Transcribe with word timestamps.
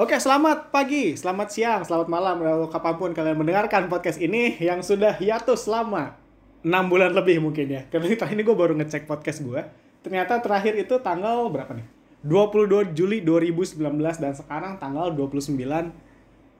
Oke, 0.00 0.16
selamat 0.16 0.72
pagi, 0.72 1.12
selamat 1.12 1.48
siang, 1.52 1.84
selamat 1.84 2.08
malam, 2.08 2.40
atau 2.40 2.72
kapan 2.72 2.96
pun 2.96 3.12
kalian 3.12 3.36
mendengarkan 3.36 3.84
podcast 3.92 4.16
ini 4.16 4.56
yang 4.56 4.80
sudah 4.80 5.12
hiatus 5.12 5.68
selama 5.68 6.16
6 6.64 6.72
bulan 6.88 7.12
lebih 7.12 7.44
mungkin 7.44 7.68
ya. 7.68 7.84
Karena 7.84 8.08
ini 8.08 8.16
terakhir 8.16 8.32
ini 8.40 8.48
gue 8.48 8.56
baru 8.56 8.72
ngecek 8.80 9.04
podcast 9.04 9.44
gue. 9.44 9.60
Ternyata 10.00 10.40
terakhir 10.40 10.80
itu 10.80 10.96
tanggal 11.04 11.52
berapa 11.52 11.76
nih? 11.76 11.84
22 12.24 12.96
Juli 12.96 13.20
2019 13.20 13.76
dan 14.24 14.32
sekarang 14.32 14.80
tanggal 14.80 15.12
29 15.12 15.52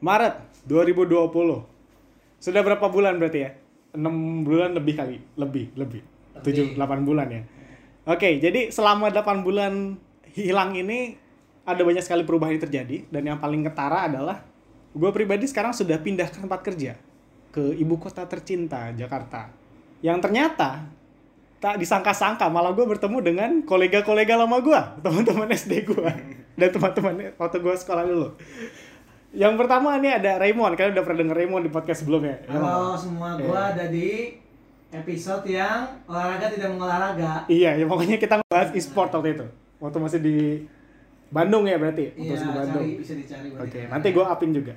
Maret 0.04 0.34
2020. 0.68 2.44
Sudah 2.44 2.60
berapa 2.60 2.92
bulan 2.92 3.16
berarti 3.16 3.40
ya? 3.40 3.56
6 3.96 4.44
bulan 4.44 4.76
lebih 4.76 5.00
kali, 5.00 5.16
lebih, 5.40 5.72
lebih. 5.80 6.04
7 6.44 6.76
8 6.76 7.08
bulan 7.08 7.32
ya. 7.32 7.40
Oke, 8.04 8.36
jadi 8.36 8.68
selama 8.68 9.08
8 9.08 9.40
bulan 9.40 9.96
hilang 10.28 10.76
ini 10.76 11.29
ada 11.64 11.82
banyak 11.84 12.02
sekali 12.02 12.22
perubahan 12.24 12.56
yang 12.56 12.64
terjadi 12.64 12.96
dan 13.08 13.22
yang 13.24 13.38
paling 13.38 13.62
ketara 13.62 14.08
adalah 14.08 14.42
gue 14.90 15.10
pribadi 15.14 15.46
sekarang 15.46 15.70
sudah 15.70 16.00
pindah 16.00 16.26
ke 16.26 16.40
tempat 16.40 16.60
kerja 16.64 16.92
ke 17.50 17.74
ibu 17.76 17.94
kota 17.96 18.26
tercinta 18.26 18.90
Jakarta 18.92 19.50
yang 20.00 20.18
ternyata 20.18 20.86
tak 21.60 21.76
disangka-sangka 21.76 22.48
malah 22.48 22.72
gue 22.72 22.86
bertemu 22.88 23.18
dengan 23.20 23.50
kolega-kolega 23.62 24.34
lama 24.40 24.58
gue 24.58 24.80
teman-teman 25.04 25.48
SD 25.52 25.84
gue 25.86 26.10
dan 26.56 26.68
teman-teman 26.72 27.36
waktu 27.36 27.56
gue 27.60 27.74
sekolah 27.76 28.04
dulu 28.08 28.28
yang 29.30 29.54
pertama 29.54 29.94
ini 29.94 30.10
ada 30.10 30.42
Raymond 30.42 30.74
kalian 30.74 30.96
udah 30.96 31.04
pernah 31.06 31.18
denger 31.22 31.36
Raymond 31.38 31.62
di 31.62 31.70
podcast 31.70 32.02
sebelumnya 32.02 32.42
Halo 32.50 32.98
semua, 32.98 33.38
Iya. 33.38 33.46
gua 33.46 33.60
ada 33.70 33.84
di 33.86 34.34
episode 34.90 35.46
yang 35.46 35.86
olahraga 36.10 36.50
tidak 36.50 36.74
mengolahraga. 36.74 37.46
iya 37.46 37.78
ya 37.78 37.86
pokoknya 37.86 38.18
kita 38.18 38.42
ngebahas 38.42 38.74
e-sport 38.74 39.14
waktu 39.14 39.38
itu 39.38 39.46
waktu 39.78 39.98
masih 40.02 40.18
di 40.18 40.38
Bandung 41.30 41.62
ya 41.64 41.78
berarti 41.78 42.10
Iya, 42.18 42.34
masih 42.34 42.46
di 42.46 42.54
Bandung 42.58 42.82
cari 42.82 42.98
bisa 42.98 43.12
dicari. 43.14 43.48
Oke, 43.54 43.66
dicari. 43.70 43.86
nanti 43.86 44.08
gue 44.10 44.24
upin 44.26 44.50
juga. 44.50 44.74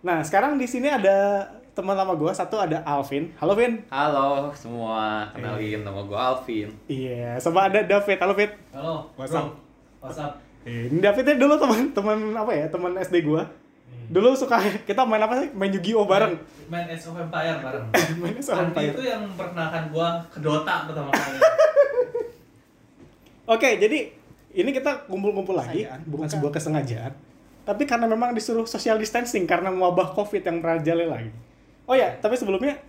Nah, 0.00 0.24
sekarang 0.24 0.56
di 0.56 0.64
sini 0.64 0.88
ada 0.88 1.44
teman 1.70 1.92
lama 1.92 2.16
gue, 2.16 2.32
satu 2.32 2.56
ada 2.56 2.80
Alvin. 2.88 3.28
Halo, 3.36 3.52
Vin. 3.52 3.84
Halo 3.92 4.48
semua, 4.56 5.28
kenalin 5.36 5.84
nama 5.84 6.00
gue 6.00 6.16
Alvin. 6.16 6.68
Iya, 6.88 7.36
sama 7.36 7.68
ada 7.68 7.84
David. 7.84 8.16
Halo, 8.16 8.32
Fit. 8.32 8.52
Halo, 8.72 9.12
What's 9.12 9.36
up? 9.36 9.52
bro. 9.52 10.08
What's 10.08 10.16
up? 10.16 10.40
Ini 10.64 11.00
David 11.00 11.24
ini 11.24 11.36
dulu 11.36 11.56
teman 11.60 11.92
teman 11.92 12.18
apa 12.32 12.52
ya? 12.52 12.64
Teman 12.72 12.96
SD 12.96 13.20
gue. 13.24 13.42
Dulu 14.10 14.34
suka 14.34 14.58
kita 14.88 15.06
main 15.06 15.22
apa 15.22 15.38
sih? 15.38 15.48
Main 15.54 15.70
Yu-Gi-Oh 15.70 16.02
bareng. 16.02 16.34
Main 16.66 16.88
Age 16.90 17.06
of 17.06 17.14
Empire 17.14 17.60
bareng. 17.62 17.84
main 18.24 18.36
sama 18.42 18.66
Andi 18.66 18.90
itu 18.90 19.02
yang 19.06 19.22
memperkenalkan 19.22 19.92
gua 19.94 20.18
ke 20.26 20.42
Dota 20.42 20.88
pertama 20.88 21.12
kali. 21.14 21.38
Oke, 23.54 23.78
jadi 23.78 24.19
ini 24.50 24.70
kita 24.74 25.06
kumpul-kumpul 25.06 25.54
lagi, 25.54 25.86
bukan 26.10 26.26
sebuah 26.26 26.50
kesengajaan. 26.50 27.14
Tapi 27.62 27.86
karena 27.86 28.10
memang 28.10 28.34
disuruh 28.34 28.66
social 28.66 28.98
distancing 28.98 29.46
karena 29.46 29.70
wabah 29.70 30.10
COVID 30.16 30.42
yang 30.42 30.58
merajalela 30.58 31.22
lagi. 31.22 31.30
Oh 31.86 31.94
ya, 31.94 32.18
tapi 32.18 32.34
sebelumnya 32.34 32.82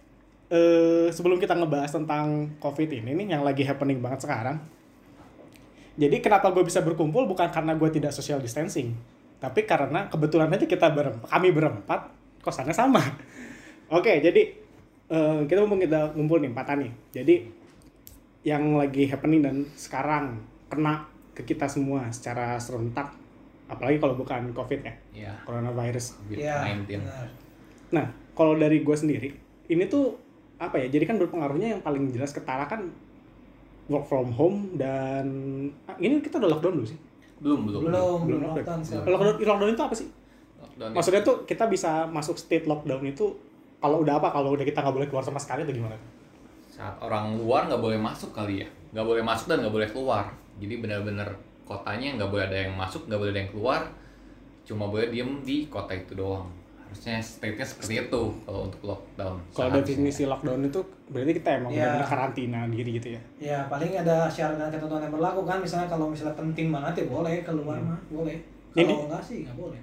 eh, 0.50 1.14
sebelum 1.14 1.38
kita 1.38 1.54
ngebahas 1.54 1.94
tentang 1.94 2.58
COVID 2.58 2.90
ini 2.90 3.14
nih 3.14 3.38
yang 3.38 3.46
lagi 3.46 3.62
happening 3.62 4.02
banget 4.02 4.26
sekarang. 4.26 4.58
Jadi 6.02 6.18
kenapa 6.24 6.50
gue 6.50 6.66
bisa 6.66 6.82
berkumpul 6.82 7.30
bukan 7.30 7.52
karena 7.54 7.78
gue 7.78 7.90
tidak 7.94 8.16
social 8.16 8.42
distancing, 8.42 8.98
tapi 9.38 9.68
karena 9.70 10.10
kebetulan 10.10 10.50
aja 10.50 10.66
kita 10.66 10.90
berempat, 10.90 11.30
kami 11.30 11.54
berempat 11.54 12.10
kosannya 12.42 12.74
sama. 12.74 13.06
Oke, 13.98 14.18
jadi 14.18 14.42
eh, 15.14 15.40
kita 15.46 15.62
mumpung 15.62 15.84
kita 15.84 16.16
ngumpul 16.18 16.42
nih 16.42 16.50
empatan 16.50 16.78
nih. 16.88 16.92
Jadi 17.22 17.36
yang 18.42 18.82
lagi 18.82 19.06
happening 19.06 19.46
dan 19.46 19.56
sekarang 19.78 20.42
kena 20.72 21.11
ke 21.42 21.48
kita 21.48 21.66
semua 21.66 22.06
secara 22.10 22.56
serentak 22.56 23.12
apalagi 23.66 23.98
kalau 23.98 24.14
bukan 24.14 24.52
covid 24.52 24.80
ya 24.80 24.94
Ya, 25.12 25.34
coronavirus 25.42 26.20
Iya, 26.28 26.62
COVID-19. 26.62 27.00
benar. 27.00 27.28
nah 27.90 28.06
kalau 28.32 28.56
dari 28.56 28.80
gue 28.80 28.94
sendiri 28.94 29.30
ini 29.68 29.84
tuh 29.86 30.16
apa 30.58 30.78
ya 30.78 30.88
jadi 30.88 31.04
kan 31.06 31.18
berpengaruhnya 31.18 31.68
yang 31.70 31.82
paling 31.82 32.08
jelas 32.10 32.32
ketara 32.32 32.64
kan 32.66 32.88
work 33.88 34.06
from 34.06 34.30
home 34.30 34.76
dan 34.76 35.26
ah, 35.84 35.98
ini 35.98 36.20
kita 36.20 36.38
udah 36.38 36.50
lockdown 36.50 36.78
dulu 36.78 36.88
sih 36.88 37.00
Belum, 37.38 37.66
belum. 37.66 37.82
Belum, 37.82 38.20
belum 38.22 38.40
Belum 38.40 38.42
lockdown 38.54 38.80
sekarang. 38.80 39.06
lockdown 39.10 39.36
lockdown 39.42 39.72
itu 39.72 39.84
apa 39.84 39.96
sih 39.96 40.08
Lockdown 40.58 40.90
ya. 40.90 40.96
maksudnya 40.96 41.22
tuh 41.22 41.36
kita 41.44 41.66
bisa 41.66 41.92
masuk 42.08 42.36
state 42.36 42.64
lockdown 42.64 43.02
itu 43.04 43.26
kalau 43.78 44.00
udah 44.00 44.16
apa 44.16 44.30
kalau 44.30 44.54
udah 44.54 44.62
kita 44.62 44.78
nggak 44.80 44.94
boleh 44.94 45.08
keluar 45.08 45.24
sama 45.24 45.38
sekali 45.38 45.64
atau 45.64 45.74
gimana 45.74 45.98
Saat 46.68 46.96
orang 47.00 47.36
luar 47.36 47.68
nggak 47.68 47.78
boleh 47.80 47.98
masuk 47.98 48.32
kali 48.32 48.64
ya. 48.64 48.68
Nggak 48.92 49.04
boleh 49.04 49.22
masuk 49.22 49.46
dan 49.46 49.60
nggak 49.60 49.76
boleh 49.76 49.90
keluar. 49.92 50.32
Jadi 50.62 50.78
benar-benar 50.78 51.28
kotanya 51.66 52.16
nggak 52.16 52.30
boleh 52.30 52.46
ada 52.46 52.58
yang 52.60 52.74
masuk, 52.74 53.10
nggak 53.10 53.18
boleh 53.18 53.32
ada 53.32 53.42
yang 53.42 53.52
keluar. 53.52 53.82
Cuma 54.62 54.86
boleh 54.86 55.10
diem 55.10 55.42
di 55.42 55.66
kota 55.66 55.92
itu 55.92 56.14
doang. 56.14 56.46
Harusnya 56.86 57.18
state-nya 57.18 57.64
seperti 57.64 57.94
itu 58.02 58.22
kalau 58.44 58.68
untuk 58.68 58.82
lockdown. 58.84 59.40
kalau 59.50 59.72
Seharusnya. 59.72 59.88
definisi 59.88 60.24
lockdown 60.28 60.62
itu 60.62 60.80
berarti 61.08 61.32
kita 61.34 61.50
emang 61.56 61.72
Iya. 61.72 61.80
benar-benar 61.82 62.08
karantina 62.08 62.60
diri 62.68 62.92
gitu 62.94 63.08
ya 63.10 63.22
Ya, 63.40 63.58
paling 63.66 63.92
ada 63.96 64.28
syarat 64.28 64.56
dan 64.56 64.68
ketentuan 64.70 65.00
yang 65.00 65.10
berlaku 65.10 65.42
kan. 65.42 65.58
Misalnya 65.58 65.88
kalau 65.88 66.12
misalnya 66.12 66.36
penting 66.36 66.68
banget 66.70 66.94
ya 66.94 67.06
boleh 67.08 67.36
keluar 67.42 67.80
mah, 67.80 68.00
boleh. 68.08 68.36
Kalau 68.72 69.08
enggak 69.08 69.24
sih 69.24 69.48
nggak 69.48 69.56
boleh. 69.56 69.80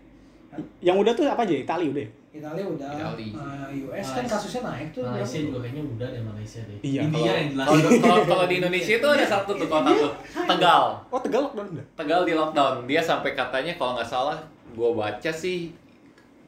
Yang 0.81 0.97
udah 0.97 1.13
tuh 1.13 1.25
apa 1.25 1.43
aja 1.43 1.55
Itali 1.55 1.87
udah 1.89 2.01
ya? 2.01 2.11
Italia 2.31 2.65
udah, 2.65 2.87
Itali. 2.93 3.29
eh, 3.31 3.83
US 3.83 4.07
kan 4.07 4.23
Malaysia. 4.23 4.31
kasusnya 4.31 4.63
naik 4.63 4.89
tuh. 4.93 5.03
Malaysia 5.03 5.39
juga 5.41 5.59
kayaknya 5.59 5.83
udah 5.89 6.09
deh 6.09 6.23
Malaysia 6.23 6.61
deh. 6.63 6.79
Iya, 6.81 7.01
India 7.03 7.19
Kalau- 7.19 7.35
yang 7.35 7.49
jelas. 7.51 7.67
Kalau 7.67 7.81
kalau 8.07 8.25
kalau 8.29 8.45
di 8.47 8.55
Indonesia 8.57 8.93
itu 8.95 9.09
ada 9.09 9.25
satu 9.25 9.51
tuh 9.53 9.67
kota 9.67 9.91
tuh, 9.91 10.13
Tegal. 10.47 10.83
oh 11.05 11.19
tegal 11.19 11.41
lockdown 11.45 11.69
udah 11.73 11.87
Tegal 11.95 12.21
di 12.23 12.33
lockdown. 12.33 12.75
Dia 12.85 13.01
sampai 13.01 13.31
katanya 13.33 13.73
kalau 13.75 13.93
nggak 13.95 14.07
salah, 14.07 14.39
gua 14.73 14.91
baca 14.95 15.31
sih 15.33 15.73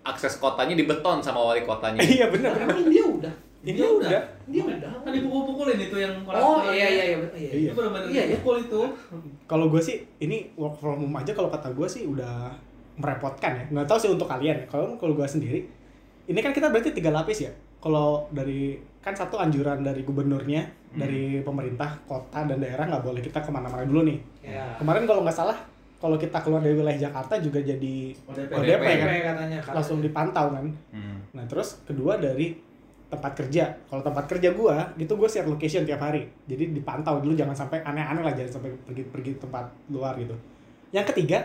akses 0.02 0.36
kotanya 0.36 0.74
dibeton 0.74 1.18
sama 1.18 1.40
wali 1.42 1.62
kotanya. 1.62 1.98
iya 2.00 2.26
benar 2.26 2.54
Tapi 2.56 2.80
India 2.86 3.04
udah. 3.04 3.34
India 3.60 3.84
udah. 3.84 4.08
India 4.46 4.62
udah. 4.64 4.90
Kan 5.02 5.12
dipukul-pukulin 5.12 5.76
itu 5.78 5.96
yang 5.96 6.14
Oh 6.24 6.62
orang 6.62 6.72
iya 6.72 6.86
iya 6.88 7.04
iya. 7.06 7.16
iya. 7.30 7.50
Iya. 7.50 7.66
Itu 7.66 7.74
benar-benar 7.74 8.06
Iya, 8.06 8.22
iya. 8.22 8.24
dipukul 8.32 8.56
itu. 8.62 8.80
Kalau 9.50 9.66
gue 9.66 9.80
sih 9.80 9.96
ini 10.18 10.54
work 10.54 10.78
from 10.78 11.02
home 11.02 11.12
aja 11.14 11.32
kalau 11.32 11.48
kata 11.48 11.68
gue 11.70 11.84
sih 11.84 12.06
udah 12.06 12.54
merepotkan 13.00 13.52
ya. 13.56 13.64
Nggak 13.72 13.86
tahu 13.88 13.98
sih 13.98 14.10
untuk 14.12 14.28
kalian. 14.28 14.68
Kalau 14.68 14.94
kalau 15.00 15.16
gue 15.16 15.26
sendiri, 15.26 15.64
ini 16.28 16.40
kan 16.44 16.52
kita 16.52 16.68
berarti 16.68 16.92
tiga 16.92 17.10
lapis 17.10 17.48
ya. 17.48 17.52
Kalau 17.80 18.28
dari 18.28 18.76
kan 19.00 19.16
satu 19.16 19.40
anjuran 19.40 19.80
dari 19.80 20.04
gubernurnya, 20.04 20.92
dari 20.92 21.40
pemerintah 21.40 21.96
kota 22.04 22.44
dan 22.44 22.60
daerah 22.60 22.84
nggak 22.84 23.04
boleh 23.04 23.24
kita 23.24 23.40
ke 23.40 23.48
mana-mana 23.48 23.88
dulu 23.88 24.04
nih. 24.04 24.18
Ya. 24.44 24.76
Kemarin 24.76 25.08
kalau 25.08 25.24
nggak 25.24 25.34
salah, 25.34 25.56
kalau 25.96 26.20
kita 26.20 26.40
keluar 26.44 26.60
dari 26.60 26.76
wilayah 26.76 27.08
Jakarta 27.08 27.40
juga 27.40 27.64
jadi 27.64 28.12
ODP. 28.28 28.50
ODP 28.52 28.84
kan, 28.84 28.96
katanya, 29.00 29.22
katanya. 29.32 29.58
langsung 29.72 29.98
dipantau 30.04 30.46
kan. 30.52 30.66
Hmm. 30.92 31.18
Nah 31.32 31.44
terus 31.48 31.80
kedua 31.88 32.20
dari 32.20 32.70
tempat 33.10 33.32
kerja. 33.34 33.74
Kalau 33.90 34.02
tempat 34.06 34.24
kerja 34.30 34.54
gua, 34.54 34.94
gitu 34.94 35.18
gue 35.18 35.26
share 35.26 35.50
location 35.50 35.82
tiap 35.82 36.00
hari. 36.00 36.24
Jadi 36.46 36.70
dipantau 36.70 37.18
dulu 37.18 37.34
jangan 37.34 37.52
sampai 37.52 37.82
aneh-aneh 37.82 38.22
lah, 38.22 38.32
jangan 38.32 38.62
sampai 38.62 38.70
pergi-pergi 38.86 39.42
tempat 39.42 39.66
luar 39.90 40.14
gitu. 40.16 40.32
Yang 40.94 41.10
ketiga, 41.14 41.42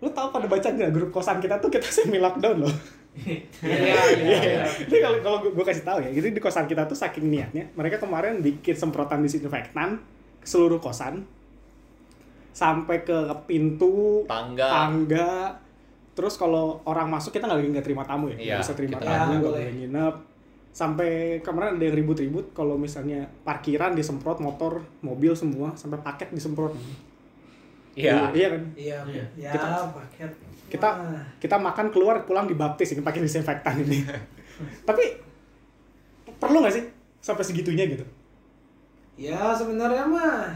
lu 0.00 0.08
tahu 0.08 0.32
pada 0.32 0.48
baca 0.48 0.64
nggak 0.64 0.92
grup 0.96 1.10
kosan 1.12 1.38
kita 1.44 1.60
tuh 1.60 1.68
kita 1.68 1.84
semi 1.92 2.16
lockdown 2.16 2.64
loh. 2.64 2.74
Iya 3.20 3.42
iya 3.60 4.38
iya. 4.38 4.64
Ini 4.64 4.98
kalau 5.02 5.18
kalau 5.20 5.38
gue 5.50 5.64
kasih 5.66 5.82
tahu 5.82 5.98
ya, 6.00 6.10
jadi 6.14 6.30
di 6.30 6.40
kosan 6.40 6.70
kita 6.70 6.86
tuh 6.86 6.96
saking 6.96 7.26
niatnya, 7.26 7.68
mereka 7.74 7.98
kemarin 7.98 8.38
bikin 8.40 8.78
semprotan 8.78 9.20
disinfektan 9.20 9.98
ke 10.40 10.46
seluruh 10.46 10.80
kosan 10.80 11.26
sampai 12.54 13.02
ke 13.02 13.18
pintu, 13.44 14.24
Tangga. 14.24 14.66
tangga. 14.66 15.30
Terus 16.14 16.34
kalau 16.38 16.82
orang 16.86 17.10
masuk 17.10 17.34
kita 17.34 17.46
nggak 17.50 17.58
lagi 17.60 17.68
nggak 17.70 17.86
terima 17.86 18.04
tamu 18.06 18.30
ya, 18.30 18.36
nggak 18.38 18.46
Iya, 18.46 18.60
bisa 18.62 18.72
terima 18.78 18.98
tamu, 19.02 19.32
nggak 19.42 19.52
boleh 19.52 19.72
nginep. 19.74 20.14
Sampai 20.70 21.10
kemarin 21.42 21.76
ada 21.76 21.84
yang 21.84 21.96
ribut-ribut 21.98 22.54
kalau 22.54 22.78
misalnya 22.78 23.26
parkiran 23.42 23.92
disemprot 23.98 24.38
motor, 24.38 24.86
mobil 25.02 25.34
semua 25.34 25.74
sampai 25.74 25.98
paket 25.98 26.30
disemprot. 26.30 26.72
Iya. 27.92 28.30
Iya 28.30 28.46
kan? 28.48 28.62
Iya. 28.72 28.98
Iya. 29.04 29.24
Ya 29.36 29.50
Kita- 29.50 29.90
paket. 29.90 30.30
kita- 30.68 30.94
Wah. 30.96 31.24
Kita 31.36 31.56
makan 31.56 31.86
keluar 31.88 32.22
pulang 32.22 32.46
dibaptis 32.46 32.90
ini 32.90 33.00
pakai 33.00 33.20
disinfektan 33.20 33.80
ini. 33.80 34.06
Tapi 34.88 35.04
perlu 36.32 36.60
nggak 36.60 36.72
sih 36.72 36.84
sampai 37.18 37.42
segitunya 37.42 37.84
gitu? 37.86 38.04
Ya 39.14 39.50
sebenarnya 39.50 40.02
mah 40.02 40.48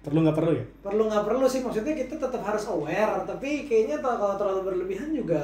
Perlu 0.00 0.22
nggak 0.22 0.34
perlu 0.34 0.52
ya? 0.52 0.64
perlu 0.80 1.02
nggak 1.04 1.24
perlu 1.24 1.44
sih 1.44 1.60
maksudnya 1.60 1.90
kita 1.92 2.14
tetap 2.16 2.38
harus 2.40 2.62
aware 2.64 3.26
tapi 3.26 3.66
kayaknya 3.66 3.98
kalau 3.98 4.34
terlalu 4.34 4.62
berlebihan 4.64 5.10
juga 5.10 5.42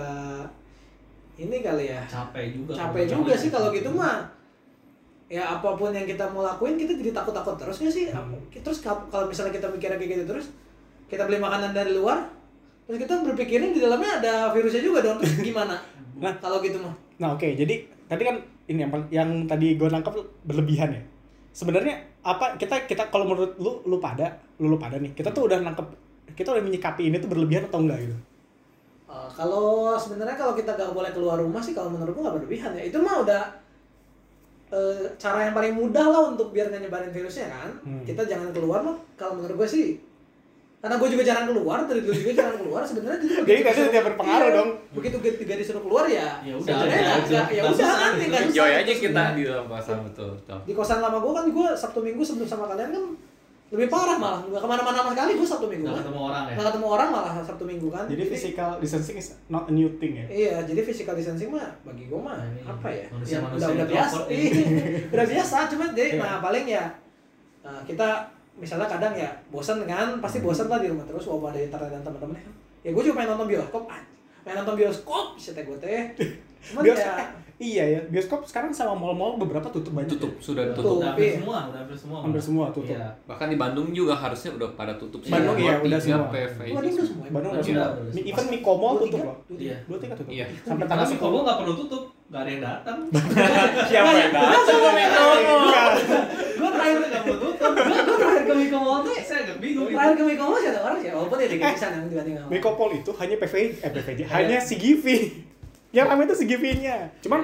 ini 1.34 1.58
kali 1.60 1.90
ya 1.90 1.98
Capek 2.04 2.54
juga. 2.54 2.70
capek 2.72 3.10
juga 3.10 3.34
sih 3.34 3.50
kalau 3.50 3.70
gitu 3.70 3.90
mah 3.90 4.22
ya 5.26 5.42
apa 5.50 5.74
pun 5.74 5.90
yang 5.90 6.04
kita 6.04 6.22
mau 6.28 6.42
lakuin 6.42 6.76
kita 6.76 6.94
jadi 6.94 7.10
takut-takut 7.10 7.56
terus 7.56 7.76
nggak 7.76 7.90
sih 7.92 8.06
Hmm. 8.08 8.38
terus 8.54 8.78
kal- 8.80 9.02
kalau 9.08 9.26
misalnya 9.26 9.50
kita 9.50 9.66
mikirnya 9.66 9.98
kayak 9.98 10.10
gitu 10.16 10.24
terus 10.28 10.46
kita 11.12 11.22
beli 11.22 11.36
makanan 11.36 11.70
dari 11.70 11.92
luar 11.92 12.24
terus 12.82 12.98
kita 12.98 13.20
berpikirin 13.20 13.70
di 13.70 13.78
dalamnya 13.78 14.18
ada 14.18 14.32
virusnya 14.50 14.80
juga 14.80 15.04
dong 15.04 15.20
terus 15.20 15.36
gimana 15.44 15.76
Nah. 16.14 16.32
kalau 16.38 16.58
gitu 16.58 16.78
mah 16.78 16.94
Nah 17.18 17.34
oke, 17.34 17.44
jadi 17.44 17.74
tadi 18.04 18.22
kan 18.22 18.36
ini 18.64 18.78
yang 18.80 18.90
yang 19.10 19.30
tadi 19.44 19.74
gue 19.74 19.86
nangkep 19.86 20.10
berlebihan 20.42 20.90
ya. 20.90 21.02
Sebenarnya 21.50 21.94
apa 22.20 22.54
kita 22.56 22.86
kita 22.86 23.06
kalau 23.08 23.26
menurut 23.26 23.54
lu 23.56 23.78
lu 23.84 23.98
pada 23.98 24.30
lu 24.56 24.70
lu 24.70 24.78
pada 24.78 24.96
nih 24.96 25.10
kita 25.12 25.30
tuh 25.30 25.46
udah 25.46 25.58
nangkep 25.60 25.86
kita 26.32 26.50
udah 26.50 26.62
menyikapi 26.62 27.06
ini 27.06 27.18
tuh 27.18 27.26
berlebihan 27.26 27.66
atau 27.66 27.78
enggak 27.80 27.98
gitu? 28.02 28.16
Eh, 29.06 29.28
kalau 29.32 29.94
sebenarnya 29.94 30.34
kalau 30.34 30.52
kita 30.52 30.72
nggak 30.72 30.90
boleh 30.90 31.10
keluar 31.10 31.36
rumah 31.36 31.58
sih 31.58 31.72
kalau 31.72 31.90
menurut 31.90 32.12
gua 32.12 32.22
nggak 32.24 32.36
berlebihan 32.38 32.70
ya 32.72 32.82
itu 32.86 32.98
mah 32.98 33.16
udah 33.20 33.42
eh, 34.70 35.04
cara 35.16 35.38
yang 35.44 35.54
paling 35.54 35.74
mudah 35.74 36.06
lah 36.06 36.22
untuk 36.28 36.50
biar 36.50 36.70
nggak 36.70 36.82
nyebarin 36.82 37.10
virusnya 37.10 37.46
kan 37.46 37.70
Hmm. 37.82 38.02
kita 38.02 38.22
jangan 38.24 38.50
keluar 38.50 38.80
loh 38.80 38.96
kalau 39.14 39.36
menurut 39.36 39.56
gua 39.56 39.68
sih 39.68 39.98
karena 40.82 40.98
gue 40.98 41.08
juga 41.08 41.22
jarang 41.22 41.46
keluar 41.46 41.78
dari 41.86 42.02
dulu 42.02 42.10
juga 42.12 42.32
jarang 42.34 42.58
keluar 42.58 42.82
sebenarnya 42.82 43.16
itu 43.16 43.26
Jadi 43.40 43.60
tadi 43.62 43.80
tidak 43.86 44.04
berpengaruh 44.04 44.50
dong. 44.50 44.70
begitu 44.92 45.16
gak 45.22 45.56
disuruh 45.56 45.78
keluar 45.80 46.04
ya 46.04 46.42
Ya 46.42 46.52
udah, 46.52 46.74
udah 46.74 46.90
ya 46.90 46.98
Nggak 46.98 47.18
udah 47.22 47.44
gitu. 47.46 47.62
nggak 47.62 47.74
susah 47.78 47.98
enjoy 48.42 48.70
aja 48.76 48.92
kita 48.92 49.22
di 49.32 49.42
dalam 49.44 49.64
kosan 49.64 49.98
betul 50.02 50.34
betul 50.34 50.58
di 50.66 50.72
kosan 50.72 50.98
lama 50.98 51.16
gue 51.16 51.32
kan 51.32 51.44
gue 51.46 51.68
sabtu 51.72 51.98
minggu 52.00 52.20
sebelum 52.20 52.44
sama 52.44 52.66
kalian 52.66 52.90
kan 52.90 53.04
lebih 53.72 53.88
parah 53.88 54.18
malah 54.18 54.42
nggak 54.42 54.58
ke 54.58 54.68
mana-mana 54.68 54.96
sama 54.98 55.10
sekali 55.12 55.32
gue 55.32 55.48
sabtu 55.48 55.64
minggu 55.64 55.86
Nggak 55.86 55.94
kan 55.94 56.04
ketemu 56.04 56.20
orang 56.20 56.42
ya. 56.42 56.52
nggak 56.52 56.66
ketemu 56.68 56.86
orang 56.90 57.08
malah 57.08 57.32
sabtu 57.40 57.64
minggu 57.64 57.88
kan 57.88 58.04
Jadi 58.04 58.22
physical 58.26 58.70
distancing 58.76 59.16
is 59.16 59.28
not 59.48 59.64
a 59.64 59.72
new 59.72 59.88
thing 59.96 60.12
ya. 60.12 60.26
Iya, 60.28 60.54
jadi 60.66 60.80
physical 60.82 61.14
distancing 61.14 61.48
mah 61.48 61.72
bagi 61.80 62.04
gue 62.04 62.18
mah 62.18 62.36
Nah, 62.36 62.48
apa 62.68 62.88
ya? 62.90 63.06
manusia-manusia 63.08 63.38
ya, 63.56 63.70
udah, 63.70 63.70
udah 63.70 63.78
yang 63.78 63.92
biasa. 63.94 64.16
Iya, 64.26 64.50
udah 65.14 65.26
biasa. 65.30 65.56
Cuma 65.70 65.84
jadi 65.88 66.10
Iya. 66.10 66.20
nah 66.20 66.36
paling 66.40 66.66
ya 66.66 66.84
nah, 67.62 67.80
kita 67.86 68.08
misalnya 68.54 68.86
kadang 68.86 69.12
ya 69.12 69.28
bosan 69.48 69.82
kan, 69.82 70.18
pasti 70.18 70.38
bosan 70.38 70.66
lah 70.66 70.76
di 70.76 70.86
rumah 70.86 71.02
terus 71.02 71.24
walaupun 71.24 71.48
ada 71.48 71.58
internet 71.60 71.88
dan 71.90 72.00
teman-teman 72.02 72.36
kan. 72.36 72.52
Ya 72.80 72.88
gue 72.90 73.00
juga 73.00 73.14
pengen 73.16 73.28
nonton 73.32 73.46
bioskop, 73.48 73.82
ah, 73.86 74.00
pengen 74.42 74.56
nonton 74.60 74.74
bioskop, 74.76 75.24
bisa 75.32 75.50
teh 75.50 75.62
gue 75.62 75.76
teh. 75.78 76.00
Cuman 76.62 76.80
Bioskop, 76.84 77.08
ya 77.08 77.18
eh, 77.18 77.28
iya 77.58 77.84
ya, 77.88 77.98
bioskop 78.06 78.38
sekarang 78.42 78.70
sama 78.70 78.92
mall-mall 78.92 79.36
beberapa 79.36 79.66
tutup 79.66 79.92
banyak. 79.92 80.08
tutup 80.08 80.32
ya. 80.32 80.40
sudah 80.40 80.62
Tutup. 80.68 80.76
tutup 80.78 80.96
Udah 80.96 81.06
hampir 81.10 81.24
Iya. 81.24 81.32
semua, 81.36 81.56
udah 81.64 81.78
hampir 81.80 81.96
semua. 81.96 82.18
Hampir 82.22 82.40
semua 82.40 82.64
tutup. 82.68 82.92
Iya. 82.92 83.06
bahkan 83.24 83.46
di 83.46 83.56
Bandung 83.56 83.86
juga 83.90 84.12
harusnya 84.14 84.50
udah 84.52 84.68
pada 84.72 84.92
tutup 84.94 85.20
sih. 85.20 85.28
Bandung 85.28 85.56
iya, 85.56 85.72
udah 85.72 85.84
tiga 85.84 85.98
semua. 85.98 86.28
PV 86.28 86.58
ini 86.60 86.72
udah 86.72 86.92
semua. 87.02 87.24
ya? 87.24 87.30
Bandung 87.32 87.50
Udah, 87.50 87.52
udah 87.52 87.64
semua. 87.64 87.82
udah, 87.82 88.02
udah. 88.04 88.24
Even 88.24 88.46
Miko 88.48 88.72
Mall 88.72 88.92
Dua, 88.92 89.02
tutup 89.04 89.20
loh. 89.24 89.36
Dua, 89.44 89.58
Iya. 89.58 89.76
Dua 89.82 89.96
tiga 89.98 90.14
tutup. 90.14 90.30
Iya. 90.30 90.46
Sampai 90.60 90.84
tanggal 90.86 91.06
sepuluh. 91.08 91.40
nggak 91.42 91.56
perlu 91.58 91.74
tutup, 91.76 92.02
nggak 92.28 92.40
ada 92.40 92.50
yang 92.50 92.62
datang. 92.62 92.96
Siapa 93.86 94.10
yang 94.12 94.32
datang? 94.32 94.62
Gue 96.52 96.70
terakhir 96.70 96.96
gue 97.02 97.52
terakhir 98.18 98.42
ke 98.42 98.54
Miko 98.54 98.78
Mall 98.78 98.98
tuh 99.00 99.14
Saya 99.18 99.40
agak 99.44 99.56
bingung. 99.58 99.88
terakhir 99.88 100.14
ke 100.14 100.24
Miko 100.24 100.44
Mall 100.44 100.58
sih 100.58 100.68
ada 100.68 100.80
orang 100.82 100.98
sih 100.98 101.08
walaupun 101.10 101.36
dia 101.36 101.48
dikit 101.48 101.66
pisan 101.72 101.90
yang 101.92 102.06
tiba-tiba 102.06 102.40
Miko 102.46 102.70
Mall 102.72 102.90
itu 102.92 103.10
hanya 103.14 103.36
PVJ, 103.36 103.72
eh 103.80 103.90
PVJ, 103.90 104.20
hanya 104.28 104.58
CGV. 104.58 105.06
Yang 105.90 106.06
ramai 106.06 106.24
itu 106.24 106.36
CGV-nya. 106.38 106.96
Cuman 107.20 107.40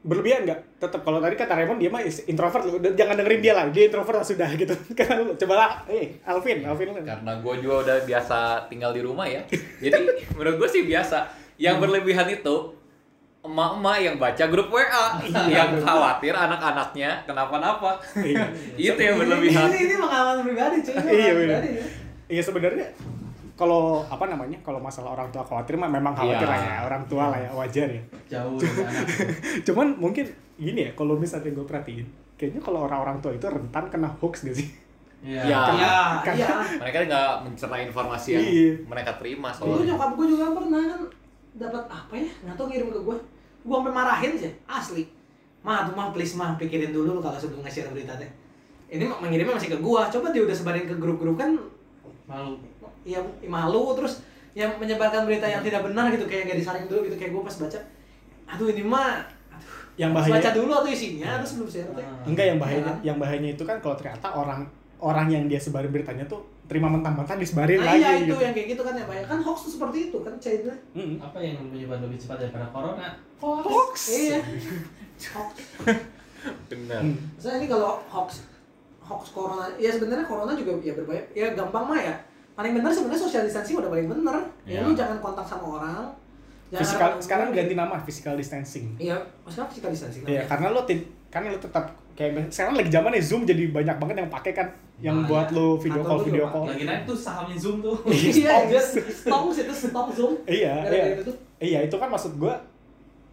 berlebihan 0.00 0.42
nggak? 0.42 0.80
Tetap 0.80 1.00
kalau 1.02 1.20
tadi 1.20 1.36
kata 1.36 1.52
Raymond 1.52 1.76
dia 1.76 1.86
mah 1.86 2.00
introvert 2.02 2.64
Jangan 2.96 3.14
dengerin 3.14 3.40
dia 3.40 3.52
lah. 3.52 3.64
Dia 3.68 3.86
introvert 3.86 4.16
lah 4.16 4.26
sudah 4.26 4.48
gitu. 4.50 4.72
Karena 4.98 5.20
lu 5.20 5.36
coba 5.36 5.54
lah, 5.54 5.70
eh 5.86 6.16
Alvin, 6.24 6.64
Alvin 6.64 6.88
lu. 6.90 7.04
karena 7.04 7.32
gue 7.38 7.54
juga 7.60 7.74
udah 7.84 7.96
biasa 8.02 8.38
tinggal 8.66 8.90
di 8.90 9.04
rumah 9.04 9.28
ya 9.28 9.44
jadi 9.78 9.92
menurut 10.34 10.56
gue 10.56 10.68
sih 10.68 10.82
biasa 10.82 11.28
yang 11.54 11.78
berlebihan 11.78 12.26
itu 12.26 12.74
emak-emak 13.42 13.96
yang 13.98 14.16
baca 14.16 14.44
grup 14.46 14.70
WA 14.70 15.18
yang 15.48 15.74
khawatir 15.76 16.30
anak-anaknya 16.30 17.26
kenapa-napa 17.26 17.98
Iya. 18.14 18.46
itu 18.88 19.00
yang 19.02 19.18
berlebihan 19.18 19.66
ini, 19.68 19.78
ini 19.84 19.94
pengalaman 19.96 20.42
pribadi 20.42 20.76
cuy 20.80 20.94
Iya, 20.94 21.02
pengalaman 21.02 21.34
bener. 21.34 21.58
pribadi, 21.58 21.68
ya. 21.74 21.84
Iya 22.30 22.42
sebenarnya 22.42 22.86
kalau 23.52 23.82
apa 24.04 24.24
namanya 24.24 24.56
kalau 24.60 24.78
masalah 24.78 25.12
orang 25.12 25.28
tua 25.28 25.42
khawatir 25.42 25.74
mah 25.74 25.86
memang 25.86 26.14
khawatir 26.14 26.46
Iya. 26.46 26.54
lah 26.54 26.60
ya 26.62 26.76
orang 26.84 27.02
tua 27.04 27.24
lah 27.28 27.38
ya 27.38 27.50
wajar 27.52 27.88
ya 27.90 28.02
Jauh 28.30 28.56
cuman 29.66 29.86
mungkin 29.96 30.24
gini 30.54 30.86
ya 30.86 30.92
kalau 30.92 31.14
misalnya 31.14 31.50
gue 31.50 31.62
perhatiin 31.62 32.06
kayaknya 32.36 32.58
kalau 32.58 32.86
orang-orang 32.86 33.18
tua 33.18 33.32
itu 33.32 33.44
rentan 33.44 33.84
kena 33.88 34.06
hoax 34.16 34.46
gak 34.46 34.54
sih 34.54 34.70
Iya. 35.22 35.38
Ya. 35.40 35.60
Iya, 35.68 35.94
Karena- 36.20 36.38
iya. 36.66 36.78
mereka 36.78 36.96
nggak 37.04 37.30
mencerna 37.42 37.78
informasi 37.80 38.28
yang 38.32 38.42
Iya. 38.44 38.72
mereka 38.84 39.10
terima 39.14 39.50
Dulu 39.50 39.58
soalnya 39.78 39.94
nyokap 39.94 40.10
gue 40.12 40.26
juga 40.28 40.46
pernah 40.52 40.82
kan 40.84 41.00
dapat 41.52 41.84
apa 41.84 42.14
ya? 42.16 42.30
Nggak 42.42 42.54
tahu 42.56 42.66
ngirim 42.66 42.88
ke 42.88 43.00
gue. 43.02 43.16
Gue 43.62 43.74
sampai 43.74 43.92
marahin 43.92 44.32
sih, 44.34 44.52
asli. 44.64 45.02
Mah, 45.60 45.86
tuh 45.86 45.94
mah 45.94 46.10
please 46.10 46.34
mah 46.34 46.54
pikirin 46.56 46.90
dulu 46.90 47.16
lu 47.16 47.20
kalau 47.20 47.36
sebelum 47.36 47.62
nge-share 47.62 47.88
berita 47.88 48.14
teh. 48.14 48.26
Ini 48.88 49.02
mah 49.02 49.18
mengirimnya 49.18 49.54
masih 49.54 49.70
ke 49.70 49.78
gua. 49.78 50.06
Coba 50.06 50.28
dia 50.28 50.42
udah 50.42 50.52
sebarin 50.52 50.84
ke 50.84 50.94
grup-grup 50.94 51.36
kan 51.36 51.54
Malu. 52.22 52.56
ya 53.02 53.18
malu 53.44 53.92
terus 53.92 54.22
yang 54.52 54.70
menyebarkan 54.76 55.26
berita 55.26 55.42
yang 55.44 55.58
tidak 55.58 55.82
benar 55.82 56.06
gitu 56.08 56.22
kayak 56.24 56.46
gak 56.46 56.54
disaring 56.56 56.86
dulu 56.86 57.02
gitu 57.02 57.18
kayak 57.18 57.34
gue 57.34 57.42
pas 57.42 57.56
baca 57.58 57.78
aduh 58.46 58.68
ini 58.68 58.82
mah 58.84 59.26
aduh 59.50 59.74
Yang 59.98 60.10
bahaya- 60.14 60.34
baca 60.38 60.50
dulu 60.54 60.70
atau 60.72 60.86
isinya 60.88 61.30
terus 61.36 61.50
sebelum 61.50 61.68
share 61.68 61.90
teh 61.90 62.06
enggak 62.24 62.46
yang 62.46 62.58
bahayanya 62.58 62.94
Iya. 62.94 63.10
yang 63.10 63.16
bahayanya 63.18 63.50
itu 63.52 63.64
kan 63.64 63.82
kalau 63.82 63.98
ternyata 63.98 64.28
orang 64.30 64.62
orang 64.96 65.26
yang 65.28 65.44
dia 65.44 65.58
sebarin 65.58 65.90
beritanya 65.90 66.22
tuh 66.24 66.46
terima 66.64 66.88
mentah-mentah 66.88 67.36
disebarin 67.36 67.78
nah, 67.78 67.90
lagi 67.90 68.00
iya 68.00 68.10
itu 68.16 68.26
gitu. 68.28 68.36
yang 68.40 68.52
kayak 68.52 68.68
gitu 68.70 68.82
kan 68.82 68.94
yang 68.94 69.04
banyak 69.04 69.26
kan 69.26 69.38
hoax 69.38 69.58
tuh 69.62 69.72
seperti 69.72 69.98
itu 70.08 70.18
kan 70.18 70.34
cairnya 70.36 70.76
Mm-mm. 70.92 71.16
Apa 71.18 71.38
yang 71.38 71.56
menyebar 71.64 71.98
lebih 71.98 72.16
cepat 72.16 72.36
daripada 72.40 72.66
corona? 72.68 73.08
Hoax. 73.38 73.94
iya 74.10 74.38
hoax 75.34 75.54
benar 76.68 77.00
Hmm. 77.00 77.14
Maksudnya 77.32 77.56
ini 77.56 77.68
kalau 77.68 78.02
hoax 78.04 78.42
hoax 79.00 79.30
corona, 79.30 79.66
ya 79.76 79.90
sebenarnya 79.90 80.24
corona 80.24 80.52
juga 80.52 80.78
ya 80.80 80.92
berbahaya. 80.92 81.22
Ya 81.32 81.46
gampang 81.52 81.84
mah 81.84 81.98
ya. 81.98 82.14
Paling 82.52 82.72
benar 82.72 82.90
sebenarnya 82.90 83.18
social 83.20 83.42
distancing 83.42 83.76
udah 83.76 83.86
paling 83.88 84.06
bener. 84.06 84.36
Ya 84.64 84.78
Iya. 84.78 84.80
lu 84.82 84.92
jangan 84.92 85.18
kontak 85.18 85.42
sama 85.42 85.66
orang. 85.72 86.06
Jangan 86.68 86.80
Physical, 86.80 87.08
orang- 87.08 87.20
sekarang 87.20 87.48
ganti 87.52 87.74
nama 87.74 87.94
physical 88.00 88.34
distancing. 88.34 88.94
Iya, 88.96 89.18
maksudnya 89.42 89.66
physical 89.68 89.90
distancing. 89.90 90.22
Iya, 90.24 90.42
karena 90.46 90.66
lo 90.70 90.82
karena 91.32 91.48
lo 91.48 91.58
tetap 91.58 91.88
kayak 92.12 92.52
sekarang 92.52 92.76
lagi 92.76 92.92
zaman 92.92 93.10
nih 93.16 93.24
Zoom 93.24 93.42
jadi 93.48 93.72
banyak 93.72 93.96
banget 93.96 94.16
yang 94.20 94.28
pakai 94.28 94.52
kan 94.52 94.68
yang 95.02 95.16
Nah, 95.18 95.26
buat 95.26 95.48
iya. 95.50 95.56
lo 95.58 95.66
video 95.80 95.98
Kantor 96.04 96.14
call 96.14 96.26
video 96.28 96.44
call. 96.46 96.64
Lagi 96.70 96.84
naik 96.86 97.02
tuh 97.08 97.16
sahamnya 97.18 97.56
Zoom 97.58 97.82
tuh. 97.82 97.96
Iya, 98.12 98.70
iya. 98.70 98.80
Stongs 99.10 99.56
itu 99.58 99.74
stong 99.74 100.08
zoom. 100.14 100.32
Iya, 100.46 100.74
iya. 100.86 101.04
Iya, 101.58 101.78
itu 101.90 101.96
kan 101.98 102.06
maksud 102.06 102.38
gua 102.38 102.54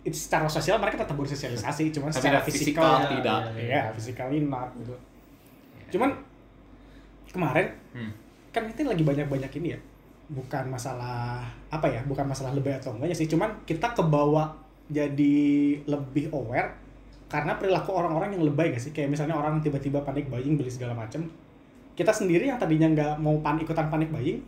itu 0.01 0.15
secara 0.15 0.47
sosial 0.47 0.79
mereka 0.79 1.03
tetap 1.03 1.13
bersosialisasi, 1.13 1.91
cuman 1.91 2.09
Tapi 2.09 2.17
secara 2.23 2.39
ada 2.39 2.47
fisikal, 2.47 2.63
fisikal 2.63 2.89
Iya, 2.95 3.09
tidak 3.19 3.39
iya, 3.53 3.67
iya, 3.67 3.81
physically 3.93 4.39
not 4.47 4.71
gitu. 4.79 4.95
Cuman 5.93 6.09
kemarin 7.29 7.67
Hmm. 7.93 8.11
kan 8.49 8.65
itu 8.65 8.81
lagi 8.81 9.03
banyak-banyak 9.05 9.51
ini 9.61 9.75
ya. 9.75 9.79
Bukan 10.31 10.71
masalah 10.71 11.43
apa 11.69 11.85
ya, 11.85 12.01
bukan 12.07 12.25
masalah 12.25 12.55
lebih 12.55 12.73
atau 12.73 12.95
enggaknya 12.95 13.13
sih, 13.13 13.27
cuman 13.29 13.51
kita 13.67 13.93
kebawa 13.93 14.55
jadi 14.89 15.37
lebih 15.85 16.33
aware 16.33 16.73
karena 17.29 17.53
perilaku 17.55 17.93
orang-orang 17.93 18.33
yang 18.33 18.43
lebay 18.43 18.73
gak 18.73 18.81
sih? 18.81 18.91
Kayak 18.91 19.13
misalnya 19.13 19.33
orang 19.33 19.61
tiba-tiba 19.61 20.01
panik 20.01 20.27
buying 20.27 20.57
beli 20.57 20.67
segala 20.67 20.91
macem. 20.91 21.29
Kita 21.93 22.09
sendiri 22.09 22.45
yang 22.45 22.57
tadinya 22.57 22.89
nggak 22.89 23.13
mau 23.17 23.37
pan 23.37 23.55
ikutan 23.55 23.85
panik 23.87 24.09
buying, 24.09 24.39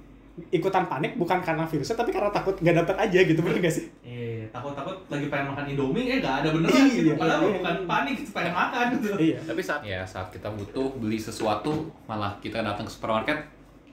ikutan 0.50 0.88
panik 0.88 1.14
bukan 1.14 1.40
karena 1.40 1.64
virusnya 1.64 1.94
tapi 1.94 2.10
karena 2.10 2.32
takut 2.32 2.56
nggak 2.56 2.76
dapat 2.82 2.96
aja 2.98 3.20
gitu 3.22 3.40
bener 3.40 3.60
gak 3.60 3.76
sih? 3.76 3.86
Eh, 4.02 4.48
takut-takut 4.50 4.96
lagi 5.08 5.28
pengen 5.28 5.52
makan 5.52 5.66
Indomie, 5.68 6.08
eh 6.08 6.18
nggak 6.18 6.36
ada 6.42 6.48
beneran 6.50 6.80
Iya, 6.82 6.96
gitu. 6.96 7.10
Padahal 7.14 7.42
iya. 7.44 7.54
bukan 7.60 7.76
panik, 7.86 8.16
pengen 8.26 8.54
makan 8.56 8.86
gitu. 8.96 9.10
iya. 9.20 9.38
tapi 9.44 9.62
saat 9.62 9.82
ya 9.84 10.02
saat 10.02 10.28
kita 10.30 10.48
butuh 10.50 10.88
beli 10.96 11.20
sesuatu 11.20 11.92
malah 12.08 12.34
kita 12.40 12.60
datang 12.60 12.88
ke 12.88 12.92
supermarket 12.92 13.38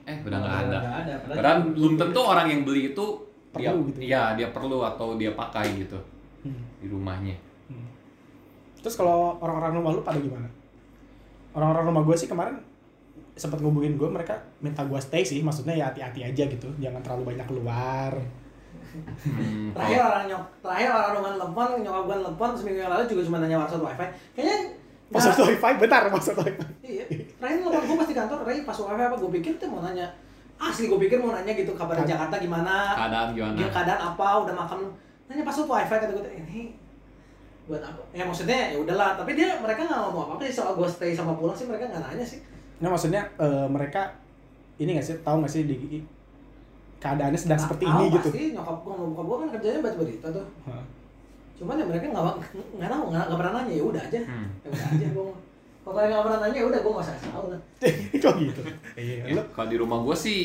eh 0.03 0.17
udah 0.23 0.39
nggak 0.39 0.57
ada 0.65 0.77
Nggak 0.79 0.97
ada. 0.97 1.13
Padahal 1.29 1.57
belum 1.69 1.93
tentu 1.95 2.19
orang 2.23 2.47
yang 2.47 2.61
beli 2.63 2.81
itu 2.89 3.05
dia, 3.51 3.69
Perlu 3.69 3.91
gitu. 3.91 3.99
iya 3.99 4.23
dia 4.33 4.47
perlu 4.49 4.81
atau 4.81 5.13
dia 5.15 5.33
pakai 5.33 5.75
gitu 5.75 5.99
Hmm. 6.39 6.63
di 6.79 6.87
rumahnya. 6.87 7.35
Hmm. 7.67 7.83
Terus 8.79 8.95
kalau 8.95 9.37
orang-orang 9.37 9.75
rumah 9.75 9.91
lu 9.91 10.01
pada 10.01 10.17
gimana? 10.17 10.47
Orang-orang 11.51 11.85
rumah 11.85 12.03
gue 12.03 12.15
sih 12.15 12.25
kemarin 12.25 12.57
sempat 13.33 13.57
ngubungin 13.57 13.95
gue 13.95 14.03
mereka 14.05 14.35
minta 14.59 14.83
gue 14.83 14.99
stay 14.99 15.23
sih 15.23 15.39
maksudnya 15.39 15.71
ya 15.71 15.87
hati-hati 15.87 16.21
aja 16.21 16.43
gitu 16.45 16.67
jangan 16.77 16.99
terlalu 16.99 17.31
banyak 17.31 17.45
keluar 17.45 18.11
Hmm, 18.89 19.69
Terakhir 19.71 19.95
kalau- 19.95 20.09
orang 20.09 20.25
nyok, 20.25 20.43
terakhir 20.59 20.89
orang 20.89 21.11
rumah 21.13 21.31
telepon, 21.31 21.67
nyokap 21.79 22.03
gue 22.03 22.17
telepon 22.19 22.49
seminggu 22.51 22.79
yang 22.79 22.89
lalu 22.89 23.03
juga 23.05 23.21
cuma 23.23 23.37
nanya 23.37 23.57
password 23.59 23.83
wifi. 23.85 24.05
Kayaknya 24.33 24.57
password 25.07 25.37
wifi 25.47 25.71
bentar 25.77 26.01
password 26.09 26.37
wifi 26.39 26.63
Iya. 26.81 27.03
Terakhir 27.37 27.57
telepon 27.61 27.83
gue 27.85 27.97
pasti 28.01 28.13
kantor, 28.17 28.37
Ray 28.43 28.59
password 28.63 28.87
wifi 28.89 29.03
apa? 29.03 29.15
Gue 29.15 29.31
pikir 29.31 29.51
tuh 29.55 29.67
mau 29.67 29.79
nanya. 29.79 30.07
Asli 30.57 30.89
gue 30.89 30.99
pikir 30.99 31.17
mau 31.17 31.29
nanya 31.29 31.53
gitu 31.53 31.71
kabar 31.71 31.95
di 31.95 32.03
Kad- 32.03 32.11
Jakarta 32.11 32.35
gimana. 32.39 32.75
keadaan 32.97 33.27
gimana? 33.31 33.55
Dia 33.55 33.69
keadaan 33.69 34.01
apa? 34.03 34.27
Udah 34.41 34.55
makan? 34.57 34.77
Nanya 35.29 35.43
password 35.43 35.69
wifi 35.69 35.93
kata 35.95 36.09
gue 36.09 36.23
ini 36.35 36.59
buat 37.69 37.79
apa? 37.79 38.01
Ya 38.11 38.25
maksudnya 38.25 38.73
ya 38.73 38.77
udahlah. 38.77 39.13
Tapi 39.13 39.31
dia 39.33 39.53
mereka 39.55 39.85
nggak 39.85 39.99
ngomong 40.03 40.23
apa-apa 40.25 40.43
sih 40.43 40.55
soal 40.55 40.73
gue 40.73 40.89
stay 40.89 41.13
sama 41.13 41.37
pulang 41.37 41.53
sih 41.53 41.69
mereka 41.69 41.85
nggak 41.87 42.01
nanya 42.03 42.25
sih. 42.25 42.41
nah 42.79 42.89
maksudnya 42.89 43.21
eh, 43.37 43.67
mereka 43.67 44.09
ini 44.75 44.95
gak 44.95 45.03
sih 45.03 45.15
tahu 45.19 45.43
gak 45.43 45.51
sih 45.51 45.63
di 45.63 45.99
keadaannya 46.97 47.35
sedang 47.35 47.59
seperti 47.59 47.83
Tahu 47.83 47.95
ini 47.95 48.05
gitu 48.09 48.29
Pasti 48.29 48.43
nyokap 48.51 48.77
gue 48.79 48.93
nyokap 48.95 49.25
gue 49.25 49.37
kan 49.37 49.47
kerjanya 49.53 49.79
baca 49.79 49.97
berita 49.97 50.27
tuh. 50.29 50.45
Hah. 50.65 50.83
Cuman 51.55 51.75
ya 51.75 51.85
mereka 51.85 52.05
nggak 52.07 52.23
nggak 52.75 52.89
tahu 52.89 53.03
nggak 53.11 53.23
nggak 53.27 53.39
pernah 53.39 53.53
nanya 53.53 53.73
ya 53.75 53.83
udah 53.83 54.01
aja. 54.01 54.19
Hmm. 54.23 54.47
Ya 54.59 54.67
udah 54.69 54.87
aja 54.89 55.07
gue. 55.11 55.25
Kalau 55.79 55.93
kalian 55.93 56.09
nggak 56.09 56.25
pernah 56.25 56.39
nanya 56.41 56.57
ya 56.57 56.65
udah 56.65 56.79
gue 56.79 56.91
nggak 56.91 57.05
usah 57.05 57.15
tahu 57.27 57.45
lah. 57.51 57.61
kok 58.23 58.33
gitu 58.39 58.61
iya 58.95 59.23
Ya, 59.27 59.43
kalau 59.51 59.67
di 59.67 59.77
rumah 59.77 59.99
gue 60.01 60.15
sih 60.17 60.39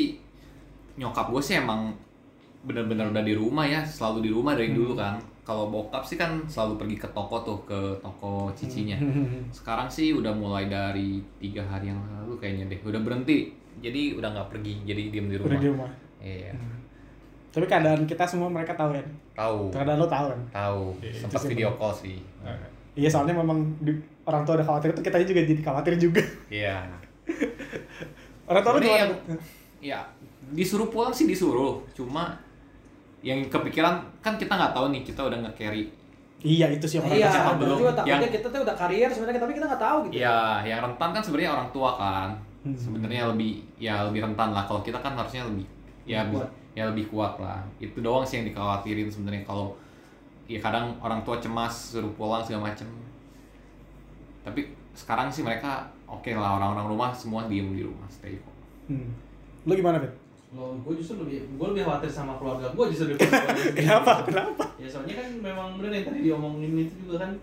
nyokap 0.94 1.26
gue 1.30 1.42
sih 1.42 1.54
emang 1.56 1.94
bener-bener 2.62 3.06
udah 3.10 3.22
di 3.22 3.34
rumah 3.34 3.64
ya 3.64 3.80
selalu 3.82 4.18
di 4.26 4.30
rumah 4.30 4.54
dari 4.54 4.70
Hmm. 4.70 4.78
dulu 4.78 4.92
kan 4.94 5.14
kalau 5.44 5.68
bokap 5.68 6.00
sih 6.00 6.16
kan 6.16 6.40
selalu 6.44 6.80
pergi 6.80 6.96
ke 6.98 7.08
toko 7.12 7.36
tuh 7.40 7.58
ke 7.62 7.76
toko 8.00 8.48
cicinya. 8.50 8.96
Hmm. 8.96 9.44
sekarang 9.52 9.86
sih 9.86 10.10
udah 10.10 10.32
mulai 10.32 10.66
dari 10.66 11.20
tiga 11.36 11.60
hari 11.62 11.88
yang 11.88 12.00
lalu 12.00 12.34
kayaknya 12.36 12.64
deh. 12.66 12.80
Udah 12.80 12.98
berhenti. 12.98 13.52
Jadi 13.78 14.16
udah 14.16 14.32
nggak 14.32 14.48
pergi 14.48 14.80
jadi 14.82 15.12
diem 15.12 15.28
di 15.28 15.36
udah 15.36 15.44
rumah 15.44 15.60
di 15.60 15.68
rumah. 15.68 15.90
iya. 16.18 16.50
Hmm. 16.50 16.80
Tapi 17.52 17.64
keadaan 17.64 18.02
kita 18.02 18.24
semua 18.24 18.48
mereka 18.48 18.72
tahu 18.72 18.96
kan. 18.96 19.06
tahu. 19.34 19.60
Keadaan 19.70 19.98
lo 20.00 20.08
tahu 20.08 20.26
kan. 20.26 20.40
tahu. 20.50 20.84
Iya, 20.98 21.12
sempat 21.20 21.42
video 21.44 21.70
call 21.76 21.92
sih. 21.92 22.18
Iya. 22.96 23.08
Soalnya 23.10 23.34
memang 23.36 23.58
di- 23.78 24.00
orang 24.24 24.42
tua 24.42 24.56
udah 24.56 24.64
khawatir 24.64 24.90
itu 24.90 25.02
kita 25.02 25.20
juga 25.22 25.42
jadi 25.44 25.60
khawatir 25.60 25.94
juga. 26.00 26.22
iya. 26.48 26.88
Orang 28.44 28.62
tua 28.62 28.72
gimana? 28.76 28.98
yang- 28.98 29.40
ya 29.80 30.00
disuruh 30.50 30.88
pulang 30.88 31.12
sih 31.12 31.24
disuruh. 31.24 31.80
Cuma 31.92 32.36
yang 33.24 33.40
kepikiran 33.48 33.94
kan 34.20 34.36
kita 34.36 34.52
nggak 34.52 34.72
tahu 34.72 34.92
nih 34.92 35.02
kita 35.02 35.20
udah 35.22 35.38
nge-carry 35.40 35.88
Iya 36.38 36.68
itu 36.68 36.84
sih 36.84 37.00
yang 37.00 37.08
orang 37.08 37.16
Iya, 37.16 37.28
siapa 37.30 37.52
belum? 37.56 37.76
juga 37.80 37.90
Yang- 38.04 38.28
kita 38.30 38.46
tuh 38.46 38.60
udah 38.60 38.76
karier 38.76 39.08
sebenarnya 39.08 39.40
tapi 39.40 39.52
kita 39.54 39.64
nggak 39.64 39.82
tahu 39.82 39.96
gitu. 40.04 40.12
ya 40.18 40.36
yang 40.62 40.80
rentan 40.82 41.10
kan 41.10 41.22
sebenarnya 41.22 41.50
orang 41.52 41.68
tua 41.70 41.90
kan 41.94 42.28
Hmm. 42.60 42.72
sebenarnya 42.74 43.22
lebih 43.26 43.52
ya 43.78 44.04
lebih 44.04 44.20
rentan 44.22 44.48
lah 44.50 44.64
kalau 44.64 44.80
kita 44.80 44.96
kan 44.98 45.12
harusnya 45.14 45.40
lebih 45.42 45.64
ya 46.04 46.20
kuat. 46.26 46.48
ya 46.72 46.84
lebih 46.86 47.08
kuat 47.08 47.36
lah 47.38 47.60
itu 47.78 47.96
doang 47.98 48.20
sih 48.22 48.38
yang 48.38 48.46
dikhawatirin 48.46 49.04
sebenarnya 49.06 49.40
kalau 49.42 49.72
ya 50.44 50.56
kadang 50.58 50.92
orang 50.98 51.20
tua 51.22 51.36
cemas 51.38 51.72
suruh 51.92 52.08
pulang 52.10 52.40
segala 52.40 52.68
macem 52.68 52.88
tapi 54.42 54.60
sekarang 54.92 55.28
sih 55.28 55.40
mereka 55.40 55.80
oke 56.06 56.28
lah 56.30 56.56
orang-orang 56.56 56.86
rumah 56.86 57.10
semua 57.10 57.44
diem 57.44 57.68
di 57.70 57.82
rumah 57.82 58.04
stay 58.08 58.36
kok 58.36 58.52
Hmm. 58.84 59.08
Lu 59.64 59.72
gimana, 59.72 59.96
Fit? 59.96 60.12
Kalau 60.54 60.78
gue 60.78 60.94
justru 60.94 61.18
lebih, 61.26 61.50
gue 61.58 61.66
lebih 61.74 61.82
khawatir 61.82 62.06
sama 62.06 62.38
keluarga 62.38 62.70
gue 62.70 62.84
justru 62.94 63.10
gue. 63.18 63.26
Kenapa? 63.74 64.22
Kenapa? 64.22 64.64
Ya 64.78 64.86
soalnya 64.86 65.18
kan 65.18 65.28
memang 65.42 65.74
bener 65.82 65.90
yang 65.98 66.06
tadi 66.06 66.20
diomongin 66.22 66.78
itu 66.78 66.94
juga 67.02 67.26
kan 67.26 67.34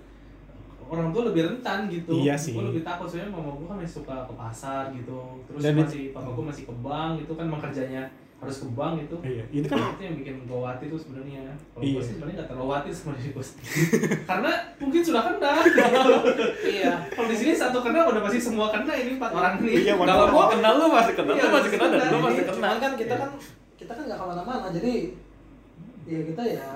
orang 0.88 1.12
tua 1.12 1.28
lebih 1.28 1.44
rentan 1.44 1.92
gitu. 1.92 2.24
Iya 2.24 2.40
sih. 2.40 2.56
Gue 2.56 2.72
lebih 2.72 2.88
takut 2.88 3.12
soalnya 3.12 3.36
mama 3.36 3.52
gue 3.60 3.68
kan 3.68 3.76
masih 3.84 4.00
suka 4.00 4.16
ke 4.24 4.34
pasar 4.40 4.84
gitu. 4.96 5.20
Terus 5.44 5.60
Dan 5.60 5.74
masih 5.84 6.04
papa 6.16 6.30
gue 6.32 6.46
masih 6.48 6.64
ke 6.64 6.74
bank 6.80 7.12
gitu 7.20 7.32
kan 7.36 7.44
emang 7.52 7.62
kerjanya 7.64 8.04
harus 8.42 8.58
ke 8.58 8.68
bank 8.74 8.94
gitu. 8.98 9.16
Iya, 9.22 9.44
itu 9.54 9.68
kan 9.70 9.78
itu 9.94 10.02
yang 10.02 10.16
bikin 10.18 10.36
gue 10.44 10.58
khawatir 10.58 10.88
tuh 10.90 10.98
sebenarnya. 10.98 11.54
Kalau 11.70 11.84
Iya. 11.86 11.94
gue 11.94 12.02
sih 12.02 12.12
sebenarnya 12.12 12.36
gak 12.42 12.50
terlalu 12.50 12.70
sama 12.90 13.14
diri 13.14 13.30
gue 13.32 13.46
sendiri. 13.46 13.82
Karena 14.30 14.52
mungkin 14.82 15.02
sudah 15.06 15.22
kena. 15.30 15.52
gitu. 15.62 16.14
Iya. 16.66 16.94
Kalau 17.08 17.28
di 17.30 17.38
sini 17.38 17.54
satu 17.54 17.78
kena 17.80 18.00
udah 18.10 18.22
pasti 18.26 18.40
semua 18.42 18.68
kena 18.74 18.94
ini 18.98 19.12
empat 19.22 19.32
orang 19.32 19.54
nih. 19.62 19.74
Iya, 19.86 19.94
kalau 19.96 20.26
gua 20.28 20.46
kenal 20.50 20.74
lu 20.76 20.86
masih 20.90 21.14
kenal 21.14 21.34
Iya, 21.38 21.44
lu 21.44 21.48
masih 21.48 21.54
masih 21.54 21.72
kenal 21.72 21.88
dan 21.92 22.02
lu 22.10 22.18
masih 22.20 22.44
kenal 22.44 22.74
kan 22.76 22.92
kita 22.98 23.14
Iya. 23.14 23.22
kan 23.22 23.32
kita 23.78 23.92
kan 23.94 24.04
nggak 24.04 24.18
ke 24.18 24.26
mana-mana 24.26 24.68
jadi 24.70 24.94
ya 26.04 26.20
kita 26.26 26.44
ya 26.44 26.68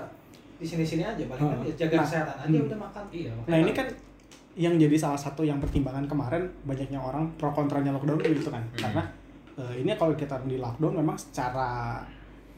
di 0.56 0.66
sini-sini 0.66 1.04
aja 1.04 1.24
paling 1.26 1.42
kan 1.44 1.58
Hmm. 1.60 1.68
ya 1.68 1.74
jaga 1.76 1.96
Nah, 1.98 2.04
kesehatan 2.06 2.36
aja 2.40 2.48
hmm. 2.56 2.68
udah 2.70 2.80
makan. 2.80 3.04
Iya. 3.10 3.32
Nah 3.44 3.58
ini 3.58 3.72
kan 3.72 3.88
yang 4.56 4.74
jadi 4.78 4.96
salah 4.96 5.18
satu 5.18 5.42
yang 5.42 5.60
pertimbangan 5.60 6.06
kemarin 6.06 6.48
banyaknya 6.64 6.96
orang 6.96 7.28
pro 7.36 7.52
kontranya 7.52 7.92
lockdown 7.92 8.22
gitu 8.22 8.48
kan 8.48 8.62
Hmm. 8.64 8.78
karena 8.80 9.04
eh, 9.56 9.74
ini 9.80 9.92
kalau 9.94 10.14
kita 10.14 10.40
di 10.44 10.56
lockdown 10.56 10.96
memang 10.96 11.16
secara 11.16 12.00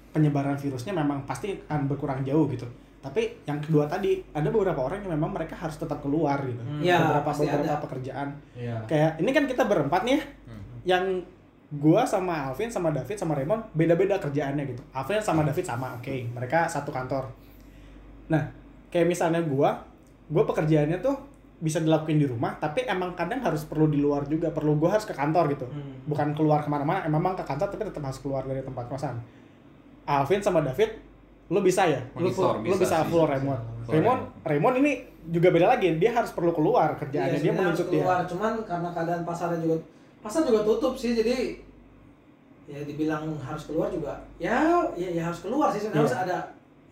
penyebaran 0.09 0.55
virusnya 0.55 0.91
memang 0.91 1.23
pasti 1.23 1.53
akan 1.63 1.85
berkurang 1.85 2.21
jauh 2.21 2.47
gitu 2.47 2.65
tapi 2.97 3.29
yang 3.45 3.61
kedua 3.61 3.85
tadi 3.85 4.19
ada 4.33 4.49
beberapa 4.49 4.81
orang 4.81 5.05
yang 5.05 5.13
memang 5.13 5.31
mereka 5.31 5.53
harus 5.55 5.77
tetap 5.77 6.01
keluar 6.01 6.41
gitu 6.41 6.57
Hmm. 6.57 6.81
Iya, 6.81 6.97
beberapa 6.99 7.29
pasti 7.29 7.45
beberapa 7.45 7.69
ada. 7.69 7.79
pekerjaan 7.79 8.27
Iya. 8.51 8.75
kayak 8.83 9.11
ini 9.21 9.29
kan 9.31 9.43
kita 9.45 9.63
berempat 9.63 10.01
nih 10.03 10.13
ya, 10.13 10.21
Hmm. 10.49 10.63
yang 10.83 11.03
gua 11.69 12.01
sama 12.03 12.47
Alvin 12.47 12.67
sama 12.67 12.89
David 12.89 13.15
sama 13.15 13.35
Raymond 13.35 13.59
beda-beda 13.71 14.15
kerjaannya 14.17 14.63
gitu. 14.65 14.79
Alvin 14.91 15.19
sama 15.19 15.43
David 15.43 15.67
sama, 15.67 15.91
oke, 15.93 16.15
mereka 16.31 16.63
satu 16.63 16.89
kantor. 16.89 17.27
Nah, 18.27 18.39
kayak 18.87 19.03
misalnya 19.05 19.43
gua, 19.43 19.75
gua 20.27 20.43
pekerjaannya 20.43 20.95
tuh 20.97 21.15
bisa 21.57 21.81
dilakuin 21.81 22.21
di 22.21 22.27
rumah, 22.29 22.53
tapi 22.61 22.85
emang 22.85 23.17
kadang 23.17 23.41
harus 23.41 23.65
perlu 23.65 23.89
di 23.89 23.97
luar 23.97 24.29
juga, 24.29 24.53
perlu 24.53 24.77
gua 24.77 24.93
harus 24.93 25.09
ke 25.09 25.13
kantor 25.17 25.49
gitu. 25.57 25.65
Hmm. 25.65 26.05
Bukan 26.05 26.37
keluar 26.37 26.61
ke 26.61 26.69
mana-mana, 26.69 27.01
emang 27.01 27.17
memang 27.17 27.33
ke 27.33 27.41
kantor 27.41 27.73
tapi 27.73 27.83
tetap 27.89 28.03
harus 28.05 28.21
keluar 28.21 28.45
dari 28.45 28.61
tempat 28.61 28.85
kosan. 28.85 29.17
Alvin 30.05 30.39
sama 30.39 30.61
David, 30.61 30.93
lu 31.49 31.59
bisa 31.59 31.89
ya, 31.89 31.99
lu, 32.15 32.29
Monitor, 32.29 32.61
lu 32.61 32.77
bisa 32.77 32.79
bisa 32.79 32.97
full 33.09 33.25
bisa. 33.25 33.33
Raymond. 33.35 33.61
Raymond, 33.89 34.21
Raymond 34.45 34.75
ini 34.85 34.91
juga 35.27 35.49
beda 35.51 35.67
lagi, 35.73 35.97
dia 35.97 36.13
harus 36.13 36.31
perlu 36.31 36.53
keluar 36.53 36.93
kerjaannya, 36.95 37.41
dia 37.41 37.51
Iya, 37.51 37.51
harus 37.51 37.59
menuntut 37.59 37.87
dia. 37.89 37.99
keluar, 38.05 38.19
cuman 38.29 38.51
karena 38.63 38.89
keadaan 38.93 39.21
pasarnya 39.25 39.59
juga 39.59 39.75
pasar 40.17 40.41
juga 40.43 40.61
tutup 40.63 40.93
sih 40.93 41.15
jadi 41.15 41.55
ya 42.67 42.83
dibilang 42.83 43.31
harus 43.39 43.63
keluar 43.63 43.87
juga 43.87 44.11
ya 44.35 44.83
ya, 44.99 45.07
ya 45.07 45.23
harus 45.23 45.39
keluar 45.39 45.71
sih 45.71 45.79
sebenarnya 45.79 46.03
Iya. 46.03 46.03
harus 46.03 46.17
ada 46.27 46.37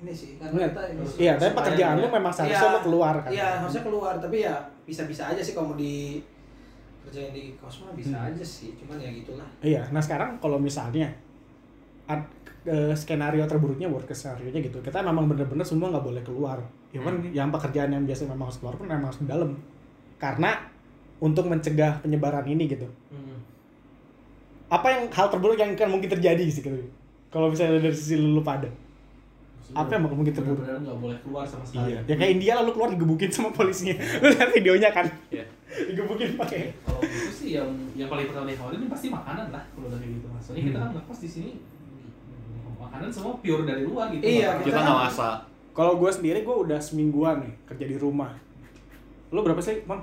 ini 0.05 0.13
sih 0.13 0.37
karena 0.37 0.53
Bener. 0.53 0.69
kita 0.69 0.81
ini. 0.87 1.01
Iya, 1.17 1.33
tapi 1.35 1.51
pekerjaan 1.51 1.95
lu 1.97 2.07
memang 2.07 2.29
seharusnya 2.29 2.61
Iya. 2.61 2.71
lu 2.71 2.81
keluar 2.85 3.15
kan. 3.19 3.29
Iya, 3.33 3.47
harusnya 3.59 3.81
keluar, 3.81 4.13
tapi 4.15 4.37
ya 4.39 4.55
bisa-bisa 4.85 5.23
aja 5.27 5.41
sih 5.41 5.51
kalau 5.51 5.73
mau 5.73 5.77
di 5.77 6.21
kerjain 7.01 7.33
di 7.33 7.57
kos 7.57 7.81
mah 7.81 7.93
bisa 7.93 8.13
Hmm. 8.13 8.29
aja 8.29 8.41
sih, 8.41 8.77
cuman 8.77 8.97
ya 8.97 9.09
gitulah. 9.11 9.47
Iya, 9.59 9.81
nah 9.89 9.99
sekarang 9.99 10.37
kalau 10.37 10.57
misalnya 10.57 11.09
ad- 12.05 12.29
eh, 12.63 12.93
skenario 12.93 13.45
terburuknya 13.45 13.85
worst 13.85 14.05
case 14.05 14.25
skenario-nya 14.25 14.61
gitu, 14.61 14.77
kita 14.81 15.01
memang 15.01 15.25
bener-bener 15.25 15.61
semua 15.61 15.89
nggak 15.89 16.01
boleh 16.01 16.21
keluar. 16.21 16.57
Even 16.89 17.17
Hmm. 17.19 17.29
yang 17.29 17.49
pekerjaan 17.49 17.89
yang 17.89 18.05
biasa 18.05 18.25
memang 18.25 18.49
harus 18.49 18.57
keluar 18.57 18.73
pun 18.73 18.85
memang 18.85 19.09
harus 19.09 19.21
di 19.21 19.27
dalam. 19.27 19.53
Karena 20.17 20.53
untuk 21.17 21.45
mencegah 21.45 22.01
penyebaran 22.01 22.45
ini 22.45 22.65
gitu. 22.65 22.85
Hmm. 23.09 23.37
Apa 24.67 24.87
yang 24.89 25.03
hal 25.13 25.29
terburuk 25.29 25.55
yang 25.55 25.77
kan 25.77 25.85
mungkin 25.87 26.09
terjadi 26.09 26.41
sih 26.49 26.61
gitu. 26.61 26.73
Kalau 27.29 27.53
misalnya 27.53 27.77
dari 27.79 27.93
sisi 27.93 28.17
lu 28.17 28.41
pada. 28.41 28.65
Apa 29.73 29.89
yang 29.91 30.01
mungkin? 30.05 30.29
Benar-benar 30.29 30.77
nggak 30.77 30.97
boleh 30.99 31.17
keluar 31.19 31.43
sama 31.43 31.63
sekali. 31.63 31.91
Iya. 31.91 31.99
Ya 32.05 32.15
kayak 32.15 32.31
India 32.33 32.53
lalu 32.55 32.69
keluar 32.71 32.89
digebukin 32.91 33.29
sama 33.29 33.49
polisinya. 33.49 33.95
Lu 34.21 34.27
lihat 34.29 34.49
videonya 34.51 34.89
kan? 34.91 35.05
Iya. 35.29 35.45
digebukin 35.89 36.37
pakai. 36.37 36.71
Kalau 36.79 37.01
gitu 37.01 37.31
sih 37.33 37.49
yang 37.53 37.67
yang 37.93 38.07
paling 38.07 38.27
pertama 38.27 38.45
dikhawatirin 38.47 38.87
pasti 38.87 39.07
makanan 39.09 39.49
lah 39.49 39.63
kalau 39.67 39.87
udah 39.87 39.97
kayak 39.97 40.13
gitu 40.13 40.27
mas. 40.29 40.41
Soalnya 40.41 40.63
kita 40.65 40.77
Hmm. 40.77 40.85
kan 40.85 40.91
ngekos 40.95 41.19
di 41.19 41.29
sini 41.29 41.51
makanan 42.77 43.09
semua 43.09 43.33
pure 43.35 43.63
dari 43.63 43.81
luar 43.83 44.05
gitu. 44.09 44.21
Iya, 44.21 44.47
Makanan- 44.53 44.63
kita 44.63 44.79
nggak 44.79 44.99
masak 45.01 45.37
Kalau 45.71 45.93
gue 45.95 46.07
sendiri 46.07 46.39
gue 46.41 46.55
udah 46.61 46.79
semingguan 46.79 47.35
nih 47.41 47.53
kerja 47.65 47.85
di 47.85 47.97
rumah. 47.97 48.31
Lu 49.27 49.41
berapa 49.41 49.59
sih, 49.59 49.83
Bang? 49.83 49.99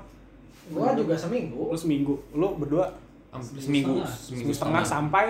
Gua 0.69 0.93
juga 0.93 1.17
seminggu. 1.17 1.57
Lu 1.65 1.75
seminggu. 1.75 2.13
Lu 2.31 2.53
berdua 2.53 2.93
Hampir 3.29 3.57
Seminggu 3.57 3.97
seminggu 3.97 3.97
setengah. 3.97 4.13
seminggu 4.21 4.53
setengah 4.53 4.83
sampai 4.85 5.25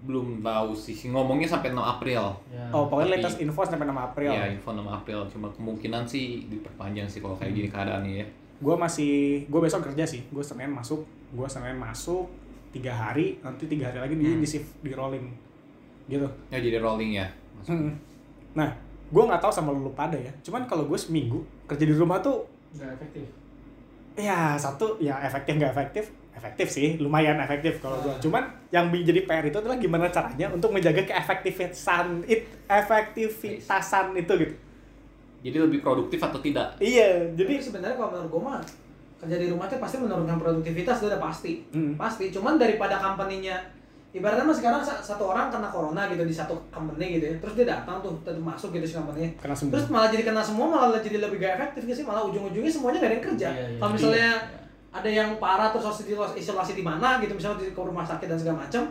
belum 0.00 0.40
tahu 0.40 0.72
sih 0.72 0.96
ngomongnya 1.06 1.44
sampai 1.46 1.70
6 1.70 1.76
April 1.78 2.24
Ya. 2.48 2.64
oh 2.70 2.86
pokoknya 2.86 3.08
Tapi- 3.10 3.20
latest 3.20 3.36
info 3.38 3.60
sampai 3.62 3.84
6 3.84 3.92
April. 3.92 4.30
ya 4.30 4.44
info 4.48 4.68
6 4.70 4.80
April 4.82 5.20
cuma 5.28 5.48
kemungkinan 5.50 6.02
sih 6.04 6.24
diperpanjang 6.46 7.04
sih 7.04 7.20
kalau 7.20 7.36
kayak 7.36 7.52
gini 7.52 7.68
keadaannya 7.68 8.14
ya 8.16 8.26
Gue 8.58 8.76
masih 8.76 9.12
gue 9.46 9.56
besok 9.58 9.80
kerja 9.82 10.04
sih. 10.04 10.20
Gue 10.28 10.44
Senin 10.44 10.68
masuk, 10.68 11.00
gue 11.30 11.48
Senin 11.48 11.72
masuk 11.74 12.28
tiga 12.70 12.92
hari, 12.92 13.40
nanti 13.40 13.64
tiga 13.64 13.88
hari 13.88 13.96
lagi 13.98 14.14
di, 14.14 14.26
Hmm. 14.26 14.36
di 14.36 14.44
shift 14.44 14.68
di 14.78 14.92
rolling. 14.92 15.32
Gitu. 16.06 16.28
ya 16.48 16.58
jadi 16.58 16.76
rolling 16.76 17.12
ya 17.14 17.24
Masuk. 17.56 17.72
Hmm. 17.72 17.96
Nah, 18.52 18.68
gue 19.06 19.22
nggak 19.22 19.38
tahu 19.38 19.48
sama 19.48 19.70
lu 19.70 19.88
pada 19.90 20.12
ya. 20.14 20.28
Cuman 20.40 20.64
kalau 20.64 20.84
gue 20.84 20.94
seminggu 20.94 21.40
kerja 21.64 21.82
di 21.82 21.92
rumah 21.92 22.20
tuh 22.20 22.44
nggak 22.70 22.90
efektif. 22.94 23.24
ya 24.14 24.52
satu 24.54 24.98
ya 24.98 25.16
efektif 25.20 25.56
nggak 25.56 25.72
efektif 25.72 26.04
efektif 26.40 26.66
sih 26.68 26.96
lumayan 26.96 27.36
efektif 27.38 27.78
kalau 27.78 28.00
gua 28.00 28.10
Ah. 28.10 28.18
cuman 28.18 28.42
yang 28.68 28.88
jadi 28.88 29.20
PR 29.22 29.44
itu 29.44 29.58
adalah 29.58 29.76
gimana 29.76 30.08
caranya 30.08 30.48
untuk 30.48 30.72
menjaga 30.72 31.04
keefektifitasan 31.04 32.24
it 32.26 32.48
efektivitasan 32.66 34.16
itu 34.16 34.32
gitu 34.38 34.54
jadi 35.40 35.56
lebih 35.60 35.80
produktif 35.80 36.16
atau 36.18 36.36
tidak 36.38 36.76
iya 36.78 37.28
Jadi 37.30 37.52
jadi 37.52 37.62
sebenarnya 37.62 37.96
kalau 37.96 38.10
menurut 38.10 38.28
gua 38.30 38.42
mah 38.46 38.60
kerja 39.16 39.36
di 39.36 39.46
rumah 39.46 39.68
tuh 39.68 39.76
pasti 39.76 39.96
menurunkan 39.98 40.32
produktivitas 40.34 40.96
itu 40.96 41.06
udah 41.06 41.20
pasti. 41.20 41.52
Hmm. 41.70 41.92
Pasti. 41.92 42.32
Cuman 42.32 42.56
daripada 42.56 42.96
company-nya 42.96 43.52
ibaratnya 44.10 44.42
mas 44.42 44.56
sekarang 44.56 44.80
sa- 44.80 44.96
satu 44.98 45.28
orang 45.28 45.52
kena 45.52 45.68
corona 45.68 46.08
gitu 46.08 46.24
di 46.24 46.32
satu 46.32 46.56
company 46.70 47.20
gitu 47.20 47.28
ya. 47.28 47.34
Terus 47.36 47.52
dia 47.54 47.66
datang 47.70 48.00
tuh 48.00 48.16
tetap 48.18 48.40
masuk 48.40 48.72
gitu 48.72 48.80
si 48.82 48.96
company 48.96 49.28
semua 49.36 49.76
Terus 49.76 49.86
malah 49.88 50.08
jadi 50.08 50.24
kena 50.24 50.40
semua 50.40 50.66
malah 50.66 50.96
jadi 50.98 51.20
lebih 51.20 51.36
gak 51.36 51.52
efektif 51.54 51.84
gak 51.84 51.96
sih? 51.96 52.06
Malah 52.08 52.24
ujung-ujungnya 52.24 52.72
semuanya 52.72 52.96
gak 52.96 53.04
ada 53.04 53.14
yang 53.14 53.26
kerja. 53.26 53.48
Iya, 53.50 53.64
iya. 53.66 53.76
Kalau 53.76 53.92
misalnya 53.92 54.30
Iya. 54.32 54.59
Ada 54.90 55.06
yang 55.06 55.38
parah 55.38 55.70
terus 55.70 55.86
harus 55.86 56.02
di- 56.02 56.18
isolasi 56.36 56.74
di 56.74 56.82
mana 56.82 57.18
gitu 57.18 57.30
misalnya 57.30 57.60
di 57.60 57.70
ke 57.70 57.78
rumah 57.80 58.02
sakit 58.02 58.26
dan 58.26 58.34
segala 58.34 58.58
macam 58.60 58.82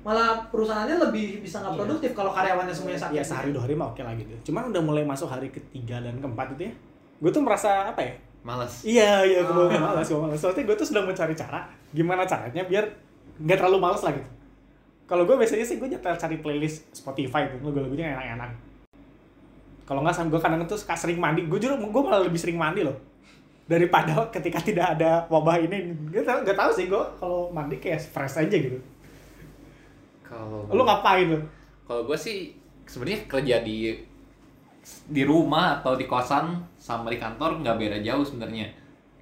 malah 0.00 0.36
perusahaannya 0.46 1.00
lebih 1.00 1.40
bisa 1.40 1.58
nggak 1.58 1.72
Iya. 1.72 1.80
produktif 1.80 2.10
kalau 2.12 2.30
karyawannya 2.30 2.70
semuanya 2.70 3.00
sakit. 3.00 3.16
ya 3.16 3.24
sehari 3.24 3.50
dua 3.50 3.64
hari 3.64 3.72
mah 3.72 3.88
oke 3.88 3.98
lah 3.98 4.12
gitu. 4.12 4.30
Cuman 4.44 4.68
udah 4.68 4.78
mulai 4.78 5.00
masuk 5.02 5.26
hari 5.26 5.48
ketiga 5.48 5.96
dan 5.98 6.14
keempat 6.16 6.54
itu 6.54 6.68
ya 6.68 6.72
gue 7.16 7.30
tuh 7.30 7.40
merasa 7.40 7.88
apa 7.88 8.00
ya? 8.00 8.12
Malas 8.42 8.84
iya 8.84 9.24
iya 9.24 9.40
gue 9.42 9.64
Ah. 9.66 9.80
malas 9.80 10.04
gue 10.04 10.14
malas 10.14 10.36
soalnya 10.36 10.62
gue 10.62 10.76
tuh 10.76 10.84
sedang 10.84 11.04
mencari 11.04 11.32
cara 11.32 11.64
gimana 11.90 12.22
caranya 12.22 12.62
biar 12.62 12.84
nggak 13.40 13.56
terlalu 13.56 13.78
malas 13.80 14.04
lah 14.04 14.12
gitu. 14.12 14.28
Kalau 15.04 15.24
gue 15.24 15.34
biasanya 15.34 15.64
sih 15.64 15.76
gue 15.76 15.88
nyetel 15.88 16.14
cari 16.14 16.36
playlist 16.38 16.84
Spotify 16.92 17.48
tuh 17.48 17.58
lagu-lagunya 17.60 18.04
yang 18.06 18.20
enak-enak. 18.20 18.50
Kalau 19.84 20.00
nggak 20.00 20.14
sama 20.14 20.28
gue 20.28 20.38
kadang 20.38 20.60
tuh 20.64 20.76
suka 20.76 20.92
sering 20.94 21.16
mandi. 21.16 21.44
Gue 21.44 21.56
jujur 21.56 21.74
gue 21.76 22.02
malah 22.02 22.20
lebih 22.20 22.36
sering 22.36 22.54
mandi 22.54 22.80
loh 22.80 22.94
daripada 23.64 24.12
ketika 24.34 24.60
tidak 24.60 24.98
ada 24.98 25.24
wabah 25.28 25.60
ini. 25.60 25.94
Gue 26.10 26.22
tau 26.22 26.40
nggak 26.40 26.58
tahu 26.58 26.70
sih 26.72 26.86
gue 26.88 27.04
kalau 27.20 27.50
mandi 27.52 27.76
kayak 27.80 28.00
fresh 28.00 28.40
aja 28.40 28.56
gitu. 28.56 28.78
Kalau 30.24 30.66
lu 30.68 30.82
ngapain 30.82 31.30
lo 31.30 31.40
kalau 31.84 32.08
gue 32.08 32.16
sih 32.16 32.56
sebenarnya 32.88 33.28
kerja 33.28 33.56
di 33.60 33.92
di 35.08 35.22
rumah 35.24 35.80
atau 35.80 35.96
di 35.96 36.04
kosan 36.04 36.60
sama 36.76 37.12
di 37.12 37.20
kantor 37.20 37.60
nggak 37.60 37.76
beda 37.76 37.98
jauh 38.00 38.24
sebenarnya. 38.24 38.68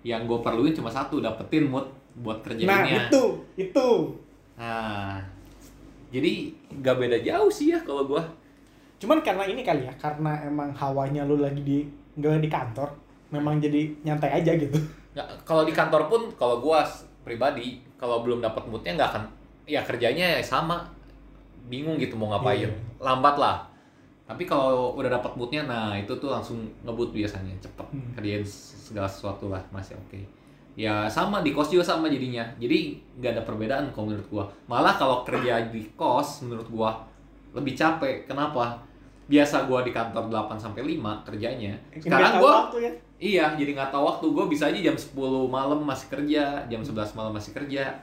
Yang 0.02 0.30
gue 0.30 0.38
perluin 0.42 0.74
cuma 0.74 0.90
satu 0.90 1.22
dapetin 1.22 1.70
mood 1.70 1.86
buat 2.18 2.44
nah 2.44 2.44
kerjainnya 2.44 3.08
itu 3.08 3.24
itu. 3.56 3.88
Nah, 4.60 5.16
jadi 6.12 6.52
nggak 6.68 6.96
beda 7.00 7.18
jauh 7.24 7.48
sih 7.48 7.72
ya 7.72 7.80
kalau 7.80 8.04
gua. 8.04 8.22
Cuman 9.00 9.24
karena 9.24 9.48
ini 9.48 9.64
kali 9.64 9.88
ya, 9.88 9.92
karena 9.96 10.44
emang 10.44 10.70
hawanya 10.76 11.24
lu 11.24 11.40
lagi 11.40 11.64
di 11.64 11.88
nggak 12.20 12.44
di 12.44 12.50
kantor, 12.52 12.92
memang 13.32 13.56
jadi 13.56 13.88
nyantai 14.04 14.38
aja 14.38 14.52
gitu. 14.54 14.76
Nggak, 15.12 15.28
kalau 15.42 15.64
di 15.64 15.72
kantor 15.72 16.06
pun 16.06 16.28
kalau 16.36 16.60
gua 16.60 16.84
pribadi 17.22 17.80
kalau 17.96 18.20
belum 18.20 18.38
dapat 18.38 18.66
moodnya 18.68 18.94
nggak 18.94 19.10
akan 19.16 19.24
ya 19.64 19.80
kerjanya 19.82 20.36
ya 20.36 20.42
sama. 20.44 20.84
Bingung 21.62 21.96
gitu 21.96 22.18
mau 22.18 22.28
ngapain. 22.30 22.66
Iya. 22.66 22.70
lambat 22.98 23.34
lah. 23.38 23.56
Tapi 24.26 24.46
kalau 24.46 24.94
udah 24.94 25.10
dapat 25.10 25.32
moodnya 25.34 25.62
nah 25.64 25.94
itu 25.94 26.10
tuh 26.16 26.30
langsung 26.30 26.62
ngebut 26.82 27.10
biasanya 27.10 27.50
cepet 27.58 27.86
Hmm. 27.90 28.12
kerjain 28.14 28.42
segala 28.46 29.06
sesuatu 29.06 29.50
lah 29.50 29.62
masih 29.70 29.94
oke. 29.96 30.18
Ya 30.72 31.04
sama 31.06 31.44
di 31.44 31.52
kos 31.52 31.68
juga 31.68 31.84
sama 31.84 32.08
jadinya. 32.08 32.42
Jadi 32.56 32.96
nggak 33.20 33.36
ada 33.36 33.42
perbedaan 33.44 33.92
kalau 33.92 34.08
menurut 34.10 34.26
gua. 34.28 34.44
Malah 34.66 34.96
kalau 34.96 35.20
kerja 35.22 35.68
di 35.68 35.84
kos 35.94 36.42
menurut 36.42 36.66
gua 36.66 36.90
lebih 37.52 37.76
capek. 37.76 38.24
Kenapa? 38.24 38.80
Biasa 39.28 39.68
gua 39.68 39.84
di 39.84 39.92
kantor 39.92 40.32
8 40.32 40.56
sampai 40.58 40.82
5 40.82 41.22
kerjanya. 41.22 41.76
Sekarang 41.94 42.40
gua 42.40 42.50
waktu 42.66 42.88
ya. 42.88 42.92
Iya, 43.22 43.54
jadi 43.54 43.70
nggak 43.72 43.90
tahu 43.90 44.02
waktu. 44.02 44.26
Gue 44.28 44.44
bisa 44.50 44.66
aja 44.66 44.74
jam 44.76 44.98
10 44.98 45.14
malam 45.46 45.78
masih 45.80 46.10
kerja, 46.10 46.66
jam 46.66 46.80
11 46.82 46.90
malam 47.14 47.30
masih 47.30 47.54
kerja. 47.54 48.02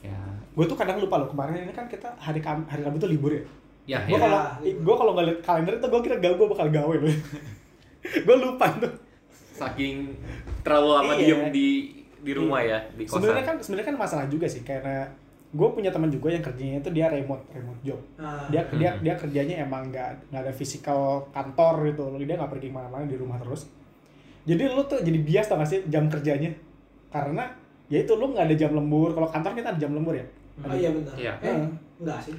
Ya, 0.00 0.18
Gue 0.52 0.64
tuh 0.64 0.72
kadang 0.72 0.96
lupa 0.96 1.16
loh 1.16 1.28
kemarin 1.28 1.60
ini 1.60 1.72
kan 1.72 1.84
kita 1.84 2.08
hari 2.16 2.40
Kam 2.40 2.64
hari 2.64 2.80
Rabu 2.80 2.96
tuh 2.96 3.08
libur 3.08 3.28
ya. 3.28 3.44
ya, 3.86 3.98
Gue 4.04 4.16
ya. 4.16 4.24
kalau 4.24 4.40
gue 4.64 4.94
kalau 4.96 5.10
nggak 5.12 5.26
liat 5.26 5.40
kalender 5.42 5.74
itu 5.74 5.86
gue 5.86 6.00
kira 6.00 6.16
gak 6.16 6.32
gue 6.34 6.46
bakal 6.48 6.66
gawe 6.70 6.94
loh. 6.96 7.16
gue 8.26 8.36
lupa 8.38 8.66
tuh. 8.78 8.92
saking 9.54 10.10
terlalu 10.60 10.88
lama 10.90 11.12
Iya. 11.14 11.20
diem 11.20 11.42
di 11.48 11.68
di 12.18 12.32
rumah 12.32 12.58
ya, 12.58 12.80
di 12.90 13.04
kosan. 13.04 13.20
Sebenarnya 13.20 13.44
kan 13.44 13.56
sebenarnya 13.60 13.88
kan 13.92 13.96
masalah 14.00 14.26
juga 14.26 14.46
sih 14.48 14.64
karena 14.64 15.06
gue 15.50 15.68
punya 15.70 15.92
teman 15.92 16.08
juga 16.08 16.26
yang 16.28 16.42
kerjanya 16.42 16.80
itu 16.80 16.90
dia 16.90 17.06
remote 17.06 17.44
remote 17.52 17.80
job. 17.82 18.00
Nah, 18.16 18.48
Dia 18.48 18.66
dia 18.72 18.90
Hmm. 18.90 19.02
dia 19.04 19.14
kerjanya 19.14 19.62
emang 19.62 19.86
nggak 19.88 20.32
nggak 20.32 20.42
ada 20.42 20.50
physical 20.50 21.00
kantor 21.30 21.86
gitu. 21.86 22.02
Dia 22.18 22.34
nggak 22.34 22.50
pergi 22.50 22.68
ke 22.68 22.74
mana-mana 22.74 23.04
di 23.04 23.14
rumah 23.14 23.38
terus. 23.38 23.68
Jadi 24.44 24.62
lu 24.68 24.82
tuh 24.84 25.00
jadi 25.00 25.18
bias 25.20 25.46
tau 25.48 25.56
gak 25.56 25.68
sih 25.68 25.80
jam 25.88 26.04
kerjanya? 26.06 26.52
Karena 27.08 27.44
ya 27.88 28.00
itu 28.00 28.12
lu 28.12 28.32
nggak 28.32 28.44
ada 28.48 28.54
jam 28.54 28.72
lembur. 28.72 29.12
Kalau 29.12 29.28
kantor 29.28 29.52
kita 29.56 29.68
ada 29.72 29.80
jam 29.80 29.92
lembur 29.92 30.12
ya. 30.12 30.24
oh 30.62 30.70
iya 30.70 30.88
benar. 30.92 31.14
Iya. 31.16 31.32
Eh, 31.42 31.56
enggak 31.98 32.18
sih. 32.22 32.34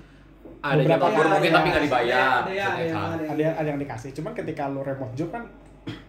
ada 0.62 0.78
jam 0.78 0.98
beberapa 0.98 1.06
lembur 1.10 1.26
ada, 1.26 1.34
mungkin 1.36 1.52
ada, 1.52 1.58
tapi 1.58 1.68
nggak 1.68 1.82
ada, 1.82 1.88
dibayar. 1.90 2.16
ada, 2.16 2.30
ada, 2.30 2.40
maksudnya 2.40 2.66
ada, 2.70 2.86
kan. 2.96 3.10
ada. 3.12 3.26
ada 3.34 3.46
ada 3.60 3.68
yang 3.70 3.80
dikasih 3.82 4.10
cuman 4.16 4.32
ketika 4.34 4.64
lu 4.70 4.82
remote 4.82 5.14
job 5.14 5.30
kan 5.30 5.44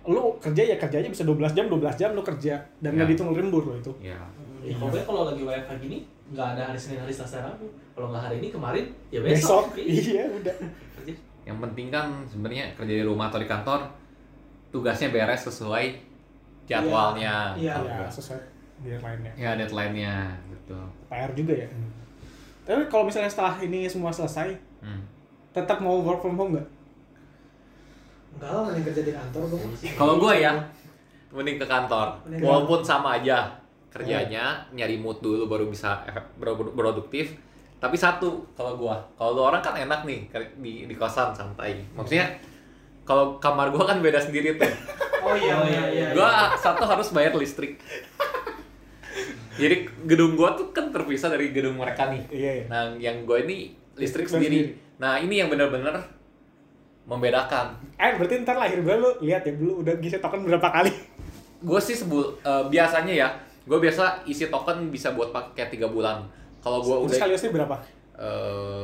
lu 0.06 0.22
kerja 0.40 0.62
ya 0.64 0.76
kerjanya 0.78 1.08
bisa 1.12 1.22
12 1.26 1.52
jam 1.52 1.66
12 1.68 2.00
jam 2.00 2.10
lu 2.16 2.22
kerja 2.24 2.54
dan 2.80 2.90
nggak 2.96 3.04
Ya. 3.04 3.10
dihitung 3.12 3.28
lembur 3.32 3.62
lo 3.68 3.74
itu 3.76 3.92
Ya. 4.00 4.16
Ya, 4.64 4.74
pokoknya 4.78 5.04
kalau 5.04 5.22
lagi 5.28 5.42
WFH 5.46 5.72
gini 5.78 5.98
nggak 6.32 6.46
ada 6.56 6.62
hari 6.72 6.78
Senin 6.80 6.98
hari 6.98 7.12
Selasa 7.14 7.38
Rabu. 7.38 7.66
Kalau 7.94 8.10
nggak 8.10 8.22
hari 8.26 8.36
ini 8.42 8.48
kemarin 8.50 8.84
ya 9.08 9.18
besok 9.22 9.70
besok. 9.74 9.86
iya 10.14 10.24
udah. 10.26 10.54
Yang 11.46 11.58
penting 11.62 11.86
kan 11.94 12.06
sebenarnya 12.26 12.64
kerja 12.74 12.94
di 12.98 13.04
rumah 13.06 13.30
atau 13.30 13.38
di 13.38 13.46
kantor 13.46 13.80
tugasnya 14.68 15.08
beres 15.08 15.42
sesuai 15.42 15.94
jadwalnya. 16.64 17.54
Iya. 17.54 17.74
Kalau 17.74 17.86
ya 17.86 17.96
nggak- 17.96 18.12
sesuai 18.12 18.40
deadline-nya 18.78 19.32
Ya 19.34 19.50
deadline-nya 19.54 20.14
gitu. 20.50 20.76
PR 21.06 21.30
juga 21.32 21.54
ya 21.56 21.68
tapi 22.62 22.82
kalau 22.86 23.06
misalnya 23.06 23.30
setelah 23.30 23.54
ini 23.58 23.86
semua 23.86 24.10
selesai 24.10 24.50
Hmm. 24.78 24.98
tetap 25.52 25.78
mau 25.78 26.02
work 26.02 26.18
from 26.18 26.34
home 26.34 26.52
nggak 26.52 26.66
Enggak 28.34 28.50
lah, 28.50 28.62
mending 28.66 28.84
kerja 28.84 29.00
di 29.00 29.12
kantor 29.14 29.42
gue. 29.48 29.60
Kalau 29.94 30.14
gue 30.18 30.34
ya, 30.36 30.52
mending 31.32 31.56
ke 31.56 31.64
kantor. 31.64 32.06
Mending 32.20 32.40
ke 32.40 32.44
Walaupun 32.44 32.80
sama 32.82 33.16
aja 33.16 33.48
kerjanya, 33.88 34.60
nyari 34.70 35.00
mood 35.00 35.24
dulu 35.24 35.48
baru 35.48 35.64
bisa 35.66 36.04
ber- 36.36 36.52
produktif. 36.70 37.32
Tapi 37.76 37.94
satu, 37.94 38.44
kalau 38.52 38.76
gua, 38.76 38.96
kalau 39.14 39.32
lu 39.32 39.42
orang 39.42 39.60
kan 39.60 39.72
enak 39.72 40.04
nih 40.04 40.28
di 40.54 40.84
di 40.84 40.94
kosan 40.94 41.32
santai. 41.32 41.80
Maksudnya 41.94 42.28
kalau 43.06 43.38
kamar 43.38 43.70
gua 43.70 43.86
kan 43.86 43.98
beda 43.98 44.18
sendiri 44.18 44.58
tuh. 44.58 44.66
Oh 45.22 45.32
iya, 45.32 45.54
Oh, 45.54 45.62
iya, 45.62 45.82
iya, 45.86 46.04
iya. 46.04 46.06
Gua 46.12 46.28
satu 46.54 46.82
harus 46.82 47.08
bayar 47.10 47.32
listrik. 47.32 47.78
Jadi 49.56 49.76
gedung 50.04 50.34
gua 50.34 50.52
tuh 50.52 50.68
kan 50.68 50.90
terpisah 50.90 51.30
dari 51.30 51.48
gedung 51.48 51.74
mereka 51.74 52.06
nih. 52.06 52.22
iya 52.28 52.52
iya 52.52 52.64
Nah, 52.66 52.82
yang 52.96 53.24
gua 53.24 53.40
ini 53.40 53.72
listrik 53.94 54.26
Listrik 54.26 54.26
sendiri. 54.28 54.58
sendiri. 54.68 54.98
Nah, 54.98 55.16
ini 55.16 55.34
yang 55.36 55.48
benar-benar 55.48 55.96
membedakan. 57.04 57.78
eh 57.96 58.12
berarti 58.12 58.42
ntar 58.42 58.58
lahir 58.58 58.82
gue 58.82 58.92
lu 58.92 59.10
lihat 59.22 59.40
ya 59.40 59.54
dulu 59.54 59.80
udah 59.80 59.94
ngisi 59.96 60.18
token 60.18 60.42
berapa 60.42 60.68
kali 60.68 60.90
gue 61.62 61.80
sih 61.80 61.94
sebul 61.94 62.34
eh, 62.36 62.64
biasanya 62.66 63.14
ya 63.14 63.28
gue 63.62 63.78
biasa 63.78 64.26
isi 64.26 64.46
token 64.46 64.90
bisa 64.90 65.10
buat 65.10 65.30
pakai 65.30 65.70
tiga 65.70 65.86
bulan 65.86 66.26
kalau 66.58 66.82
gue 66.82 66.92
Itu 66.92 67.04
udah 67.06 67.14
sekali 67.16 67.32
sih 67.38 67.48
berapa 67.48 67.78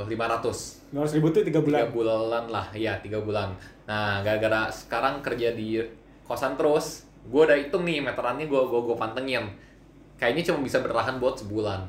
lima 0.06 0.24
ratus. 0.28 0.84
200 0.92 1.16
ribu 1.16 1.32
tuh 1.32 1.40
3 1.40 1.56
bulan. 1.64 1.80
Tiga 1.88 1.92
bulan 1.92 2.44
lah 2.52 2.66
ya 2.76 2.92
tiga 3.00 3.18
bulan. 3.20 3.48
Nah 3.88 4.20
gara-gara 4.20 4.68
sekarang 4.68 5.24
kerja 5.24 5.56
di 5.56 5.80
kosan 6.28 6.54
terus 6.60 7.08
gue 7.22 7.42
udah 7.42 7.56
hitung 7.56 7.86
nih 7.88 8.02
meterannya 8.04 8.44
gue 8.44 8.60
gue 8.60 8.80
gue 8.84 8.96
pantengin. 8.96 9.44
Kayaknya 10.20 10.52
cuma 10.52 10.58
bisa 10.62 10.78
bertahan 10.84 11.16
buat 11.16 11.34
sebulan. 11.40 11.80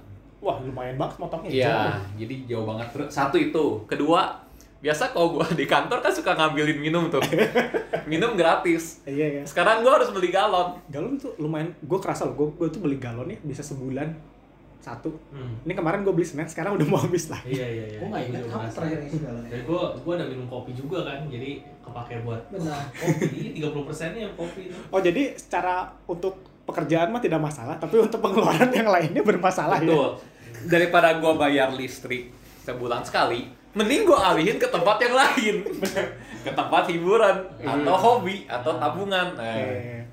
Wah 0.43 0.60
lumayan 0.60 0.99
banget 0.99 1.15
motongnya 1.23 1.49
Iya, 1.51 1.79
jadi 2.19 2.36
jauh 2.51 2.67
banget. 2.67 2.91
Terus 2.91 3.08
satu 3.08 3.39
itu, 3.39 3.79
kedua 3.88 4.43
biasa 4.84 5.15
kalau 5.15 5.39
gua 5.39 5.47
di 5.56 5.63
kantor 5.63 6.03
kan 6.03 6.12
suka 6.12 6.36
ngambilin 6.36 6.75
minum 6.84 7.08
tuh, 7.08 7.23
minum 8.12 8.36
gratis. 8.36 8.99
iya 9.08 9.39
iya. 9.39 9.43
Sekarang 9.47 9.79
gua 9.79 9.95
harus 9.95 10.12
beli 10.12 10.27
galon. 10.27 10.75
galon 10.91 11.15
tuh 11.15 11.32
lumayan 11.39 11.71
gue 11.79 11.99
kerasa 12.03 12.27
loh 12.27 12.36
gue 12.36 12.47
gue 12.60 12.67
tuh 12.67 12.84
beli 12.84 12.99
galon 12.99 13.32
ya 13.32 13.39
bisa 13.47 13.63
sebulan 13.63 14.12
satu 14.84 15.15
Hmm. 15.32 15.56
ini 15.63 15.72
kemarin 15.72 16.04
gue 16.04 16.12
beli 16.12 16.24
senin 16.24 16.43
sekarang 16.46 16.76
udah 16.76 16.86
mau 16.86 17.00
habis 17.00 17.26
lah 17.26 17.39
Iya 17.41 17.63
iya 17.63 17.86
iya. 17.88 17.98
Gue 17.98 18.08
nggak 18.10 18.24
ingat 18.28 18.43
kamu 18.46 18.67
terakhir 18.69 18.98
ngisi 19.00 19.17
galon 19.17 19.39
ya. 19.39 19.50
Dan 19.50 19.62
gue 19.63 19.80
gue 19.98 20.13
ada 20.13 20.26
minum 20.26 20.46
kopi 20.46 20.72
juga 20.74 21.00
kan, 21.04 21.19
jadi 21.26 21.52
kepake 21.80 22.13
buat 22.22 22.41
Benar. 22.50 22.84
kopi. 22.93 23.56
30 23.56 23.88
persennya 23.88 24.28
kopi 24.34 24.62
itu. 24.67 24.76
Oh 24.88 25.00
jadi 25.00 25.24
secara 25.34 25.76
untuk 26.06 26.36
pekerjaan 26.63 27.10
mah 27.10 27.19
tidak 27.19 27.39
masalah, 27.39 27.76
tapi 27.76 27.96
untuk 27.98 28.19
pengeluaran 28.19 28.69
yang 28.69 28.88
lainnya 28.88 29.19
bermasalah 29.22 29.80
ya. 29.80 29.88
Betul. 29.88 30.10
Daripada 30.65 31.15
gua 31.17 31.36
bayar 31.38 31.72
listrik 31.72 32.32
sebulan 32.62 33.04
sekali, 33.04 33.48
mending 33.74 34.04
gua 34.04 34.32
alihin 34.32 34.56
ke 34.56 34.67
tempat 34.67 35.00
yang 35.00 35.12
lain. 35.13 35.56
ke 36.43 36.52
tempat 36.52 36.84
hiburan 36.86 37.36
atau 37.58 37.96
hobi 37.96 38.43
atau 38.46 38.76
tabungan. 38.76 39.32
Nah, 39.34 39.48
Eh, 39.56 40.04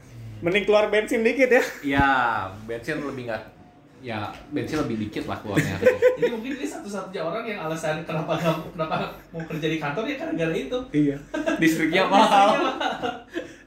mending 0.40 0.62
keluar 0.62 0.86
bensin 0.86 1.20
dikit 1.20 1.50
ya. 1.50 1.62
ya 1.84 2.06
bensin 2.62 2.98
lebih 3.00 3.26
nggak 3.26 3.42
ya 4.00 4.32
bensin 4.48 4.80
lebih 4.80 4.96
dikit 5.06 5.28
lah 5.28 5.36
keluarnya. 5.44 5.76
Jadi 6.16 6.32
mungkin 6.32 6.52
ini 6.56 6.66
satu-satunya 6.66 7.20
orang 7.20 7.44
yang 7.44 7.60
alasan 7.68 8.00
kenapa 8.08 8.32
nggak 8.40 8.56
kenapa 8.72 8.94
mau 9.30 9.42
kerja 9.44 9.66
di 9.68 9.78
kantor 9.78 10.04
ya 10.08 10.16
gara-gara 10.16 10.54
itu. 10.56 10.78
Iya. 10.90 11.16
Listriknya 11.62 12.08
mahal. 12.08 12.48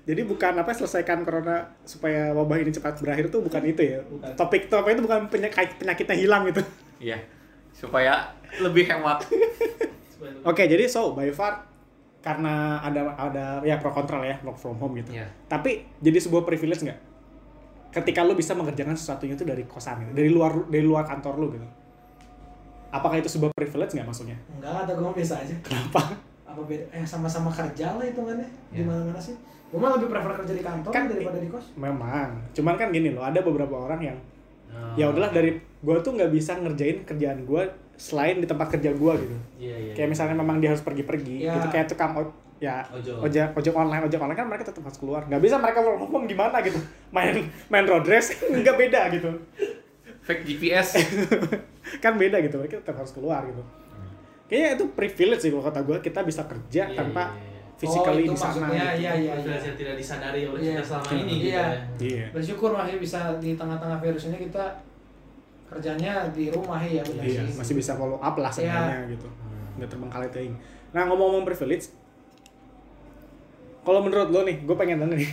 Jadi 0.04 0.22
bukan 0.28 0.54
apa 0.60 0.72
selesaikan 0.76 1.24
corona 1.24 1.72
supaya 1.88 2.36
wabah 2.36 2.60
ini 2.60 2.76
cepat 2.76 3.00
berakhir 3.00 3.32
tuh 3.32 3.46
bukan 3.46 3.62
itu 3.63 3.82
ya. 3.86 4.00
Bukan. 4.04 4.34
Topik 4.36 4.67
topik 4.67 5.00
itu 5.00 5.04
bukan 5.06 5.30
penyakit 5.30 5.80
penyakitnya 5.80 6.17
hilang 6.17 6.43
gitu. 6.50 6.62
Iya. 7.00 7.22
Supaya 7.72 8.34
lebih 8.60 8.89
hemat. 8.89 9.24
Oke, 10.43 10.67
jadi 10.67 10.89
so 10.89 11.15
by 11.15 11.32
far 11.32 11.69
karena 12.24 12.80
ada 12.80 13.12
ada 13.19 13.46
ya 13.67 13.76
pro 13.78 13.91
kontra 13.91 14.24
ya 14.24 14.39
work 14.41 14.58
from 14.58 14.80
home 14.82 14.98
gitu. 15.00 15.13
Iya. 15.13 15.28
Tapi 15.48 15.86
jadi 16.02 16.17
sebuah 16.19 16.43
privilege 16.48 16.84
nggak? 16.84 17.12
Ketika 17.93 18.25
lu 18.25 18.34
bisa 18.34 18.51
mengerjakan 18.51 18.97
sesuatunya 18.97 19.34
itu 19.34 19.45
dari 19.45 19.63
kosan 19.63 20.01
gitu, 20.01 20.12
dari 20.13 20.29
luar 20.29 20.65
dari 20.65 20.82
luar 20.82 21.06
kantor 21.06 21.34
lu 21.38 21.47
gitu. 21.51 21.67
Apakah 22.89 23.17
itu 23.17 23.29
sebuah 23.29 23.49
privilege 23.51 23.93
nggak 23.93 24.06
maksudnya? 24.06 24.38
Enggak, 24.51 24.86
atau 24.86 24.93
gue 24.95 25.13
biasa 25.15 25.34
aja. 25.39 25.56
Kenapa? 25.62 26.13
Apa 26.43 26.62
beda? 26.62 26.86
Eh 26.91 27.01
sama-sama 27.03 27.49
kerja 27.49 27.93
lah 27.93 28.06
hitungannya. 28.06 28.45
Di 28.69 28.82
Ya. 28.82 28.86
mana-mana 28.86 29.17
sih. 29.17 29.34
Gue 29.69 29.77
mah 29.77 29.97
lebih 29.97 30.10
prefer 30.10 30.34
kerja 30.36 30.53
di 30.53 30.62
kantor 30.62 30.91
Kan- 30.93 31.10
daripada 31.10 31.38
di 31.38 31.49
kos. 31.49 31.65
Memang. 31.73 32.29
Cuman 32.51 32.73
kan 32.75 32.89
gini 32.89 33.10
loh, 33.10 33.21
ada 33.21 33.39
beberapa 33.39 33.73
orang 33.79 34.01
yang 34.03 34.17
Ah. 34.69 34.93
ya 34.93 35.06
udahlah 35.06 35.29
dari 35.29 35.53
gua 35.79 36.01
tuh 36.01 36.13
nggak 36.13 36.29
bisa 36.29 36.58
ngerjain 36.58 37.01
kerjaan 37.03 37.45
gua 37.45 37.62
selain 37.93 38.38
di 38.38 38.45
tempat 38.45 38.73
kerja 38.73 38.89
gua 38.91 39.13
gitu. 39.15 39.38
Iya 39.60 39.75
iya. 39.79 39.93
Kayak 39.93 40.10
misalnya 40.10 40.34
memang 40.36 40.58
dia 40.58 40.69
harus 40.69 40.82
pergi-pergi, 40.82 41.45
Ya. 41.45 41.53
gitu 41.53 41.69
kayak 41.69 41.86
tukang 41.88 42.13
ya 42.63 42.80
Ojol. 42.88 43.19
ojek 43.21 43.52
ojek 43.52 43.73
online 43.73 44.04
ojek 44.04 44.15
online 44.17 44.38
kan 44.38 44.47
mereka 44.47 44.63
tetap 44.63 44.80
harus 44.82 44.95
keluar 44.95 45.28
nggak 45.28 45.41
bisa 45.41 45.56
mereka 45.58 45.84
work 45.84 45.99
from 45.99 46.08
home 46.10 46.26
gimana 46.26 46.63
gitu 46.63 46.80
main 47.12 47.36
main 47.67 47.84
road 47.84 48.08
race 48.08 48.32
nggak 48.56 48.76
beda 48.78 49.02
gitu 49.12 49.32
Fake 50.23 50.47
GPS. 50.47 50.95
kan 52.04 52.15
beda 52.15 52.39
gitu 52.39 52.56
mereka 52.56 52.80
tetap 52.80 52.95
harus 52.95 53.12
keluar 53.12 53.43
gitu 53.43 53.60
kayaknya 54.45 54.69
itu 54.73 54.86
privilege 54.89 55.41
sih 55.41 55.52
kalau 55.52 55.60
kata 55.62 55.80
gue 55.82 55.97
kita 55.99 56.23
bisa 56.23 56.41
kerja 56.45 56.84
Iya, 56.86 56.95
tanpa 56.95 57.23
iya, 57.26 57.36
iya. 57.36 57.76
physically 57.76 58.23
Oh, 58.23 58.26
itu 58.26 58.32
di 58.32 58.38
sana 58.38 58.56
maksudnya, 58.63 58.86
gitu. 58.88 58.95
iya, 58.95 59.12
iya. 59.17 59.32
Privilege 59.36 59.65
yang 59.65 59.78
tidak 59.78 59.95
disadari 59.97 60.41
oleh 60.45 60.60
Iya. 60.62 60.71
kita 60.71 60.84
selama 60.86 61.12
ini 61.17 61.34
gitu 61.34 61.47
Iya. 61.49 61.60
ya. 61.60 61.78
iya 61.99 62.26
Bersyukur 62.32 62.69
masih 62.71 62.95
bisa 62.97 63.19
di 63.38 63.52
tengah-tengah 63.54 63.99
virus 63.99 64.23
ini 64.26 64.38
kita 64.41 64.65
kerjanya 65.65 66.13
di 66.30 66.45
rumah 66.47 66.80
ya 66.80 67.02
benar 67.04 67.23
iya 67.26 67.41
sih. 67.43 67.58
masih 67.58 67.73
bisa 67.76 67.91
follow 67.93 68.15
up 68.17 68.36
lah 68.38 68.47
sebenarnya 68.47 69.10
gitu 69.10 69.28
nggak 69.76 69.89
terbengkalai 69.89 70.30
teing 70.30 70.54
nah 70.93 71.04
ngomong-ngomong 71.04 71.43
privilege 71.43 71.89
kalau 73.84 74.00
menurut 74.00 74.30
lo 74.30 74.41
nih 74.41 74.58
gue 74.60 74.76
pengen 74.76 75.00
tanya 75.00 75.15
nih. 75.15 75.32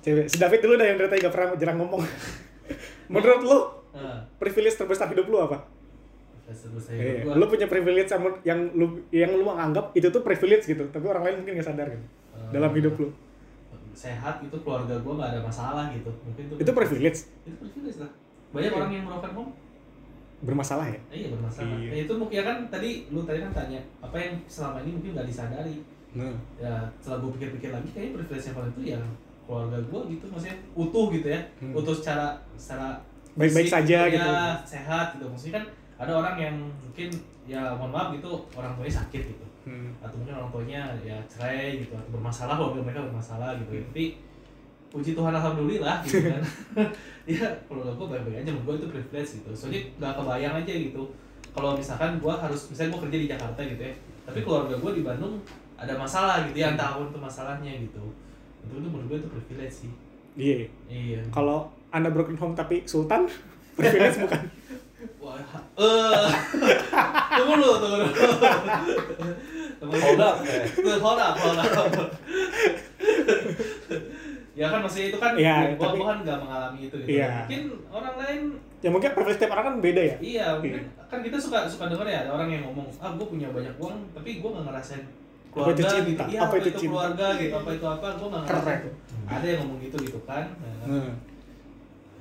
Cewek 0.00 0.26
si 0.26 0.36
David 0.36 0.60
dulu 0.60 0.74
dah 0.74 0.84
yang 0.84 0.96
dari 0.96 1.08
tadi 1.08 1.20
gak 1.22 1.32
pernah 1.32 1.48
jarang 1.54 1.78
ngomong. 1.80 2.02
Menurut 3.12 3.42
lo 3.42 3.58
Nah, 3.94 4.26
privilege 4.36 4.74
terbesar 4.74 5.06
hidup 5.06 5.30
lo 5.30 5.46
apa? 5.46 5.70
Iya, 6.90 7.24
lu 7.30 7.46
punya 7.46 7.64
privilege 7.64 8.10
sama 8.10 8.36
yang 8.42 8.74
lu 8.74 9.00
yang 9.08 9.30
lu 9.30 9.46
anggap 9.48 9.94
itu 9.94 10.10
tuh 10.10 10.20
privilege 10.20 10.66
gitu, 10.66 10.82
tapi 10.90 11.06
orang 11.06 11.22
lain 11.22 11.34
mungkin 11.40 11.56
gak 11.56 11.68
sadar 11.70 11.88
gitu 11.88 12.02
eh, 12.34 12.50
dalam 12.50 12.74
hidup 12.74 12.94
lu. 12.98 13.08
sehat 13.94 14.42
itu 14.42 14.56
keluarga 14.60 14.98
gua 14.98 15.14
nggak 15.14 15.30
ada 15.30 15.40
masalah 15.40 15.86
gitu. 15.94 16.10
Mungkin 16.26 16.42
itu 16.50 16.54
Itu 16.58 16.70
privilege. 16.74 17.18
Itu 17.46 17.54
privilege 17.54 17.98
lah. 18.02 18.10
Banyak 18.50 18.66
Iya. 18.66 18.76
orang 18.76 18.90
yang 18.90 19.04
broken 19.06 19.32
home 19.32 19.50
bermasalah 20.42 20.86
ya. 20.90 20.98
eh, 21.08 21.16
iya 21.16 21.28
bermasalah. 21.30 21.76
Iya. 21.78 21.90
Ya, 21.94 21.98
itu 22.02 22.12
mungkin 22.18 22.34
ya 22.34 22.44
kan 22.44 22.56
tadi 22.68 22.90
lu 23.08 23.22
tadi 23.22 23.38
kan 23.38 23.50
tanya 23.54 23.78
apa 24.02 24.16
yang 24.18 24.34
selama 24.44 24.82
ini 24.82 24.90
mungkin 24.98 25.14
nggak 25.14 25.28
disadari 25.30 25.78
Nah, 26.14 26.30
ya 26.56 26.74
setelah 26.96 27.18
gue 27.20 27.30
pikir-pikir 27.34 27.70
lagi 27.70 27.88
kayaknya 27.90 28.12
privilege 28.16 28.44
yang 28.44 28.54
paling 28.54 28.72
itu 28.72 28.82
ya 28.88 29.00
keluarga 29.44 29.76
gue 29.76 30.00
gitu 30.10 30.24
maksudnya 30.26 30.56
utuh 30.72 31.06
gitu 31.10 31.28
ya 31.28 31.40
Hmm. 31.58 31.74
utuh 31.74 31.92
secara 31.92 32.26
secara 32.54 32.88
Baik-baik 33.34 33.66
saja 33.66 33.98
ya, 34.00 34.12
gitu. 34.14 34.30
sehat 34.64 35.06
gitu 35.14 35.26
maksudnya 35.26 35.54
kan 35.58 35.64
ada 35.96 36.12
orang 36.14 36.36
yang 36.38 36.56
mungkin 36.80 37.08
ya 37.44 37.74
mohon 37.74 37.90
maaf 37.90 38.08
gitu 38.12 38.30
orang 38.52 38.72
tuanya 38.74 38.94
sakit 38.96 39.22
gitu 39.26 39.44
Hmm. 39.64 39.90
atau 39.98 40.14
mungkin 40.14 40.34
orang 40.34 40.50
tuanya 40.50 40.80
ya 41.00 41.16
cerai 41.24 41.76
gitu 41.78 41.92
atau 41.92 42.10
bermasalah 42.10 42.54
keluarga 42.54 42.84
mereka 42.84 43.00
bermasalah 43.02 43.56
gitu 43.58 43.72
ya. 43.74 43.82
tapi 43.82 44.04
puji 44.88 45.10
Tuhan 45.12 45.32
alhamdulillah 45.32 45.96
gitu 46.00 46.20
kan 46.22 46.42
ya 47.26 47.48
keluarga 47.66 47.90
gue 47.90 48.06
baik-baik 48.06 48.36
aja 48.38 48.50
menurut 48.50 48.64
gue 48.64 48.74
itu 48.76 48.88
privilege 48.92 49.30
gitu 49.40 49.50
soalnya 49.50 49.80
nggak 49.98 50.12
kebayang 50.14 50.54
aja 50.60 50.72
gitu 50.78 51.02
kalau 51.50 51.74
misalkan 51.74 52.16
gue 52.16 52.30
harus 52.32 52.60
misalnya 52.68 52.90
gue 52.92 53.00
kerja 53.02 53.18
di 53.18 53.28
Jakarta 53.28 53.60
gitu 53.64 53.82
ya 53.82 53.94
tapi 54.22 54.38
keluarga 54.40 54.74
gue 54.74 54.90
di 54.94 55.02
Bandung 55.02 55.34
ada 55.76 55.94
masalah 55.94 56.44
gitu 56.44 56.56
ya 56.56 56.70
entah 56.70 56.86
apa 56.88 56.98
pun 56.98 57.08
itu 57.08 57.20
masalahnya 57.20 57.72
gitu 57.80 58.02
itu 58.60 58.74
itu 58.74 58.86
menurut 58.86 59.06
gue 59.06 59.18
itu 59.18 59.28
privilege 59.28 59.76
sih 59.80 59.90
Iya. 60.34 60.66
iya 60.88 61.20
Kalau 61.28 61.70
Anda 61.88 62.10
broken 62.10 62.34
home 62.34 62.52
tapi 62.52 62.82
sultan, 62.84 63.30
privilege 63.78 64.18
bukan. 64.20 64.42
wah 65.16 65.38
eh 65.76 66.30
tunggu 67.34 67.54
dulu 67.56 67.74
tunggu 67.76 67.96
dulu. 67.96 68.08
Hold 69.84 70.18
up. 70.18 70.36
Tuh, 70.74 70.96
hold 70.96 71.20
up, 71.20 71.34
hold 71.36 71.60
up. 71.60 72.08
ya 74.54 74.66
kan 74.68 74.78
maksudnya 74.80 75.06
itu 75.08 75.18
kan 75.18 75.32
Iya, 75.34 75.74
gua, 75.74 75.84
tapi- 75.84 75.98
gua 75.98 76.06
kan 76.08 76.18
nggak 76.22 76.38
mengalami 76.40 76.78
itu 76.84 76.94
gitu. 76.96 77.10
Iya. 77.12 77.30
Mungkin 77.42 77.62
orang 77.88 78.14
lain 78.16 78.40
Ya 78.80 78.88
mungkin 78.88 79.10
privilege 79.12 79.40
tiap 79.40 79.50
orang 79.50 79.64
kan 79.64 79.74
beda 79.80 80.02
ya. 80.04 80.16
iya, 80.20 80.46
mungkin 80.52 80.82
kan 81.04 81.18
kita 81.20 81.36
suka 81.36 81.64
suka 81.64 81.88
dengar 81.88 82.04
ya 82.04 82.18
ada 82.20 82.30
orang 82.32 82.48
yang 82.50 82.62
ngomong, 82.64 82.84
"Ah, 82.98 83.10
gue 83.10 83.24
punya 83.24 83.48
banyak 83.48 83.72
uang, 83.74 83.96
tapi 84.10 84.30
gue 84.36 84.50
nggak 84.50 84.64
ngerasain 84.64 85.04
Apa 85.54 85.70
itu 85.70 85.82
keluarga 85.86 85.94
cinta? 85.94 86.10
gitu. 86.10 86.22
Iya, 86.34 86.38
Apa 86.42 86.46
apa, 86.50 86.54
itu 86.58 86.66
itu, 86.66 86.78
cinta? 86.82 86.90
keluarga 86.90 87.26
gitu, 87.38 87.54
apa 87.54 87.70
itu 87.70 87.86
apa, 87.86 88.06
gue 88.18 88.26
nggak 88.26 88.44
tuh. 88.82 88.92
Ada 89.24 89.46
yang 89.46 89.58
ngomong 89.62 89.78
gitu 89.86 89.96
gitu 90.02 90.18
kan. 90.26 90.44
Nah, 90.58 90.74
kan. 90.82 91.14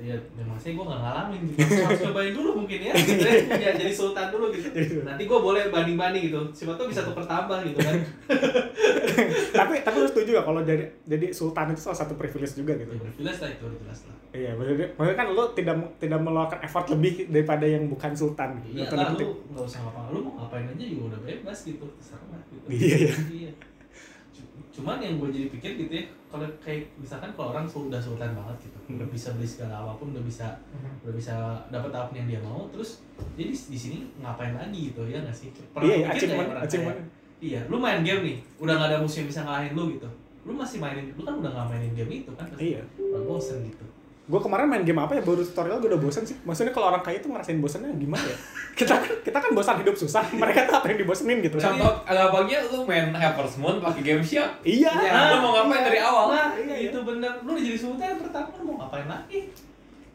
Iya, 0.04 0.20
memang 0.36 0.60
sih 0.60 0.76
gue 0.76 0.84
gak 0.84 1.00
ngalamin 1.00 1.40
gitu. 1.48 1.80
Harus 1.80 2.02
cobain 2.04 2.34
dulu 2.36 2.50
mungkin 2.60 2.80
ya. 2.84 2.94
Punya 3.56 3.72
jadi 3.72 3.94
sultan 3.96 4.28
dulu 4.36 4.52
gitu. 4.52 5.00
Nanti 5.08 5.24
gue 5.24 5.40
boleh 5.40 5.72
banding-banding 5.72 6.28
gitu. 6.28 6.40
Siapa 6.52 6.76
tahu 6.76 6.92
bisa 6.92 7.08
tuker 7.08 7.24
tambah 7.24 7.64
gitu 7.64 7.80
kan. 7.80 7.96
tapi 9.64 9.80
tapi 9.80 9.96
lu 10.04 10.08
setuju 10.12 10.30
gak 10.44 10.48
kalau 10.52 10.62
jadi 10.68 10.84
jadi 11.08 11.32
sultan 11.32 11.72
itu 11.72 11.80
salah 11.80 12.04
satu 12.04 12.20
privilege 12.20 12.52
juga 12.60 12.76
gitu? 12.76 12.92
Ya, 12.92 13.00
privilege 13.00 13.40
lah 13.40 13.50
itu 13.56 13.66
jelas 13.80 14.00
lah. 14.12 14.16
Iya, 14.34 14.52
maksudnya, 14.60 14.88
maksudnya 15.00 15.20
kan 15.24 15.28
lu 15.32 15.44
tidak 15.56 15.76
tidak 16.02 16.20
meluangkan 16.20 16.60
effort 16.66 16.88
lebih 16.92 17.32
daripada 17.32 17.64
yang 17.64 17.88
bukan 17.88 18.12
sultan. 18.12 18.60
gitu. 18.68 18.84
Iya 18.84 18.92
lah 18.92 19.16
lu 19.16 19.40
nggak 19.56 19.64
usah 19.64 19.80
ngapa 19.88 20.12
lu 20.12 20.20
mau 20.28 20.34
ngapain 20.44 20.68
aja 20.68 20.84
juga 20.84 21.16
udah 21.16 21.20
bebas 21.24 21.58
gitu 21.64 21.86
terserah 21.96 22.42
gitu. 22.52 22.68
Iya, 22.68 23.14
iya. 23.32 23.52
Iya. 24.74 24.82
Cuman 24.82 24.98
yang 24.98 25.22
gue 25.22 25.30
jadi 25.30 25.48
pikir 25.48 25.72
gitu 25.78 25.94
ya, 25.94 26.04
kalau 26.26 26.50
kayak 26.58 26.90
misalkan 26.98 27.30
kalau 27.32 27.54
orang 27.54 27.70
sul- 27.70 27.86
udah 27.88 28.02
sultan 28.02 28.34
banget 28.34 28.66
gitu, 28.66 28.78
Hmm. 28.84 28.98
udah 28.98 29.08
bisa 29.08 29.30
beli 29.38 29.46
segala 29.46 29.86
apa 29.86 29.94
pun, 29.96 30.10
udah 30.10 30.26
bisa 30.26 30.50
udah 31.06 31.14
bisa 31.14 31.34
dapat 31.70 31.94
apa 31.94 32.10
pun 32.10 32.18
yang 32.18 32.26
dia 32.28 32.42
mau, 32.42 32.66
terus 32.74 33.06
jadi 33.38 33.54
di 33.54 33.78
sini 33.78 33.98
ngapain 34.18 34.58
lagi 34.58 34.90
gitu 34.90 35.06
ya 35.06 35.22
nggak 35.22 35.36
sih? 35.36 35.54
Pernah 35.54 35.86
Iya, 35.86 35.96
mikir 36.10 36.26
nggak 36.26 36.38
ya 36.42 36.66
kayak, 36.66 37.06
Iya, 37.44 37.60
lu 37.68 37.76
main 37.78 38.02
game 38.02 38.24
nih, 38.24 38.38
udah 38.56 38.74
gak 38.74 38.88
ada 38.88 38.98
musuh 38.98 39.20
yang 39.20 39.28
bisa 39.28 39.44
ngalahin 39.44 39.76
lu 39.76 40.00
gitu. 40.00 40.08
Lu 40.48 40.56
masih 40.56 40.80
mainin, 40.80 41.12
lu 41.12 41.28
kan 41.28 41.36
udah 41.38 41.52
gak 41.52 41.68
mainin 41.70 41.92
game 41.92 42.24
itu 42.24 42.32
kan? 42.40 42.48
pasti. 42.48 42.72
Iya. 42.72 42.82
Udah 42.96 43.22
bosen 43.28 43.68
gitu. 43.68 43.84
Gue 44.24 44.40
kemarin 44.40 44.72
main 44.72 44.88
game 44.88 44.96
apa 44.98 45.20
ya 45.20 45.22
baru 45.22 45.44
tutorial 45.44 45.84
gue 45.84 45.92
udah 45.92 46.00
bosen 46.00 46.24
sih. 46.24 46.40
Maksudnya 46.48 46.72
kalau 46.72 46.96
orang 46.96 47.04
kaya 47.04 47.20
itu 47.20 47.28
ngerasain 47.28 47.60
bosannya 47.60 47.92
gimana 48.00 48.24
ya? 48.24 48.38
kita 48.80 48.96
kita 49.20 49.36
kan 49.36 49.52
bosan 49.52 49.84
hidup 49.84 50.00
susah, 50.00 50.24
mereka 50.32 50.64
tuh 50.64 50.80
apa 50.80 50.88
yang 50.88 51.04
dibosenin 51.04 51.44
gitu. 51.44 51.60
Contoh 51.60 51.92
gampangnya 52.08 52.64
lu 52.72 52.88
main 52.88 53.12
Harvest 53.12 53.60
Moon 53.60 53.84
pakai 53.84 54.00
game 54.00 54.24
shop. 54.24 54.48
Iya. 54.64 54.96
Lu 54.96 55.38
mau 55.44 55.52
ngapain 55.60 55.84
dari 55.84 56.00
awal? 56.00 56.32
Nah, 56.32 56.56
Iya, 56.56 56.72
iya. 56.72 56.88
itu 56.88 57.00
bener. 57.04 57.32
Lu 57.44 57.52
udah 57.52 57.64
jadi 57.68 57.76
sultan 57.76 58.16
pertama 58.16 58.48
lu 58.56 58.64
mau 58.72 58.76
ngapain 58.88 59.12
lagi? 59.12 59.52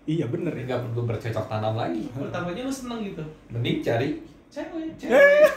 Iya 0.08 0.24
bener 0.32 0.56
ya. 0.56 0.62
Nggak 0.64 0.80
perlu 0.88 1.02
bercocok 1.04 1.44
tanam 1.44 1.74
lagi. 1.76 2.08
Pertamanya 2.08 2.62
lu 2.64 2.72
seneng 2.72 3.04
gitu. 3.04 3.20
Mending 3.52 3.84
cari 3.84 4.08
Cewek. 4.48 4.96
cewek. 4.96 5.12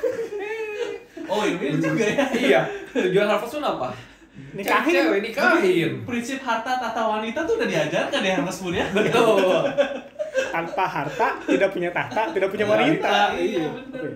Oh, 1.32 1.48
ini 1.48 1.80
juga 1.80 2.04
ya. 2.04 2.26
iya. 2.36 2.62
Tujuan 2.92 3.24
Harvest 3.24 3.56
Moon 3.56 3.64
apa? 3.64 3.88
Nikahin. 4.52 4.94
Cewek, 4.94 5.20
nikahin. 5.24 5.92
Prinsip 6.04 6.40
harta 6.42 6.76
tata 6.76 7.02
wanita 7.08 7.40
tuh 7.44 7.56
udah 7.56 7.68
diajarkan 7.68 8.20
ya 8.20 8.36
Mas 8.40 8.60
ya. 8.80 8.86
Betul. 8.92 9.64
Tanpa 10.52 10.84
harta, 10.86 11.28
tidak 11.44 11.70
punya 11.72 11.90
tahta, 11.92 12.32
tidak 12.32 12.52
punya 12.52 12.66
wanita. 12.68 13.36
Iya, 13.36 13.68
bener. 13.72 14.02
Oke. 14.04 14.10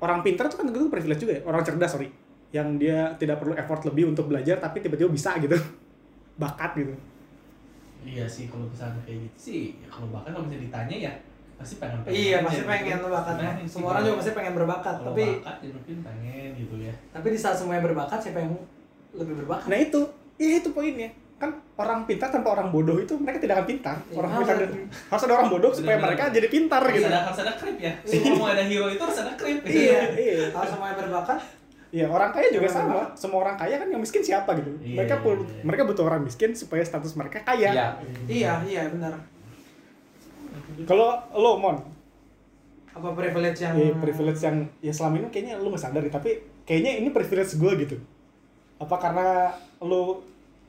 Orang 0.00 0.22
pintar 0.22 0.48
tuh 0.48 0.62
kan 0.62 0.66
itu 0.70 0.88
privilege 0.88 1.20
juga 1.20 1.32
ya. 1.36 1.42
Orang 1.44 1.60
cerdas 1.60 1.90
sorry. 1.90 2.08
Yang 2.50 2.68
dia 2.78 2.98
tidak 3.14 3.36
perlu 3.38 3.54
effort 3.54 3.82
lebih 3.84 4.10
untuk 4.10 4.26
belajar 4.26 4.58
tapi 4.58 4.78
tiba-tiba 4.80 5.10
bisa 5.10 5.34
gitu. 5.38 5.54
Bakat 6.42 6.72
gitu. 6.78 6.94
Iya 8.00 8.24
sih 8.24 8.48
kalau 8.48 8.64
misalnya 8.64 8.96
kayak 9.04 9.28
gitu 9.28 9.38
sih, 9.38 9.62
ya 9.76 9.88
kalau 9.92 10.08
bahkan 10.08 10.32
kalau 10.32 10.48
misalnya 10.48 10.64
ditanya 10.64 10.96
ya 10.96 11.12
pasti 11.60 11.76
pengen 11.76 12.00
Iya, 12.08 12.40
aja 12.40 12.46
pasti 12.48 12.62
gitu. 12.64 12.70
pengen 12.72 12.98
bakatnya. 13.04 13.50
Pengen 13.52 13.66
sih 13.68 13.72
Semua 13.76 13.88
orang 13.92 14.02
juga 14.08 14.16
pasti 14.16 14.32
pengen 14.32 14.54
berbakat, 14.56 14.94
kalau 14.96 15.12
tapi 15.12 15.24
bakat 15.36 15.56
ya 15.60 15.70
mungkin 15.76 15.96
pengen 16.00 16.48
gitu 16.56 16.74
ya. 16.80 16.94
tapi 17.12 17.26
di 17.28 17.36
saat 17.36 17.56
semuanya 17.60 17.82
berbakat 17.84 18.16
siapa 18.16 18.40
yang 18.40 18.56
lebih 19.12 19.34
berbakat? 19.40 19.66
Nah 19.66 19.78
itu, 19.78 20.00
iya 20.36 20.58
itu 20.58 20.70
poinnya. 20.70 21.10
Kan 21.36 21.50
orang 21.74 22.04
pintar 22.04 22.28
tanpa 22.28 22.52
orang 22.52 22.68
bodoh 22.68 22.96
itu 22.96 23.16
mereka 23.16 23.40
tidak 23.40 23.56
akan 23.56 23.66
pintar. 23.66 23.96
Iya, 24.04 24.12
Orang 24.14 24.30
harus 24.30 24.44
pintar 24.44 24.56
ada. 24.56 24.66
dan 24.66 24.80
harus 25.08 25.22
ada 25.24 25.34
orang 25.34 25.48
bodoh 25.48 25.70
supaya 25.72 25.96
Bener-bener. 25.96 26.06
mereka 26.12 26.24
jadi 26.30 26.48
pintar 26.48 26.82
Harus 26.82 26.94
gitu. 26.94 27.08
ada 27.08 27.20
harus 27.24 27.38
ada 27.40 27.52
krip 27.54 27.76
ya. 27.78 27.92
Semua 28.04 28.34
mau 28.36 28.48
ada 28.48 28.62
hero 28.62 28.86
itu 28.86 29.00
harus 29.00 29.18
ada 29.18 29.32
krip. 29.34 29.58
gitu. 29.62 29.78
Iya, 29.80 30.00
iya. 30.12 30.46
Kalau 30.50 30.66
semuanya 30.68 30.96
berbakat, 30.96 31.40
Iya, 31.90 32.06
orang 32.06 32.30
kaya 32.30 32.46
juga 32.48 32.62
Orang 32.62 32.70
sama. 32.70 32.86
berbakat. 32.92 33.10
Semua 33.16 33.38
orang 33.40 33.56
kaya 33.56 33.74
kan 33.76 33.88
yang 33.88 33.98
miskin 33.98 34.22
siapa 34.22 34.50
gitu. 34.54 34.70
Iya, 34.78 34.94
mereka 34.94 35.14
iya, 35.16 35.32
iya. 35.32 35.62
mereka 35.64 35.82
butuh 35.84 36.04
orang 36.04 36.20
miskin 36.22 36.50
supaya 36.52 36.82
status 36.84 37.12
mereka 37.16 37.38
kaya. 37.42 37.70
Iya. 37.72 37.86
iya 38.28 38.52
iya 38.62 38.82
benar. 38.86 39.16
Kalau 40.82 41.08
lo 41.32 41.56
mon, 41.56 41.76
Apa 42.90 43.14
privilege 43.14 43.58
yang 43.60 43.74
eh, 43.74 43.94
privilege 43.96 44.40
yang 44.40 44.56
ya 44.78 44.90
selama 44.90 45.18
ini 45.18 45.28
kayaknya 45.30 45.54
lu 45.56 45.70
nggak 45.70 45.78
sadar 45.80 46.02
tapi 46.06 46.30
kayaknya 46.62 46.98
ini 46.98 47.08
privilege 47.10 47.54
gue 47.54 47.72
gitu. 47.80 47.96
Apa 48.80 48.96
karena 48.96 49.52
lu 49.80 50.24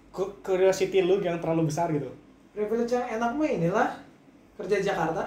cu- 0.10 0.36
curiosity 0.42 1.00
lu 1.00 1.18
yang 1.20 1.40
terlalu 1.40 1.66
besar 1.66 1.88
gitu? 1.90 2.12
privilege 2.52 2.92
yang 2.92 3.08
enak 3.10 3.32
mah 3.32 3.48
inilah 3.48 3.88
kerja 4.60 4.76
di 4.76 4.86
Jakarta. 4.86 5.24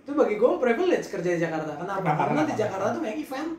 Itu 0.00 0.16
bagi 0.16 0.34
gue 0.34 0.50
privilege 0.56 1.06
kerja 1.06 1.36
di 1.36 1.38
Jakarta. 1.38 1.76
Kenapa? 1.76 2.00
Kenapa? 2.00 2.20
Karena 2.24 2.40
di 2.40 2.44
Kenapa? 2.48 2.62
Jakarta 2.64 2.86
tuh 2.90 3.00
banyak 3.04 3.18
event. 3.20 3.50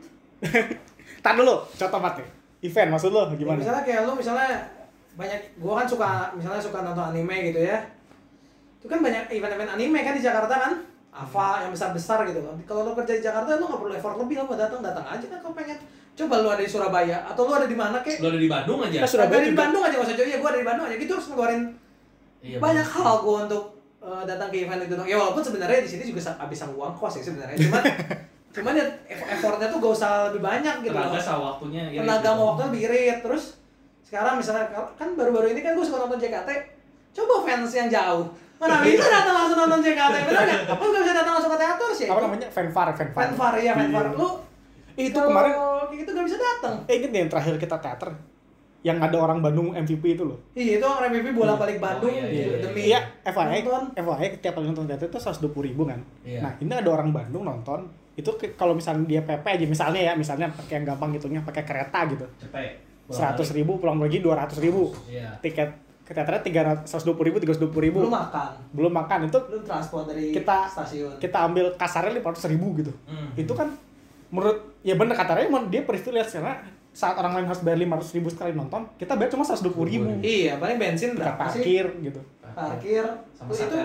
Tar 1.22 1.34
dulu, 1.34 1.54
contoh 1.70 2.00
mati. 2.00 2.24
Event 2.60 2.88
maksud 2.90 3.10
lo 3.10 3.22
Ya, 3.24 3.38
gimana? 3.38 3.58
misalnya 3.58 3.82
kayak 3.82 4.00
lu 4.02 4.12
misalnya 4.12 4.50
banyak 5.12 5.40
gua 5.58 5.78
kan 5.78 5.86
suka 5.86 6.10
misalnya 6.34 6.58
suka 6.58 6.78
nonton 6.80 7.06
anime 7.06 7.36
gitu 7.48 7.62
ya. 7.62 7.78
Itu 8.82 8.90
kan 8.90 8.98
banyak 8.98 9.30
event-event 9.30 9.70
anime 9.72 9.98
kan 10.02 10.14
di 10.18 10.22
Jakarta 10.22 10.54
kan. 10.58 10.72
Ava 11.12 11.62
yang 11.62 11.70
besar-besar 11.70 12.26
gitu 12.26 12.42
kan. 12.42 12.58
Kalau 12.64 12.82
lu 12.82 12.92
kerja 12.96 13.14
di 13.14 13.22
Jakarta 13.22 13.54
lu 13.54 13.70
nggak 13.70 13.78
perlu 13.78 13.94
effort 13.94 14.16
lebih 14.18 14.34
lu 14.36 14.44
mau 14.44 14.58
datang 14.58 14.82
datang 14.82 15.06
aja 15.06 15.26
kan 15.28 15.38
kalau 15.38 15.54
pengen. 15.54 15.78
Coba 16.14 16.34
lu 16.38 16.48
ada 16.48 16.60
di 16.60 16.68
Surabaya 16.68 17.24
atau 17.24 17.42
lu 17.42 17.52
ada 17.52 17.64
di 17.64 17.74
mana 17.74 17.98
kek? 17.98 18.18
Lu 18.18 18.28
ada 18.28 18.36
di 18.36 18.46
Bandung 18.46 18.78
aja. 18.80 18.96
Kita 18.96 19.08
Surabaya 19.08 19.38
Ada 19.38 19.46
di. 19.46 19.56
Bandung 19.56 19.82
aja 19.82 19.94
nggak 19.94 20.04
usah 20.04 20.16
jauh 20.16 20.28
ya 20.28 20.38
gua 20.38 20.48
ada 20.48 20.58
di 20.58 20.66
Bandung 20.66 20.84
aja 20.84 20.96
gitu 20.96 21.12
harus 21.12 21.26
ngeluarin 21.26 21.62
Iya, 22.40 22.58
banyak 22.58 22.84
bener. 22.84 23.00
hal 23.00 23.16
gua 23.18 23.36
untuk 23.42 23.64
eh, 24.00 24.22
datang 24.24 24.48
ke 24.48 24.56
event 24.60 24.80
itu. 24.82 24.94
Ya 25.04 25.16
walaupun 25.16 25.40
sebenarnya 25.40 25.78
di 25.78 25.88
sini 25.88 26.02
juga 26.04 26.20
sa- 26.22 26.36
habisan 26.36 26.68
uang 26.70 26.92
kos 26.92 27.14
ya 27.14 27.24
sebenarnya. 27.24 27.56
Cuman 27.56 27.82
cuman 28.54 28.72
ya 28.74 28.84
eff- 29.06 29.28
effortnya 29.30 29.66
tuh 29.66 29.78
gak 29.78 29.92
usah 29.94 30.10
lebih 30.28 30.42
banyak 30.42 30.74
gitu. 30.80 30.92
Tenaga 30.92 31.16
sama 31.18 31.42
waktunya. 31.50 31.82
irit 31.88 31.98
tenaga 31.98 32.18
gitu. 32.18 32.28
sama 32.28 32.42
waktu 32.46 32.60
lebih 32.66 32.80
irit 32.84 33.18
terus 33.20 33.44
sekarang 34.02 34.34
misalnya 34.36 34.64
kan 34.92 35.08
baru-baru 35.10 35.46
ini 35.48 35.60
kan 35.60 35.72
gue 35.72 35.80
suka 35.80 35.96
nonton 35.98 36.20
JKT 36.20 36.50
coba 37.12 37.34
fans 37.42 37.72
yang 37.72 37.88
jauh 37.88 38.28
mana 38.58 38.76
bisa 38.84 39.06
datang 39.06 39.32
langsung 39.34 39.56
nonton 39.58 39.80
JKT 39.80 40.14
bener 40.22 40.42
nggak 40.42 40.68
apa 40.68 40.82
nggak 40.82 41.00
bisa 41.00 41.14
datang 41.14 41.32
langsung 41.32 41.48
ke 41.48 41.58
teater 41.58 41.90
sih 41.90 42.06
Apa 42.06 42.20
namanya? 42.20 42.46
Fanfare, 42.46 42.92
fanfare. 42.92 43.24
fanfare 43.24 43.58
ya 43.58 43.72
fanfare 43.72 44.08
Iya. 44.10 44.18
lu 44.18 44.28
Itu 44.94 45.14
kalau 45.14 45.28
kemarin 45.28 45.52
kayak 45.82 45.98
gitu 45.98 46.10
nggak 46.10 46.26
bisa 46.26 46.38
datang 46.38 46.74
eh 46.82 46.94
inget 46.94 47.10
nih 47.10 47.20
yang 47.20 47.30
terakhir 47.30 47.54
kita 47.56 47.76
teater 47.78 48.10
yang 48.82 48.98
ada 48.98 49.14
orang 49.16 49.38
Bandung 49.38 49.70
MVP 49.72 50.04
itu 50.12 50.24
loh. 50.24 50.42
iya 50.52 50.74
itu 50.74 50.82
orang 50.82 51.14
MVP 51.14 51.32
bolak 51.32 51.54
balik 51.56 51.78
Bandung 51.78 52.10
iya, 52.10 52.26
gitu, 52.26 52.50
iya, 52.50 52.58
demi 52.60 52.80
Iya, 52.84 53.00
FYI, 53.24 53.62
nonton. 53.62 53.84
FYI 53.94 54.26
tiap 54.36 54.52
kali 54.52 54.66
nonton 54.66 54.84
teater 54.84 55.06
itu 55.06 55.18
120 55.18 55.54
ribu 55.62 55.86
kan. 55.86 56.02
Iya. 56.20 56.42
Nah, 56.42 56.52
ini 56.58 56.66
ada 56.68 56.90
orang 56.90 57.08
Bandung 57.08 57.46
nonton, 57.46 57.86
itu 58.12 58.26
kalau 58.52 58.74
misalnya 58.74 59.06
dia 59.06 59.22
PP 59.22 59.46
aja 59.46 59.66
misalnya 59.68 60.00
ya, 60.02 60.12
misalnya 60.12 60.50
pakai 60.50 60.74
yang 60.76 60.86
gampang 60.88 61.14
hitungnya 61.14 61.38
pakai 61.40 61.62
kereta 61.62 62.10
gitu. 62.10 62.26
Cepet. 62.40 62.74
Seratus 63.06 63.48
ribu 63.52 63.78
pulang 63.78 63.96
lagi 63.96 64.18
dua 64.18 64.34
ratus 64.36 64.58
ribu 64.58 64.90
Iya. 65.06 65.30
tiket. 65.38 65.70
ke 66.02 66.10
teaternya 66.10 66.42
tiga 66.42 66.60
ratus 66.66 66.98
dua 67.00 67.14
puluh 67.14 67.30
ribu 67.30 67.38
tiga 67.38 67.54
ratus 67.54 67.62
dua 67.62 67.70
puluh 67.70 67.86
ribu 67.86 67.98
Belum 68.02 68.10
makan. 68.12 68.50
belum 68.74 68.92
makan 68.92 69.18
itu 69.22 69.38
Belum 69.40 69.62
transport 69.62 70.04
dari 70.04 70.34
Kita- 70.34 70.66
stasiun. 70.66 71.14
kita 71.16 71.38
ambil 71.40 71.70
kasarnya 71.72 72.10
lima 72.12 72.26
ratus 72.26 72.50
ribu 72.50 72.74
gitu 72.74 72.90
Hmm. 73.06 73.30
itu 73.32 73.48
kan 73.48 73.70
menurut 74.32 74.58
ya 74.80 74.96
bener 74.96 75.12
kata 75.12 75.36
Raymond 75.36 75.68
dia 75.68 75.84
privilege 75.84 76.32
karena 76.32 76.56
saat 76.90 77.14
orang 77.14 77.32
lain 77.34 77.46
harus 77.46 77.60
bayar 77.60 77.78
lima 77.78 77.96
ratus 77.96 78.12
ribu 78.12 78.28
sekali 78.28 78.52
nonton 78.52 78.84
kita 78.96 79.12
bayar 79.14 79.28
cuma 79.28 79.40
seratus 79.42 79.60
dua 79.62 79.72
puluh 79.72 79.88
ribu 79.88 80.08
Iya, 80.18 80.56
paling 80.56 80.76
bensin 80.76 81.12
berapa 81.12 81.40
sih? 81.46 81.60
parkir 81.60 81.86
gitu 82.00 82.20
Parkir. 82.42 83.04
sama 83.32 83.48
Tuh, 83.48 83.56
itu 83.62 83.76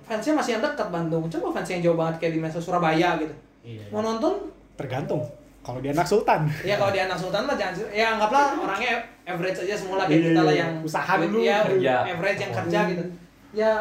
fansnya 0.00 0.32
masih 0.32 0.50
yang 0.50 0.62
dekat 0.62 0.88
Bandung. 0.88 1.28
Coba 1.28 1.52
fans 1.52 1.68
yang 1.68 1.82
jauh 1.82 1.92
banget 1.94 2.16
kayak 2.18 2.32
di 2.32 2.40
Meso 2.40 2.56
Surabaya 2.56 3.16
gitu. 3.18 3.34
iya 3.62 3.84
Mau 3.88 4.00
nonton? 4.00 4.48
tergantung 4.74 5.20
kalau 5.60 5.78
dia 5.78 5.92
anak 5.92 6.04
sultan 6.04 6.48
Ya 6.60 6.76
kalau 6.76 6.88
di 6.88 6.98
anak 6.98 7.14
sultan 7.14 7.44
mah 7.44 7.52
jangan 7.54 7.84
ya 7.88 8.16
anggaplah 8.16 8.56
orangnya 8.58 8.96
average 9.24 9.60
aja 9.60 9.74
semula 9.74 10.04
kayak 10.04 10.16
Iya, 10.18 10.28
kita 10.30 10.40
lah 10.42 10.52
iya. 10.52 10.60
yang 10.60 10.72
Usaha 10.80 11.12
dulu, 11.18 11.36
ya, 11.38 11.56
kerja. 11.62 11.94
average 12.06 12.40
yang 12.40 12.52
kerja 12.54 12.78
gitu. 12.90 13.04
Ya 13.52 13.72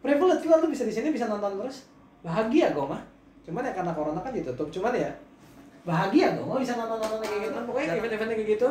privilege 0.00 0.44
lah 0.44 0.58
lu 0.58 0.68
bisa 0.68 0.84
di 0.84 0.92
sini 0.92 1.08
bisa 1.10 1.26
nonton 1.26 1.56
terus. 1.56 1.84
Bahagia 2.20 2.72
gue 2.72 2.86
mah. 2.86 3.00
Cuman 3.46 3.62
ya 3.66 3.72
karena 3.72 3.92
corona 3.92 4.20
kan 4.20 4.32
ditutup. 4.32 4.68
Cuman 4.68 4.92
ya 4.96 5.10
bahagia 5.80 6.36
gue 6.36 6.44
mah 6.44 6.60
bisa 6.60 6.76
nonton-nonton 6.76 7.18
kayak 7.24 7.40
gitu. 7.50 7.58
Pokoknya 7.64 7.88
event-event 7.96 8.30
kayak 8.36 8.50
gitu 8.58 8.70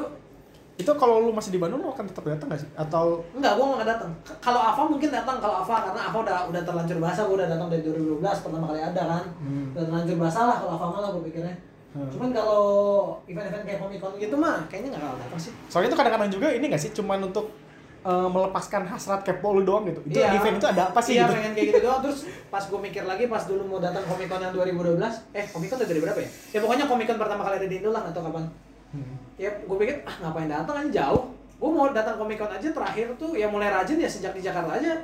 itu 0.79 0.91
kalau 0.95 1.19
lu 1.19 1.35
masih 1.35 1.51
di 1.51 1.59
Bandung 1.59 1.83
lu 1.83 1.91
akan 1.91 2.07
tetap 2.07 2.23
datang 2.23 2.47
gak 2.47 2.63
sih 2.63 2.71
atau 2.71 3.19
Enggak, 3.35 3.59
gue 3.59 3.65
nggak 3.67 3.83
datang. 3.83 4.11
Kalau 4.39 4.63
Ava 4.63 4.87
mungkin 4.87 5.11
datang, 5.11 5.35
kalau 5.43 5.59
Ava 5.59 5.75
karena 5.91 6.01
Ava 6.07 6.17
udah 6.23 6.37
udah 6.47 6.61
terlanjur 6.63 7.03
basah, 7.03 7.27
gue 7.27 7.35
udah 7.35 7.51
datang 7.51 7.67
dari 7.67 7.83
2012 7.83 8.23
pertama 8.23 8.65
kali 8.71 8.79
ada 8.79 9.03
kan. 9.03 9.23
Hmm. 9.43 9.75
Udah 9.75 9.83
terlanjur 9.91 10.15
basah 10.15 10.43
lah 10.47 10.57
kalau 10.63 10.79
Ava 10.79 10.87
malah 10.95 11.09
gue 11.11 11.23
pikirnya. 11.27 11.55
Hmm. 11.91 12.07
Cuman 12.07 12.29
kalau 12.31 12.63
event-event 13.27 13.63
kayak 13.67 13.79
Comic 13.83 13.99
Con 13.99 14.15
gitu 14.15 14.35
mah 14.39 14.63
kayaknya 14.71 14.95
nggak 14.95 15.03
bakal 15.03 15.17
datang 15.19 15.41
sih. 15.41 15.51
soalnya 15.67 15.89
itu 15.91 15.97
kadang-kadang 15.99 16.29
juga 16.31 16.47
ini 16.53 16.65
gak 16.71 16.81
sih 16.85 16.91
cuman 16.95 17.19
untuk 17.27 17.45
eh, 18.05 18.27
melepaskan 18.31 18.87
hasrat 18.87 19.21
kepo 19.27 19.59
lu 19.59 19.67
doang 19.67 19.83
gitu 19.87 19.99
itu 20.07 20.19
di 20.19 20.37
event 20.39 20.55
itu 20.55 20.67
ada 20.67 20.91
apa 20.91 20.99
sih 21.03 21.19
Iya, 21.19 21.27
gitu 21.27 21.33
pengen 21.35 21.51
kayak 21.51 21.67
gitu 21.71 21.79
doang. 21.83 21.99
Terus 22.03 22.19
pas 22.47 22.63
gue 22.63 22.79
mikir 22.79 23.03
lagi 23.03 23.23
pas 23.27 23.43
dulu 23.43 23.61
mau 23.67 23.79
datang 23.83 24.03
Comic 24.07 24.27
Con 24.31 24.39
yang 24.39 24.53
2012, 24.55 25.35
eh 25.35 25.45
Comic 25.51 25.67
Con 25.67 25.77
udah 25.79 25.89
dari 25.89 26.01
berapa 26.01 26.19
ya? 26.23 26.29
Ya 26.55 26.59
pokoknya 26.63 26.85
Comic 26.87 27.05
Con 27.11 27.17
pertama 27.19 27.41
kali 27.43 27.55
ada 27.59 27.67
di 27.67 27.75
Indo 27.79 27.89
lah 27.91 28.03
atau 28.07 28.21
kapan. 28.23 28.45
Hmm. 28.95 29.15
Ya 29.35 29.49
gue 29.51 29.77
pikir 29.77 29.95
ah 30.07 30.15
ngapain 30.23 30.49
datang 30.49 30.75
aja 30.79 30.89
jauh. 31.03 31.23
Gue 31.59 31.69
mau 31.69 31.91
datang 31.91 32.15
Comic 32.15 32.39
Con 32.39 32.51
aja 32.51 32.67
terakhir 32.71 33.07
tuh 33.19 33.35
ya 33.35 33.47
mulai 33.51 33.69
rajin 33.69 33.99
ya 33.99 34.09
sejak 34.09 34.31
di 34.31 34.41
Jakarta 34.41 34.79
aja. 34.79 34.95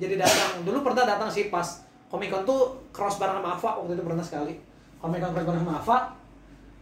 Jadi 0.00 0.14
datang 0.16 0.62
dulu 0.62 0.86
pernah 0.86 1.04
datang 1.04 1.28
sih 1.28 1.50
pas 1.50 1.82
Comic 2.06 2.30
Con 2.30 2.42
tuh 2.46 2.78
cross 2.94 3.18
bareng 3.18 3.42
sama 3.42 3.58
Ava 3.58 3.70
waktu 3.82 3.98
itu 3.98 4.04
pernah 4.06 4.22
sekali. 4.22 4.54
Comic 5.02 5.18
Con 5.18 5.34
cross 5.34 5.46
bareng 5.50 5.62
sama 5.66 5.74
Ava. 5.82 5.98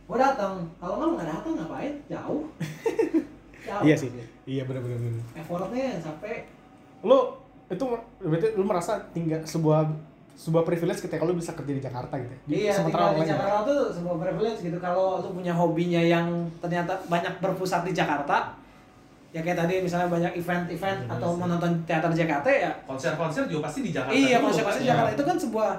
Gue 0.08 0.16
datang. 0.16 0.64
Kalau 0.80 0.94
nggak 0.96 1.08
nggak 1.16 1.28
datang 1.32 1.52
ngapain? 1.56 1.94
Jauh. 2.08 2.44
Iya 3.64 3.96
sih 3.96 4.08
iya 4.44 4.62
benar-benar 4.64 4.98
benar. 4.98 5.24
Effortnya 5.34 5.98
sampai 5.98 6.46
lu 7.02 7.18
itu 7.68 7.84
berarti 8.18 8.48
lu 8.56 8.64
merasa 8.64 8.96
tinggal 9.12 9.44
sebuah 9.44 9.86
sebuah 10.38 10.62
privilege 10.62 11.02
ketika 11.02 11.26
lu 11.26 11.34
bisa 11.34 11.50
kerja 11.50 11.72
di 11.74 11.82
Jakarta 11.82 12.14
gitu 12.14 12.30
ya? 12.30 12.38
Iya, 12.46 12.72
sementara 12.78 13.10
di. 13.10 13.26
Jakarta 13.26 13.66
tuh 13.66 13.90
sebuah 13.90 14.16
privilege 14.22 14.60
gitu. 14.62 14.78
Kalau 14.78 15.18
lu 15.18 15.34
punya 15.34 15.50
hobinya 15.50 15.98
yang 15.98 16.30
ternyata 16.62 16.94
banyak 17.10 17.42
berpusat 17.42 17.82
di 17.82 17.90
Jakarta, 17.90 18.54
ya 19.34 19.42
kayak 19.42 19.58
tadi 19.66 19.82
misalnya 19.82 20.06
banyak 20.06 20.32
event-event 20.38 21.00
Iya, 21.04 21.12
atau 21.18 21.34
sih. 21.34 21.38
menonton 21.42 21.72
teater 21.84 22.10
Jakarta 22.14 22.48
ya. 22.54 22.70
konser-konser 22.86 23.50
juga 23.50 23.66
pasti 23.66 23.82
di 23.82 23.90
Jakarta 23.90 24.14
iya, 24.14 24.38
konser-konser 24.38 24.78
pasti. 24.78 24.86
Jakarta 24.86 25.10
itu 25.18 25.24
kan 25.26 25.36
sebuah 25.42 25.70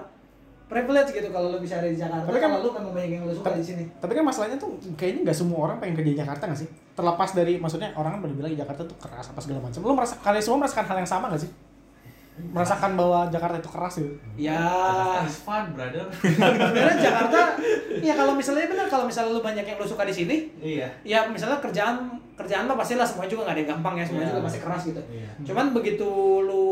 privilege 0.69 1.09
gitu 1.11 1.27
kalau 1.27 1.49
lu 1.49 1.57
bisa 1.57 1.75
ada 1.75 1.85
di 1.85 1.97
Jakarta. 1.97 2.23
Tapi 2.23 2.37
kan- 2.37 2.53
lu 2.55 2.69
memang 2.69 2.93
banyak 2.93 3.11
yang 3.11 3.23
lu 3.23 3.33
suka 3.33 3.49
di 3.51 3.63
sini. 3.63 3.83
tapi 3.95 4.13
kan 4.13 4.21
masalahnya 4.21 4.55
tuh 4.55 4.69
kayaknya 4.93 5.25
nggak 5.25 5.35
semua 5.35 5.57
orang 5.63 5.77
pengen 5.77 5.95
kerja 5.95 6.11
di 6.11 6.19
Jakarta 6.19 6.43
nggak 6.45 6.59
sih 6.59 6.69
terlepas 6.93 7.29
dari 7.31 7.53
maksudnya 7.55 7.89
orang 7.93 8.11
kan 8.13 8.19
pada 8.21 8.33
bilang 8.35 8.53
Jakarta 8.53 8.81
tuh 8.83 8.95
keras 8.95 9.25
apa 9.27 9.39
segala 9.39 9.59
macam 9.61 9.79
lu 9.81 9.93
merasa 9.93 10.13
kalian 10.19 10.39
semua 10.39 10.57
merasakan 10.59 10.85
hal 10.85 10.97
yang 10.97 11.09
sama 11.09 11.25
nggak 11.27 11.41
sih 11.41 11.51
merasakan 12.41 12.95
bahwa 12.95 13.27
Jakarta 13.27 13.55
itu 13.57 13.67
keras 13.67 13.93
gitu 13.97 14.13
Ya, 14.37 14.55
Jakarta 14.55 15.19
is 15.25 15.37
fun 15.37 15.65
brother 15.73 16.05
sebenarnya 16.15 16.95
Jakarta, 16.97 17.39
ya 17.99 18.13
kalau 18.15 18.33
misalnya 18.33 18.65
benar 18.65 18.87
kalau 18.87 19.03
misalnya 19.03 19.31
lu 19.33 19.41
banyak 19.41 19.65
yang 19.65 19.75
lu 19.75 19.83
suka 19.83 20.03
di 20.03 20.13
sini, 20.13 20.35
iya 20.57 20.87
ya 21.03 21.27
misalnya 21.27 21.59
kerjaan 21.59 22.07
kerjaan 22.33 22.63
mah 22.63 22.77
pastilah 22.77 23.03
semuanya 23.03 23.27
juga 23.27 23.41
nggak 23.43 23.51
ada 23.51 23.61
yang 23.61 23.71
gampang 23.73 23.93
ya, 23.93 24.03
semuanya 24.05 24.23
Iya. 24.23 24.31
juga 24.31 24.45
pasti 24.45 24.59
keras 24.61 24.81
gitu. 24.85 25.01
iya 25.09 25.29
Cuman 25.43 25.65
begitu 25.73 26.07
lu 26.41 26.63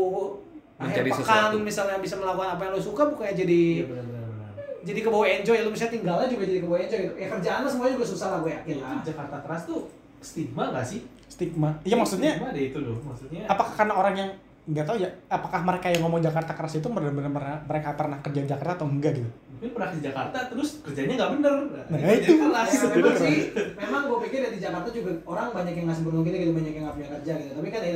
akhir 0.78 0.86
Mencari 0.96 1.10
pekan 1.10 1.24
sesuatu. 1.44 1.56
misalnya 1.60 1.96
bisa 1.98 2.14
melakukan 2.16 2.48
apa 2.50 2.62
yang 2.62 2.72
lu 2.72 2.80
suka 2.80 3.02
bukannya 3.04 3.34
jadi 3.36 3.60
iya 3.74 3.84
benar-benar 3.84 4.24
benar. 4.24 4.50
jadi 4.80 5.00
kebawa 5.02 5.24
enjoy 5.28 5.56
lu 5.58 5.70
bisa 5.70 5.86
tinggalnya 5.86 6.26
juga 6.26 6.44
jadi 6.44 6.60
kebawa 6.60 6.78
enjoy 6.80 7.00
gitu. 7.00 7.14
Ya 7.16 7.26
kerjaan 7.28 7.58
lu 7.60 7.68
semuanya 7.68 7.92
juga 7.94 8.06
susah 8.06 8.28
lah 8.28 8.38
gue 8.40 8.52
yakin 8.52 8.72
itu 8.72 8.84
lah. 8.84 9.02
Jakarta 9.02 9.36
keras 9.40 9.62
tuh 9.64 9.80
stigma 10.18 10.64
gak 10.70 10.82
sih 10.84 11.00
stigma 11.26 11.70
iya 11.82 11.94
maksudnya 11.94 12.30
stigma 12.32 12.50
deh 12.50 12.64
itu 12.64 12.78
loh 12.78 12.96
maksudnya 13.00 13.42
apakah 13.46 13.74
karena 13.74 13.94
orang 13.94 14.14
yang 14.16 14.30
nggak 14.68 14.84
tahu 14.84 14.96
ya 14.98 15.08
apakah 15.26 15.60
mereka 15.62 15.86
yang 15.88 16.02
ngomong 16.02 16.20
Jakarta 16.20 16.52
keras 16.52 16.74
itu 16.74 16.86
benar-benar 16.86 17.32
pernah- 17.32 17.62
mereka 17.64 17.88
pernah 17.94 18.18
kerja 18.18 18.38
di 18.38 18.48
Jakarta 18.48 18.72
atau 18.76 18.86
enggak 18.86 19.12
gitu 19.14 19.30
mungkin 19.50 19.70
pernah 19.72 19.88
ke 19.88 19.98
Jakarta 19.98 20.38
terus 20.46 20.68
kerjanya 20.80 21.14
nggak 21.16 21.30
bener 21.34 21.54
Nah, 21.88 21.98
itu. 22.14 22.32
keras 22.36 22.68
Ya, 22.68 22.76
Itu 22.76 22.86
memang 22.92 23.10
keren. 23.10 23.24
sih, 23.24 23.38
memang 23.74 24.02
gue 24.06 24.18
pikir 24.22 24.38
ya 24.38 24.50
di 24.52 24.60
Jakarta 24.60 24.88
juga 24.88 25.10
orang 25.24 25.48
banyak 25.52 25.72
yang 25.72 25.84
nggak 25.88 25.98
kita 26.22 26.36
gitu, 26.38 26.52
banyak 26.52 26.70
yang 26.70 26.84
nggak 26.84 26.94
punya 26.94 27.08
kerja 27.10 27.32
gitu. 27.34 27.52
Tapi 27.56 27.68
kan 27.68 27.80
ya 27.82 27.94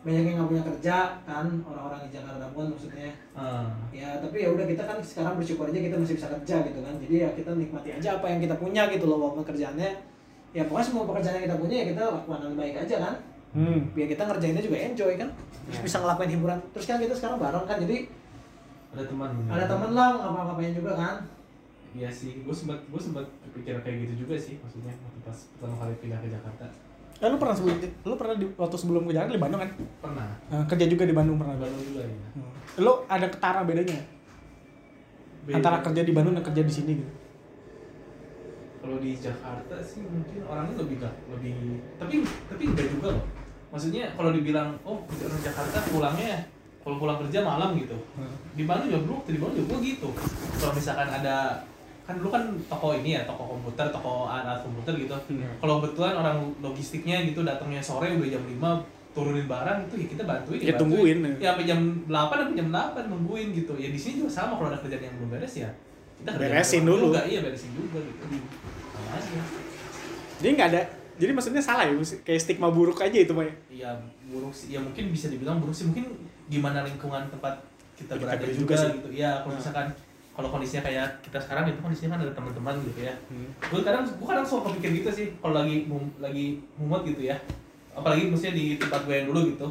banyak 0.00 0.24
yang 0.24 0.36
nggak 0.40 0.48
punya 0.48 0.64
kerja 0.64 0.96
kan 1.28 1.46
orang-orang 1.60 2.08
di 2.08 2.16
Jakarta 2.16 2.46
pun 2.56 2.72
maksudnya. 2.72 3.12
Ah. 3.36 3.68
Ya 3.92 4.16
tapi 4.16 4.40
ya 4.40 4.48
udah 4.48 4.64
kita 4.64 4.82
kan 4.88 4.96
sekarang 5.04 5.36
bersyukur 5.36 5.68
aja 5.68 5.76
kita 5.76 5.96
masih 6.00 6.16
bisa 6.16 6.28
kerja 6.32 6.56
gitu 6.64 6.80
kan. 6.80 6.94
Jadi 6.96 7.14
ya 7.20 7.28
kita 7.36 7.50
nikmati 7.52 7.90
aja 7.92 8.08
apa 8.16 8.26
yang 8.32 8.40
kita 8.40 8.56
punya 8.56 8.88
gitu 8.88 9.04
loh 9.04 9.18
walaupun 9.20 9.44
kerjaannya 9.44 9.90
ya 10.50 10.62
pokoknya 10.66 10.86
semua 10.88 11.04
pekerjaan 11.06 11.34
yang 11.38 11.46
kita 11.52 11.58
punya 11.60 11.76
ya 11.78 11.86
kita 11.92 12.02
lakukan 12.10 12.40
yang 12.48 12.56
baik 12.56 12.76
aja 12.80 12.96
kan. 12.96 13.14
hmm. 13.52 13.78
Biar 13.92 14.08
kita 14.08 14.22
ngerjainnya 14.24 14.62
juga 14.64 14.76
enjoy 14.80 15.12
kan. 15.20 15.28
Terus 15.68 15.78
Ya. 15.78 15.84
bisa 15.84 15.96
ngelakuin 16.00 16.30
hiburan. 16.32 16.58
Terus 16.72 16.86
kan 16.88 16.96
kita 16.96 17.14
sekarang 17.14 17.36
bareng 17.38 17.66
kan. 17.68 17.76
Jadi 17.84 17.96
ada 18.90 19.04
teman 19.06 19.30
ada 19.46 19.64
temen 19.68 19.90
lah 19.92 20.08
ngapa-ngapain 20.16 20.74
juga 20.74 20.92
kan. 20.96 21.16
Iya 21.90 22.06
sih, 22.06 22.46
gue 22.46 22.54
sempat 22.54 22.78
gue 22.86 23.00
sempat 23.02 23.26
kepikiran 23.50 23.82
kayak 23.82 24.06
gitu 24.06 24.22
juga 24.22 24.38
sih 24.38 24.62
maksudnya 24.62 24.94
waktu 24.94 25.20
pas 25.26 25.38
pertama 25.58 25.74
kali 25.76 25.94
pindah 26.00 26.18
ke 26.22 26.28
Jakarta. 26.30 26.66
Eh, 27.20 27.28
lu 27.28 27.36
pernah 27.36 27.52
sebelum 27.52 27.76
lu 27.84 28.14
pernah 28.16 28.34
di, 28.36 28.46
waktu 28.56 28.76
sebelum 28.80 29.04
ke 29.04 29.12
Jakarta 29.12 29.36
di 29.36 29.42
Bandung 29.44 29.60
kan 29.60 29.70
Pernah. 29.76 30.28
Eh, 30.48 30.64
kerja 30.64 30.86
juga 30.88 31.04
di 31.04 31.12
Bandung 31.12 31.36
pernah 31.36 31.56
Baru 31.60 31.76
juga 31.84 32.00
ya. 32.04 32.16
Hmm. 32.32 32.52
lu 32.80 32.92
ada 33.04 33.26
ketara 33.28 33.60
bedanya? 33.68 34.00
Beda. 35.40 35.56
antara 35.56 35.80
kerja 35.80 36.04
di 36.04 36.12
Bandung 36.12 36.36
dan 36.36 36.44
kerja 36.44 36.62
di 36.64 36.72
sini 36.72 36.92
gitu 37.00 37.12
kalau 38.80 38.96
di 38.96 39.12
Jakarta 39.12 39.76
sih 39.84 40.00
mungkin 40.08 40.40
orangnya 40.48 40.74
lebih 40.80 41.04
gak 41.04 41.14
lebih 41.28 41.52
tapi 42.00 42.24
tapi 42.48 42.62
enggak 42.64 42.88
juga 42.88 43.08
loh. 43.12 43.24
Maksudnya 43.70 44.10
kalau 44.18 44.34
dibilang 44.34 44.74
oh 44.82 45.04
orang 45.06 45.40
Jakarta 45.44 45.78
pulangnya 45.92 46.48
kalau 46.80 46.96
pulang 46.96 47.20
kerja 47.22 47.44
malam 47.44 47.76
gitu. 47.76 47.94
Di 48.56 48.64
Bandung 48.64 48.88
juga 48.88 49.20
waktu 49.20 49.30
di 49.36 49.40
Bandung 49.40 49.62
juga 49.68 49.76
gitu. 49.84 50.08
Kalau 50.58 50.72
misalkan 50.72 51.08
ada 51.12 51.60
kan 52.10 52.16
dulu 52.16 52.28
kan 52.28 52.42
toko 52.66 52.88
ini 52.92 53.14
ya 53.14 53.22
toko 53.22 53.42
komputer 53.48 53.86
toko 53.88 54.26
alat 54.26 54.58
komputer 54.60 54.92
gitu 54.96 55.14
Hmm. 55.30 55.46
kalau 55.56 55.78
kebetulan 55.78 56.14
orang 56.16 56.36
logistiknya 56.58 57.22
gitu 57.22 57.40
datangnya 57.42 57.78
sore 57.80 58.10
udah 58.10 58.26
jam 58.28 58.42
5 58.42 58.82
turunin 59.10 59.46
barang 59.46 59.78
itu 59.84 59.94
ya 59.96 60.06
kita 60.08 60.22
bantuin 60.24 60.58
Ya, 60.58 60.62
bantuin. 60.68 60.78
tungguin. 60.80 61.18
ya 61.38 61.48
sampai 61.48 61.64
jam 61.64 61.80
8 62.04 62.10
sampai 62.36 62.56
jam 62.56 62.68
8 62.68 63.06
nungguin 63.06 63.48
gitu 63.54 63.72
ya 63.74 63.88
di 63.88 63.96
sini 63.96 64.14
juga 64.18 64.30
sama 64.32 64.54
kalau 64.54 64.68
ada 64.68 64.78
kerjaan 64.78 65.02
yang 65.04 65.14
belum 65.16 65.30
beres 65.32 65.54
ya 65.56 65.70
kita 66.16 66.30
Beresin 66.36 66.82
dulu. 66.84 67.06
juga 67.08 67.22
iya 67.24 67.40
beresin 67.40 67.70
juga 67.72 67.98
gitu 67.98 68.22
sama 68.90 69.10
aja 69.12 69.40
jadi 70.36 70.50
nggak 70.52 70.68
ada 70.68 70.82
jadi 71.16 71.30
maksudnya 71.30 71.60
salah 71.60 71.84
ya 71.84 71.94
kayak 72.18 72.40
stigma 72.40 72.68
buruk 72.68 72.98
aja 72.98 73.14
itu 73.14 73.30
mah 73.30 73.42
ya? 73.42 73.54
iya 73.70 73.90
buruk 74.26 74.50
sih 74.50 74.72
ya 74.72 74.80
mungkin 74.80 75.10
bisa 75.10 75.26
dibilang 75.26 75.58
buruk 75.58 75.72
sih 75.72 75.86
mungkin 75.86 76.06
gimana 76.46 76.82
lingkungan 76.82 77.28
tempat 77.28 77.54
kita 77.94 78.14
Kita 78.14 78.20
berada 78.20 78.44
juga, 78.46 78.56
juga 78.56 78.74
sih. 78.76 78.90
gitu 78.96 79.08
ya 79.12 79.30
kalau 79.38 79.52
Nah. 79.52 79.58
misalkan 79.58 79.86
kalau 80.40 80.48
kondisinya 80.50 80.80
kayak 80.80 81.20
kita 81.20 81.36
sekarang 81.36 81.68
itu 81.68 81.76
kondisinya 81.78 82.16
kan 82.16 82.24
ada 82.24 82.32
teman-teman 82.32 82.74
gitu 82.88 83.04
ya. 83.04 83.12
Hmm. 83.28 83.52
gue 83.60 83.80
kadang 83.84 84.08
gue 84.08 84.24
kadang 84.26 84.46
suka 84.48 84.72
kepikir 84.72 85.04
gitu 85.04 85.10
sih 85.12 85.26
kalau 85.36 85.60
lagi 85.60 85.84
mum- 85.84 86.16
lagi 86.16 86.56
mumet 86.80 87.04
gitu 87.04 87.28
ya. 87.28 87.36
Apalagi 87.92 88.32
maksudnya 88.32 88.56
di 88.56 88.80
tempat 88.80 89.04
gue 89.04 89.12
yang 89.12 89.28
dulu 89.28 89.52
gitu. 89.52 89.68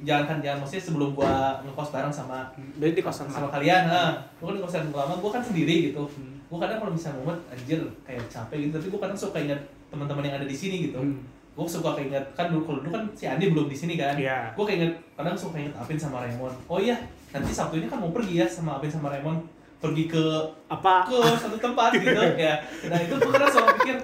Jangan 0.00 0.24
kan 0.28 0.36
jangan 0.44 0.58
maksudnya 0.60 0.84
sebelum 0.84 1.10
gue 1.12 1.32
ngekos 1.64 1.88
bareng 1.88 2.12
sama 2.12 2.52
jadi 2.76 2.92
di 2.92 3.00
kosan 3.00 3.28
sama 3.28 3.48
kalian 3.48 3.88
nah 3.88 4.16
gue 4.36 4.44
kan 4.44 4.56
di 4.56 4.62
kosan 4.62 4.84
lama 4.92 5.16
gue 5.16 5.30
kan 5.32 5.40
sendiri 5.40 5.74
gitu. 5.88 6.04
Hmm. 6.04 6.36
gue 6.44 6.58
kadang 6.60 6.78
kalau 6.84 6.92
misalnya 6.92 7.16
mumet 7.24 7.40
anjir 7.48 7.80
kayak 8.04 8.24
capek 8.28 8.68
gitu. 8.68 8.72
Tapi 8.76 8.86
gue 8.92 9.00
kadang 9.00 9.16
suka 9.16 9.40
ingat 9.40 9.60
teman-teman 9.88 10.28
yang 10.28 10.36
ada 10.36 10.44
di 10.44 10.52
sini 10.52 10.92
gitu. 10.92 11.00
Hmm. 11.00 11.16
gue 11.50 11.66
suka 11.66 11.92
keinget 11.92 12.24
kan 12.32 12.48
dulu 12.48 12.62
kalau 12.62 12.78
dulu 12.80 12.92
kan 12.94 13.04
si 13.12 13.24
Andi 13.24 13.52
belum 13.52 13.66
di 13.68 13.76
sini 13.76 13.96
kan. 13.96 14.16
Iya. 14.16 14.52
gue 14.52 14.64
keinget 14.64 14.92
kadang 15.16 15.32
suka 15.32 15.56
inget 15.56 15.72
Apin 15.76 15.96
sama 15.96 16.20
Raymond. 16.24 16.56
Oh 16.68 16.76
iya 16.76 16.96
nanti 17.30 17.52
Sabtu 17.52 17.78
ini 17.78 17.86
kan 17.86 18.00
mau 18.00 18.10
pergi 18.10 18.40
ya 18.40 18.46
sama 18.46 18.76
Apin 18.76 18.88
sama 18.88 19.08
Raymond 19.08 19.38
pergi 19.80 20.04
ke 20.06 20.24
apa? 20.68 21.08
ke 21.08 21.18
satu 21.40 21.56
tempat 21.56 21.90
gitu. 21.96 22.20
Ya. 22.40 22.60
Nah 22.86 22.98
itu 23.00 23.14
gue 23.16 23.32
kadang 23.32 23.50
selalu 23.50 23.72
pikir 23.80 23.96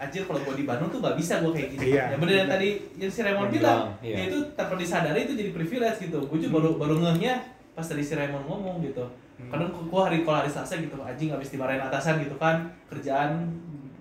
anjir 0.00 0.24
kalau 0.24 0.40
gue 0.40 0.54
di 0.56 0.64
Bandung 0.64 0.88
tuh 0.88 1.04
gak 1.04 1.16
bisa 1.20 1.44
gue 1.44 1.52
kayak 1.52 1.68
gini. 1.76 1.84
Iya. 1.92 2.04
ya 2.10 2.16
bener 2.16 2.34
yang 2.40 2.48
tadi 2.48 2.68
yang 2.96 3.12
si 3.12 3.20
Raymond 3.20 3.52
bilang 3.52 3.92
iya. 4.00 4.16
ya 4.16 4.22
itu 4.32 4.38
tanpa 4.56 4.80
disadari 4.80 5.28
itu 5.28 5.36
jadi 5.36 5.50
privilege 5.52 5.98
gitu. 6.08 6.18
Gue 6.24 6.38
juga 6.40 6.52
baru 6.56 6.80
baru 6.80 6.94
ngehnya 7.04 7.36
pas 7.76 7.84
tadi 7.84 8.00
si 8.00 8.16
Raymond 8.16 8.48
ngomong 8.48 8.80
gitu. 8.80 9.04
Kadang 9.52 9.68
gue 9.72 10.00
hari 10.00 10.24
kalau 10.24 10.40
hari 10.40 10.48
Selasa 10.48 10.80
gitu 10.80 10.96
anjing 11.00 11.32
habis 11.32 11.52
dimarahin 11.52 11.84
atasan 11.84 12.20
gitu 12.24 12.36
kan 12.40 12.64
kerjaan 12.88 13.48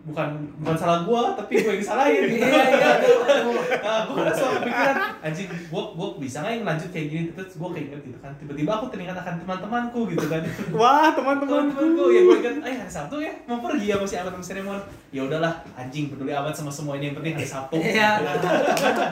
bukan 0.10 0.30
bukan 0.58 0.76
salah 0.76 1.00
gua 1.04 1.22
tapi 1.34 1.62
gua 1.62 1.72
yang 1.72 1.82
disalahin 1.82 2.22
gitu. 2.26 2.46
Iya, 2.46 2.64
iya. 2.74 2.92
Nah, 3.80 4.00
gua 4.06 4.18
kan 4.26 4.34
suka 4.34 4.50
kepikiran 4.60 4.96
anjing 5.22 5.48
gua 5.70 5.84
gua 5.94 6.08
bisa 6.18 6.38
nggak 6.42 6.54
yang 6.54 6.66
lanjut 6.66 6.90
kayak 6.90 7.08
gini 7.08 7.24
terus 7.32 7.54
gua 7.56 7.70
keinget 7.72 8.02
gitu 8.02 8.18
kan 8.18 8.32
tiba-tiba 8.36 8.72
aku 8.74 8.86
teringat 8.90 9.18
akan 9.18 9.34
teman-temanku 9.40 10.00
gitu 10.10 10.26
kan 10.26 10.42
Wah, 10.74 11.14
teman-teman. 11.14 11.70
teman-temanku 11.70 12.04
ya 12.10 12.22
gua 12.26 12.36
ingat 12.42 12.54
eh 12.66 12.76
hari 12.78 12.92
Sabtu 12.92 13.16
ya 13.22 13.34
mau 13.46 13.62
pergi 13.62 13.86
ya 13.88 13.96
masih 13.96 14.18
akan 14.20 14.42
seremon 14.42 14.80
ya 15.10 15.22
udahlah 15.26 15.54
anjing 15.74 16.10
peduli 16.10 16.34
amat 16.34 16.54
sama 16.54 16.72
semua 16.74 16.98
ini 16.98 17.14
yang 17.14 17.18
penting 17.18 17.34
hari 17.38 17.48
Sabtu 17.48 17.76
Iya. 17.80 18.10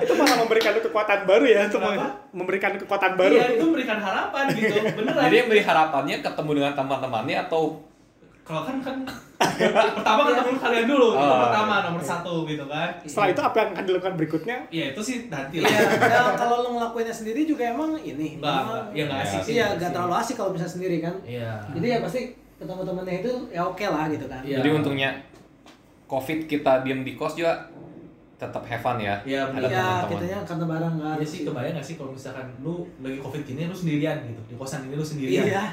Itu 0.03 0.13
malah 0.17 0.37
memberikan 0.39 0.71
lu 0.75 0.81
kekuatan 0.83 1.19
baru 1.23 1.45
ya 1.45 1.59
untuk 1.67 1.81
memberikan 2.33 2.71
kekuatan 2.77 3.11
baru. 3.17 3.33
Iya, 3.33 3.45
itu 3.57 3.63
memberikan 3.65 3.97
harapan 3.97 4.45
gitu 4.53 4.73
beneran 4.93 5.21
Jadi 5.25 5.35
yang 5.35 5.47
beri 5.49 5.63
harapannya 5.63 6.15
ketemu 6.21 6.51
dengan 6.61 6.73
teman-temannya 6.77 7.37
atau 7.47 7.61
kalau 8.47 8.63
kan 8.63 8.75
kan 8.79 8.95
pertama 9.93 10.21
ketemu 10.25 10.55
kalian 10.57 10.85
dulu 10.87 11.07
itu 11.11 11.19
Oh, 11.19 11.37
pertama 11.43 11.73
iya. 11.73 11.85
nomor 11.85 12.01
satu 12.01 12.33
gitu 12.43 12.65
kan 12.65 12.89
Setelah 13.01 13.27
itu 13.29 13.41
apa 13.43 13.57
yang 13.57 13.69
akan 13.69 13.83
dilakukan 13.85 14.13
berikutnya? 14.15 14.57
ya 14.69 14.85
itu 14.87 15.01
sih 15.03 15.15
nanti 15.27 15.59
lah 15.59 15.67
Iya, 15.67 15.79
ya, 15.99 16.21
kalau 16.33 16.55
lu 16.63 16.69
ngelakuinnya 16.73 17.11
sendiri 17.11 17.43
juga 17.43 17.67
emang 17.67 17.99
ini. 17.99 18.39
Enggak. 18.39 18.87
Ya, 18.91 19.03
enggak 19.05 19.19
asik 19.21 19.39
sih. 19.43 19.51
Iya, 19.53 19.65
enggak 19.73 19.91
terlalu 19.91 20.13
asik 20.15 20.35
kalau 20.35 20.51
bisa 20.51 20.63
sendiri 20.65 20.97
kan. 20.97 21.13
iya 21.21 21.59
Jadi 21.69 21.85
ya 21.85 21.99
pasti 21.99 22.21
ketemu 22.55 22.81
temennya 22.83 23.15
itu 23.19 23.31
ya 23.49 23.61
oke 23.61 23.85
lah 23.85 24.05
gitu 24.07 24.25
kan. 24.25 24.41
Iya. 24.41 24.57
jadi 24.57 24.69
untungnya 24.73 25.09
covid 26.05 26.39
kita 26.45 26.81
diem 26.81 27.03
di 27.03 27.13
kos 27.13 27.35
juga 27.35 27.67
tetap 28.33 28.63
have 28.63 28.79
fun 28.79 28.97
ya. 28.97 29.17
Iya, 29.23 29.43
Ada 29.43 29.51
benar. 29.51 29.67
Iya, 29.67 29.81
teman-teman. 29.81 30.09
kitanya 30.13 30.39
karena 30.45 30.65
bareng 30.67 30.95
kan. 30.95 31.15
Iya 31.17 31.27
sih 31.27 31.39
kebayang 31.43 31.73
gak 31.75 31.85
sih 31.85 31.95
kalau 31.97 32.11
misalkan 32.13 32.47
lu 32.59 32.73
lagi 32.99 33.17
covid 33.17 33.41
gini 33.43 33.65
lu 33.65 33.73
sendirian 33.73 34.17
gitu 34.23 34.41
di 34.45 34.55
kosan 34.55 34.85
ini 34.85 34.93
lu 34.93 35.03
sendirian 35.03 35.43
Iya. 35.43 35.65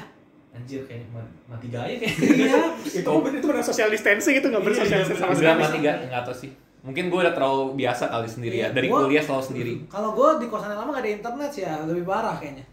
Anjir 0.55 0.81
kayak 0.83 1.03
ma- 1.09 1.21
mati 1.45 1.67
gaya 1.67 1.95
kayak 1.95 2.15
Iya. 2.15 2.59
itu 2.99 3.09
itu 3.11 3.45
benar 3.45 3.61
social 3.61 3.87
distancing 3.87 4.35
itu 4.35 4.47
nggak 4.47 4.57
Iya, 4.57 4.69
bersosialisasi 4.71 5.11
iya, 5.11 5.19
sama 5.19 5.33
sekali. 5.33 5.61
mati 5.61 5.77
gak? 5.79 5.97
Nggak 6.07 6.23
tahu 6.23 6.35
sih. 6.37 6.51
Mungkin 6.81 7.03
gue 7.07 7.19
udah 7.19 7.33
terlalu 7.33 7.63
biasa 7.75 8.03
kali 8.07 8.27
sendiri 8.27 8.55
ya. 8.55 8.61
Iya, 8.63 8.67
Dari 8.71 8.87
gua- 8.87 9.03
kuliah 9.03 9.19
selalu 9.19 9.43
sendiri. 9.43 9.73
Kalau 9.85 10.09
gue 10.11 10.29
di 10.37 10.45
kosan 10.47 10.69
yang 10.69 10.79
lama 10.79 10.91
gak 10.91 11.01
ada 11.01 11.11
internet 11.13 11.49
sih 11.49 11.61
ya 11.61 11.83
lebih 11.83 12.03
parah 12.03 12.35
kayaknya. 12.35 12.65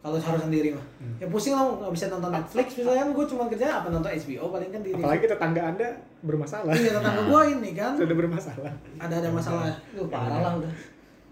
Kalau 0.00 0.16
harus 0.16 0.40
sendiri 0.40 0.72
mah. 0.72 0.86
Hmm. 0.96 1.12
Ya 1.18 1.26
pusing 1.26 1.52
lah 1.52 1.76
nggak 1.76 1.92
bisa 1.92 2.08
nonton 2.08 2.32
Netflix 2.32 2.72
misalnya 2.72 3.04
gue 3.06 3.24
cuma 3.26 3.44
kerja 3.46 3.66
apa 3.76 3.88
nonton 3.88 4.08
HBO 4.08 4.48
paling 4.48 4.70
kan 4.70 4.80
di 4.80 4.90
Apalagi 4.90 5.28
tetangga 5.28 5.62
anda 5.66 5.88
bermasalah. 6.22 6.72
Iya 6.72 6.90
tetangga 6.94 7.22
gue 7.22 7.42
ini 7.52 7.70
kan 7.74 7.92
Sudah 7.94 8.16
bermasalah. 8.16 8.72
ada 8.96 9.14
ada 9.14 9.28
masalah. 9.28 9.68
Duh 9.92 10.08
parah 10.08 10.40
lah 10.40 10.52
udah. 10.56 10.72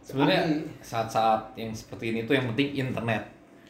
Sebenarnya 0.03 0.43
saat-saat 0.81 1.53
yang 1.55 1.71
seperti 1.71 2.11
ini 2.11 2.25
tuh 2.25 2.33
yang 2.33 2.45
penting 2.49 2.77
internet. 2.79 3.25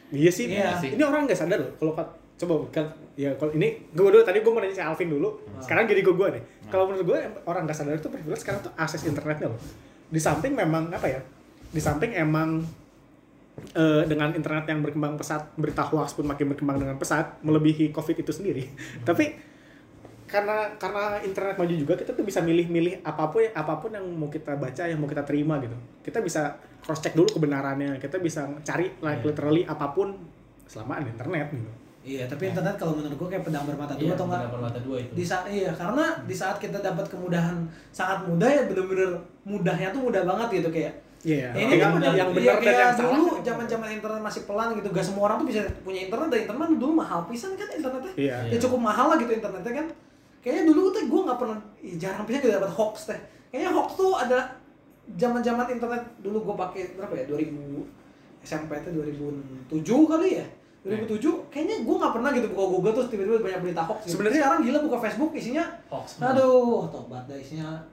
Iya 0.09 0.31
sih. 0.33 0.45
Iya. 0.49 0.77
Ini 0.81 1.03
orang 1.05 1.29
nggak 1.29 1.39
sadar 1.39 1.59
loh. 1.61 1.71
Kalau 1.77 1.93
coba 2.39 2.53
kan 2.71 2.87
ya 3.19 3.35
kalau 3.35 3.51
ini 3.51 3.75
gue 3.91 4.07
dulu 4.07 4.23
tadi 4.23 4.39
gue 4.39 4.51
mau 4.51 4.63
nanya 4.63 4.75
si 4.75 4.83
Alvin 4.83 5.09
dulu. 5.11 5.29
Sekarang 5.61 5.85
jadi 5.85 6.01
gue 6.01 6.15
gue 6.15 6.27
nih. 6.39 6.43
Kalau 6.69 6.89
menurut 6.89 7.05
gue 7.05 7.19
orang 7.45 7.67
nggak 7.67 7.77
sadar 7.77 7.97
itu 7.97 8.09
privilege 8.09 8.41
sekarang 8.41 8.63
tuh 8.63 8.73
akses 8.79 9.03
internetnya 9.05 9.51
loh. 9.51 9.59
Di 10.09 10.21
samping 10.21 10.55
memang 10.55 10.89
apa 10.89 11.07
ya? 11.07 11.21
Di 11.69 11.81
samping 11.83 12.15
emang 12.17 12.63
eh, 13.75 14.03
dengan 14.07 14.33
internet 14.33 14.65
yang 14.65 14.79
berkembang 14.81 15.19
pesat, 15.19 15.51
berita 15.59 15.83
hoax 15.85 16.15
pun 16.15 16.25
makin 16.25 16.55
berkembang 16.55 16.79
dengan 16.79 16.95
pesat, 16.97 17.37
melebihi 17.43 17.91
COVID 17.91 18.23
itu 18.23 18.31
sendiri. 18.31 18.63
Tapi 19.07 19.48
karena 20.29 20.57
karena 20.75 21.03
internet 21.19 21.55
maju 21.55 21.73
juga 21.73 21.93
kita 21.93 22.11
tuh 22.11 22.21
bisa 22.21 22.39
milih-milih 22.39 23.01
apa 23.01 23.27
pun 23.27 23.41
apa 23.43 23.73
pun 23.75 23.89
yang 23.89 24.05
mau 24.07 24.27
kita 24.27 24.53
baca 24.55 24.83
yang 24.83 24.95
mau 24.95 25.05
kita 25.05 25.21
terima 25.21 25.57
gitu. 25.57 25.73
Kita 25.99 26.21
bisa 26.21 26.53
cross 26.79 26.99
check 26.99 27.11
dulu 27.11 27.27
kebenarannya 27.31 27.97
kita 27.97 28.17
bisa 28.17 28.45
cari 28.61 28.93
like 28.99 29.19
Iya. 29.19 29.27
literally 29.27 29.63
apa 29.63 29.89
pun 29.89 30.13
selama 30.63 30.97
ada 30.97 31.07
internet 31.07 31.49
gitu. 31.51 31.71
Iya 31.99 32.23
tapi 32.25 32.47
internet 32.47 32.73
kalau 32.73 32.95
menurut 32.95 33.11
gue 33.13 33.27
kayak 33.27 33.43
pedang 33.43 33.65
bermata 33.65 33.91
dua 33.91 34.01
iya 34.01 34.13
atau 34.13 34.25
enggak? 34.25 34.41
benar 34.47 34.61
mata 34.63 34.79
dua 34.79 34.97
itu. 34.97 35.11
Di 35.11 35.25
saat 35.25 35.45
iya 35.45 35.71
karena 35.71 36.05
di 36.23 36.31
saat 36.31 36.55
kita 36.55 36.77
dapat 36.79 37.05
kemudahan 37.05 37.57
sangat 37.89 38.23
mudah 38.23 38.47
ya 38.47 38.61
bener-bener 38.65 39.11
mudahnya 39.43 39.89
tuh 39.89 40.01
mudah 40.03 40.23
banget 40.23 40.49
gitu 40.55 40.71
kayak 40.71 40.93
Iya, 41.19 41.51
Ya, 41.51 41.67
ini 41.67 41.75
yang, 41.75 41.91
kan 41.91 41.99
yang 41.99 42.15
iya, 42.15 42.23
benar 42.25 42.55
dan 42.55 42.63
kayak 42.63 42.79
yang 42.79 42.93
salah. 42.95 43.11
dulu 43.11 43.43
zaman 43.43 43.65
zaman 43.67 43.89
internet 43.91 44.21
masih 44.23 44.41
pelan 44.47 44.71
gitu 44.71 44.87
gak 44.87 45.03
semua 45.03 45.23
orang 45.27 45.37
tuh 45.37 45.47
bisa 45.47 45.59
punya 45.83 46.07
internet 46.07 46.27
dan 46.29 46.39
internet 46.47 46.67
dulu 46.73 46.93
mahal 46.95 47.19
pisan 47.27 47.51
kan 47.53 47.67
internetnya. 47.69 48.13
Iya. 48.15 48.35
ya 48.47 48.57
cukup 48.57 48.79
mahal 48.79 49.05
lah 49.09 49.17
gitu 49.17 49.31
internetnya 49.33 49.73
kan 49.75 49.85
kayaknya 50.39 50.63
dulu 50.67 50.89
tuh 50.89 51.03
gue 51.03 51.21
nggak 51.23 51.39
pernah 51.39 51.57
jarang 51.95 52.23
pisan 52.23 52.39
gitu 52.39 52.51
dapat 52.51 52.71
hoax 52.71 52.95
teh. 53.07 53.19
Kayaknya 53.49 53.71
hoax 53.71 53.89
tuh 53.93 54.13
ada 54.13 54.39
zaman 55.09 55.41
zaman 55.41 55.65
internet 55.69 56.03
dulu 56.19 56.37
gue 56.43 56.55
pakai 56.55 56.81
berapa 56.93 57.13
ya? 57.15 57.25
2000 57.25 57.49
SMP 58.39 58.71
itu 58.73 58.89
2007 59.69 59.83
kali 60.05 60.29
ya? 60.37 60.47
2007 60.79 61.51
kayaknya 61.51 61.75
gue 61.83 61.95
nggak 61.97 62.13
pernah 62.15 62.29
gitu 62.31 62.47
buka 62.49 62.65
Google 62.69 62.93
terus 62.95 63.07
tiba-tiba 63.11 63.37
banyak 63.41 63.59
berita 63.61 63.81
hoax 63.83 63.99
gitu. 64.01 64.11
Sebenarnya- 64.15 64.41
sekarang 64.41 64.59
gila 64.63 64.79
buka 64.87 64.97
Facebook 65.01 65.31
isinya 65.33 65.63
hoax 65.87 66.07
aduh 66.19 66.87
tobat 66.87 67.23
dah 67.25 67.35
isinya. 67.35 67.83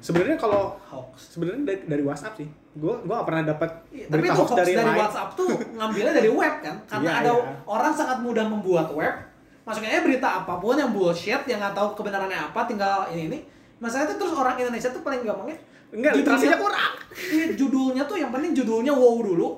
Sebenarnya 0.00 0.40
kalau 0.40 0.72
hoax. 0.80 1.36
sebenarnya 1.36 1.68
dari, 1.68 1.80
dari 1.84 2.02
WhatsApp 2.02 2.40
sih, 2.40 2.48
gue 2.72 2.94
gua 3.04 3.20
gak 3.20 3.28
pernah 3.28 3.44
dapat 3.44 3.70
tapi 3.84 4.08
berita 4.08 4.32
itu 4.32 4.40
hoax 4.40 4.50
dari, 4.56 4.72
dari 4.72 4.88
lain. 4.88 5.00
WhatsApp 5.04 5.30
tuh 5.36 5.48
ngambilnya 5.76 6.12
dari 6.16 6.30
web 6.32 6.54
kan? 6.64 6.76
Karena 6.90 7.04
Iya, 7.04 7.20
ada 7.20 7.30
iya. 7.36 7.52
orang 7.68 7.92
sangat 7.92 8.18
mudah 8.24 8.44
membuat 8.48 8.88
web 8.96 9.14
masuknya 9.62 10.02
berita 10.02 10.42
apa 10.42 10.58
pun 10.58 10.74
yang 10.74 10.90
bullshit 10.90 11.42
yang 11.46 11.62
nggak 11.62 11.74
tahu 11.74 11.94
kebenarannya 11.94 12.50
apa 12.50 12.66
tinggal 12.66 13.06
ini 13.14 13.30
ini. 13.30 13.38
Masalahnya 13.78 14.14
tuh 14.14 14.26
terus 14.26 14.32
orang 14.38 14.54
Indonesia 14.58 14.90
tuh 14.94 15.02
paling 15.02 15.26
gampangnya 15.26 15.58
Enggak, 15.92 16.12
literasinya 16.16 16.56
kurang. 16.56 16.92
iya 17.34 17.44
judulnya 17.52 18.02
tuh 18.08 18.16
yang 18.16 18.30
penting 18.32 18.56
judulnya 18.56 18.92
wow 18.96 19.18
dulu. 19.20 19.48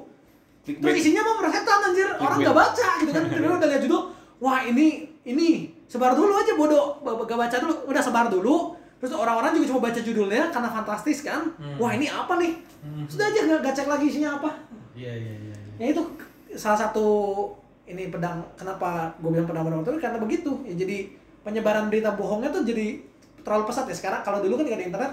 Terus 0.65 0.97
isinya 0.97 1.23
mau 1.23 1.39
merasakan 1.39 1.93
anjir. 1.93 2.09
Orang 2.19 2.41
nggak 2.41 2.57
baca 2.57 2.89
gitu 3.05 3.11
kan. 3.13 3.23
Tiba-tiba 3.29 3.57
udah 3.61 3.69
lihat 3.69 3.83
judul 3.85 4.01
wah 4.43 4.59
ini 4.67 5.07
ini. 5.23 5.71
Sebar 5.87 6.17
dulu 6.17 6.33
aja 6.35 6.57
bodoh. 6.59 6.99
Gak 7.05 7.39
baca 7.39 7.57
dulu. 7.61 7.75
Udah 7.87 8.03
sebar 8.03 8.27
dulu. 8.33 8.75
Terus 8.99 9.13
orang-orang 9.15 9.53
juga 9.55 9.77
cuma 9.77 9.81
baca 9.93 10.01
judulnya 10.01 10.49
karena 10.49 10.69
fantastis 10.73 11.21
kan. 11.21 11.45
Hmm. 11.61 11.77
wah 11.77 11.93
ini 11.93 12.09
apa 12.09 12.41
nih? 12.41 12.53
Hmm. 12.85 13.05
sudah 13.09 13.29
aja 13.29 13.41
nggak 13.45 13.59
nggak 13.61 13.75
cek 13.77 13.89
lagi 13.89 14.05
isinya 14.09 14.41
apa. 14.41 14.51
Iya 14.97 15.13
iya 15.13 15.33
iya 15.37 15.55
iya. 15.55 15.57
ya 15.77 15.87
itu 15.93 16.03
salah 16.57 16.79
satu 16.89 17.07
ini 17.85 18.09
pedang 18.09 18.41
kenapa 18.55 19.13
gue 19.17 19.29
bilang 19.29 19.45
pedang 19.45 19.65
pedang 19.65 19.81
itu 19.83 19.91
karena 19.99 20.19
begitu 20.19 20.51
ya 20.63 20.75
jadi 20.75 20.97
penyebaran 21.41 21.87
berita 21.87 22.13
bohongnya 22.13 22.49
tuh 22.49 22.63
jadi 22.63 22.97
terlalu 23.41 23.69
pesat 23.69 23.85
ya 23.85 23.95
sekarang 23.95 24.21
kalau 24.21 24.41
dulu 24.41 24.57
kan 24.57 24.65
nggak 24.65 24.79
ada 24.79 24.87
internet 24.87 25.13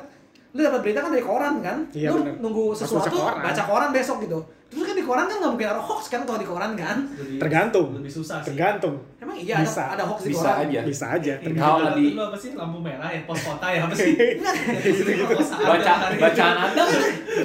lu 0.52 0.60
dapat 0.62 0.80
berita 0.82 1.00
kan 1.00 1.12
dari 1.12 1.22
koran 1.22 1.54
kan 1.60 1.78
Iya, 1.92 2.08
lu 2.12 2.16
bener. 2.22 2.34
nunggu 2.40 2.64
sesuatu 2.72 3.08
baca 3.08 3.12
koran. 3.12 3.44
baca 3.44 3.64
koran 3.66 3.90
besok 3.92 4.18
gitu 4.22 4.40
terus 4.72 4.84
kan 4.84 4.96
di 4.96 5.04
koran 5.04 5.26
kan 5.26 5.38
nggak 5.38 5.52
mungkin 5.52 5.68
ada 5.68 5.82
hoax 5.82 6.04
kan 6.08 6.24
kalau 6.24 6.40
di 6.40 6.48
koran 6.48 6.72
kan 6.74 6.98
Lebih- 7.12 7.38
Tergantung. 7.38 7.88
lebih 7.94 8.08
susah 8.10 8.40
sih 8.40 8.48
Tergantung. 8.48 8.96
emang 9.18 9.36
iya 9.36 9.54
ada, 9.54 9.68
Bisa. 9.68 9.84
ada 9.92 10.04
hoax 10.06 10.20
di 10.22 10.30
Bisa 10.30 10.40
koran 10.42 10.64
aja. 10.64 10.80
Bisa 10.82 11.06
aja. 11.12 11.34
Tergantung. 11.38 11.60
Kalau 11.62 11.90
dulu- 11.90 12.00
di- 12.00 12.10
dulu 12.10 12.24
apa 12.24 12.38
sih 12.38 12.52
lampu 12.54 12.78
merah 12.80 13.10
ya 13.10 13.22
pos 13.22 13.40
kota 13.42 13.68
ya 13.68 13.80
apa 13.82 13.94
sih 13.94 14.12
Gitu, 14.88 15.12
Pos 15.30 15.50
ada 15.52 15.66
Baca 15.70 15.92
hari 16.00 16.16
ini. 16.16 16.22
bacaan 16.22 16.56
Anda 16.64 16.84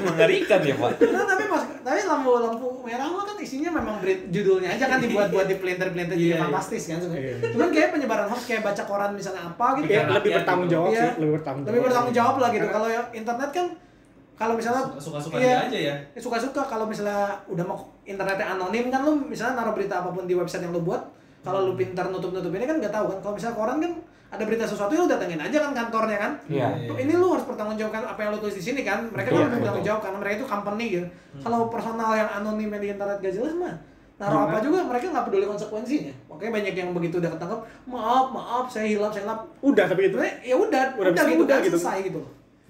mengerikan 0.00 0.60
ya, 0.62 0.74
Pak. 0.76 0.90
Nah, 1.04 1.24
tapi 1.26 1.44
pas 1.46 1.62
tapi 1.78 2.00
lampu 2.04 2.30
lampu 2.36 2.66
merah 2.80 3.06
mah 3.06 3.24
kan 3.24 3.36
isinya 3.36 3.70
memang 3.72 3.98
berit, 3.98 4.26
judulnya 4.28 4.70
aja 4.72 4.84
kan 4.86 4.98
dibuat-buat 4.98 5.46
di 5.46 5.56
pelintir-pelintir 5.56 6.14
jadi 6.14 6.22
Iya, 6.24 6.30
iya. 6.32 6.40
fantastis 6.40 6.82
kan 6.84 6.98
sebenarnya. 6.98 7.34
Iya. 7.36 7.50
Cuman 7.52 7.68
kayak 7.70 7.88
penyebaran 7.92 8.26
hoax 8.28 8.42
kayak 8.44 8.62
baca 8.62 8.82
koran 8.84 9.10
misalnya 9.12 9.42
apa 9.44 9.66
gitu 9.76 9.86
Iya, 9.88 10.00
ya. 10.00 10.10
lebih 10.12 10.30
bertanggung 10.32 10.66
gitu. 10.66 10.74
jawab 10.76 10.90
Iya. 10.90 10.98
sih, 11.00 11.10
lebih 11.16 11.32
bertanggung 11.34 11.62
jawab. 11.62 11.70
Lebih 11.72 11.82
bertanggung 11.84 12.14
jawab 12.14 12.36
lah 12.36 12.48
gitu. 12.52 12.66
Kalau 12.68 12.88
yang 12.88 13.06
internet 13.12 13.50
kan 13.52 13.66
kalau 14.37 14.53
misalnya 14.53 14.85
suka-suka 14.94 15.37
iya, 15.37 15.42
dia 15.42 15.59
aja 15.66 15.79
ya 15.83 15.94
ya 16.12 16.20
suka-suka 16.20 16.61
kalau 16.62 16.85
misalnya 16.85 17.33
udah 17.46 17.64
mau 17.64 17.77
internetnya 18.03 18.46
anonim 18.51 18.87
kan 18.87 19.01
lu 19.01 19.16
misalnya 19.18 19.59
naruh 19.59 19.72
berita 19.72 19.99
apa 19.99 20.11
pun 20.11 20.25
di 20.25 20.33
website 20.33 20.62
yang 20.62 20.70
lu 20.70 20.81
buat 20.81 21.03
kalau 21.40 21.62
Hmm. 21.62 21.68
lu 21.68 21.75
pintar 21.75 22.07
nutup-nutup 22.07 22.51
ini 22.51 22.64
kan 22.64 22.77
nggak 22.77 22.90
tahu 22.90 23.07
kan 23.09 23.18
kalau 23.20 23.35
misalnya 23.35 23.57
koran 23.57 23.79
kan 23.79 23.92
ada 24.27 24.42
berita 24.42 24.64
sesuatu 24.64 24.90
ya 24.90 25.01
lu 25.01 25.09
datengin 25.09 25.38
aja 25.38 25.57
kan 25.57 25.70
kantornya 25.72 26.18
kan 26.18 26.33
Iya. 26.46 26.68
Tuh, 26.85 26.99
ini 26.99 27.14
lu 27.14 27.31
harus 27.31 27.46
bertanggungjawabkan 27.46 28.03
apa 28.05 28.18
yang 28.18 28.31
lu 28.31 28.38
tulis 28.38 28.55
di 28.55 28.64
sini 28.64 28.83
kan 28.83 29.07
mereka 29.07 29.31
Betul, 29.31 29.38
kan 29.38 29.46
betul. 29.46 29.57
bertanggung 29.57 29.85
jawab 29.85 30.01
karena 30.03 30.18
mereka 30.18 30.35
itu 30.37 30.46
company 30.46 30.85
gitu 30.92 31.07
kalau 31.38 31.61
personal 31.66 32.11
yang 32.12 32.29
anonim 32.29 32.68
yang 32.68 32.83
di 32.83 32.88
internet 32.90 33.16
gak 33.18 33.33
jelas 33.33 33.55
mah 33.55 33.75
naruh 34.16 34.33
Gimana? 34.42 34.51
apa 34.51 34.59
juga 34.61 34.79
mereka 34.83 35.05
nggak 35.07 35.25
peduli 35.25 35.46
konsekuensinya 35.46 36.14
makanya 36.27 36.53
banyak 36.55 36.75
yang 36.75 36.90
begitu 36.90 37.14
udah 37.16 37.31
ketangkep 37.31 37.61
maaf 37.87 38.27
maaf 38.31 38.64
saya 38.66 38.87
hilap 38.88 39.12
saya 39.12 39.22
hilap 39.25 39.40
Udah 39.61 39.85
tapi 39.87 40.01
itu. 40.07 40.16
Ya 40.42 40.57
udah 40.57 40.83
Udah 40.94 41.01
udah, 41.05 41.12
bisa 41.14 41.25
gitu 41.27 41.42
udah 41.42 41.53
kan 41.55 41.62
gitu. 41.62 41.77
selesai 41.79 41.99
gitu 42.03 42.20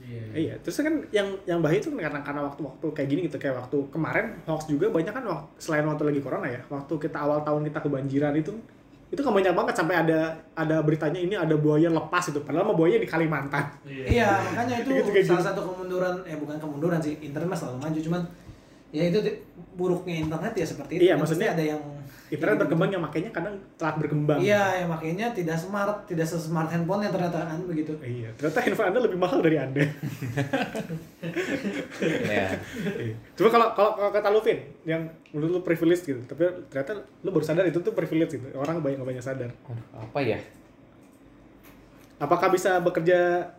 iya 0.06 0.22
Iya, 0.32 0.54
terus 0.62 0.78
kan 0.78 0.94
yang 1.10 1.28
yang 1.44 1.58
bahaya 1.58 1.76
itu 1.76 1.90
karena 1.90 2.22
karena 2.22 2.46
waktu-waktu 2.46 2.86
kayak 2.94 3.08
gini 3.10 3.20
gitu 3.26 3.36
kayak 3.36 3.58
waktu 3.58 3.78
kemarin 3.90 4.38
hoax 4.46 4.70
juga 4.70 4.86
banyak 4.88 5.10
kan 5.10 5.24
waktu, 5.24 5.46
selain 5.58 5.82
waktu 5.82 6.06
lagi 6.06 6.20
corona 6.22 6.46
ya, 6.46 6.60
waktu 6.68 6.94
kita 6.96 7.18
awal 7.18 7.42
tahun 7.42 7.66
kita 7.66 7.82
kebanjiran 7.82 8.34
itu 8.36 8.54
itu 9.06 9.22
kan 9.22 9.30
banyak 9.30 9.54
banget 9.54 9.74
sampai 9.78 10.02
ada 10.02 10.34
ada 10.52 10.82
beritanya 10.82 11.22
ini 11.22 11.34
ada 11.38 11.54
buaya 11.54 11.86
lepas 11.86 12.26
itu 12.26 12.42
padahal 12.42 12.66
mah 12.70 12.76
buaya 12.76 12.98
di 12.98 13.06
Kalimantan. 13.06 13.62
Iya, 13.86 14.28
makanya 14.42 14.82
itu 14.82 14.90
Gitu, 14.98 15.30
salah 15.30 15.42
gitu. 15.42 15.48
satu 15.54 15.62
kemunduran, 15.62 16.14
eh 16.26 16.34
bukan 16.34 16.58
kemunduran 16.58 16.98
sih, 16.98 17.14
internet 17.22 17.46
mah 17.46 17.54
selalu 17.54 17.78
maju, 17.86 17.98
cuman 18.02 18.22
ya 18.96 19.02
itu 19.12 19.20
buruknya 19.76 20.24
internet 20.24 20.56
ya 20.56 20.64
seperti 20.64 20.92
itu. 20.96 21.02
Iya, 21.12 21.14
maksudnya 21.20 21.52
Pasti 21.52 21.60
ada 21.60 21.64
yang 21.76 21.82
Internet 22.26 22.58
berkembang 22.66 22.90
yang 22.90 23.02
makanya 23.06 23.30
kadang 23.30 23.54
telat 23.78 24.02
berkembang. 24.02 24.42
Iya, 24.42 24.82
ya 24.82 24.86
makanya 24.90 25.30
tidak 25.30 25.54
smart, 25.62 26.10
tidak 26.10 26.26
se-smart 26.26 26.66
handphone 26.74 27.06
yang 27.06 27.14
ternyata 27.14 27.46
kan 27.46 27.62
begitu. 27.62 27.94
Iya, 28.02 28.34
ternyata 28.34 28.66
handphone 28.66 28.88
Anda 28.90 29.00
lebih 29.06 29.18
mahal 29.18 29.38
dari 29.38 29.56
Anda. 29.62 29.86
Iya. 32.26 32.58
Cuma 33.38 33.48
kalau 33.50 33.66
kalau 33.74 34.10
kata 34.10 34.28
lu 34.30 34.42
Vin, 34.42 34.58
yang 34.82 35.06
menurut 35.30 35.50
lu 35.58 35.60
privilege 35.62 36.02
gitu, 36.02 36.18
tapi 36.26 36.46
ternyata 36.70 37.06
lu 37.22 37.30
baru 37.30 37.44
sadar 37.46 37.64
itu 37.66 37.78
tuh 37.78 37.94
privilege 37.94 38.38
gitu. 38.38 38.46
Orang 38.58 38.82
banyak 38.82 38.98
banyak 38.98 39.22
sadar. 39.22 39.50
Apa 39.94 40.18
ya? 40.22 40.38
Apakah 42.18 42.50
bisa 42.50 42.82
bekerja 42.82 43.50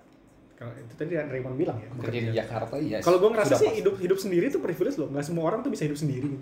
kalau 0.57 0.73
itu 0.73 0.93
tadi 0.95 1.13
Raymond 1.13 1.53
bilang 1.55 1.77
ya 1.77 1.85
Kerja 1.99 2.19
di 2.19 2.31
Jakarta 2.33 2.75
ya. 2.75 2.97
Kalau 2.99 3.17
gue 3.17 3.29
ngerasa 3.29 3.53
sih 3.53 3.67
pasti. 3.67 3.77
hidup 3.77 3.95
hidup 3.95 4.17
sendiri 4.17 4.45
tuh 4.47 4.57
privilege 4.57 4.97
loh. 4.97 5.07
Nggak 5.07 5.21
semua 5.23 5.43
orang 5.45 5.61
tuh 5.61 5.69
bisa 5.69 5.85
hidup 5.85 5.95
sendiri. 5.95 6.33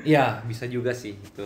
Iya, 0.00 0.42
bisa 0.42 0.64
juga 0.66 0.90
sih 0.90 1.14
itu. 1.14 1.44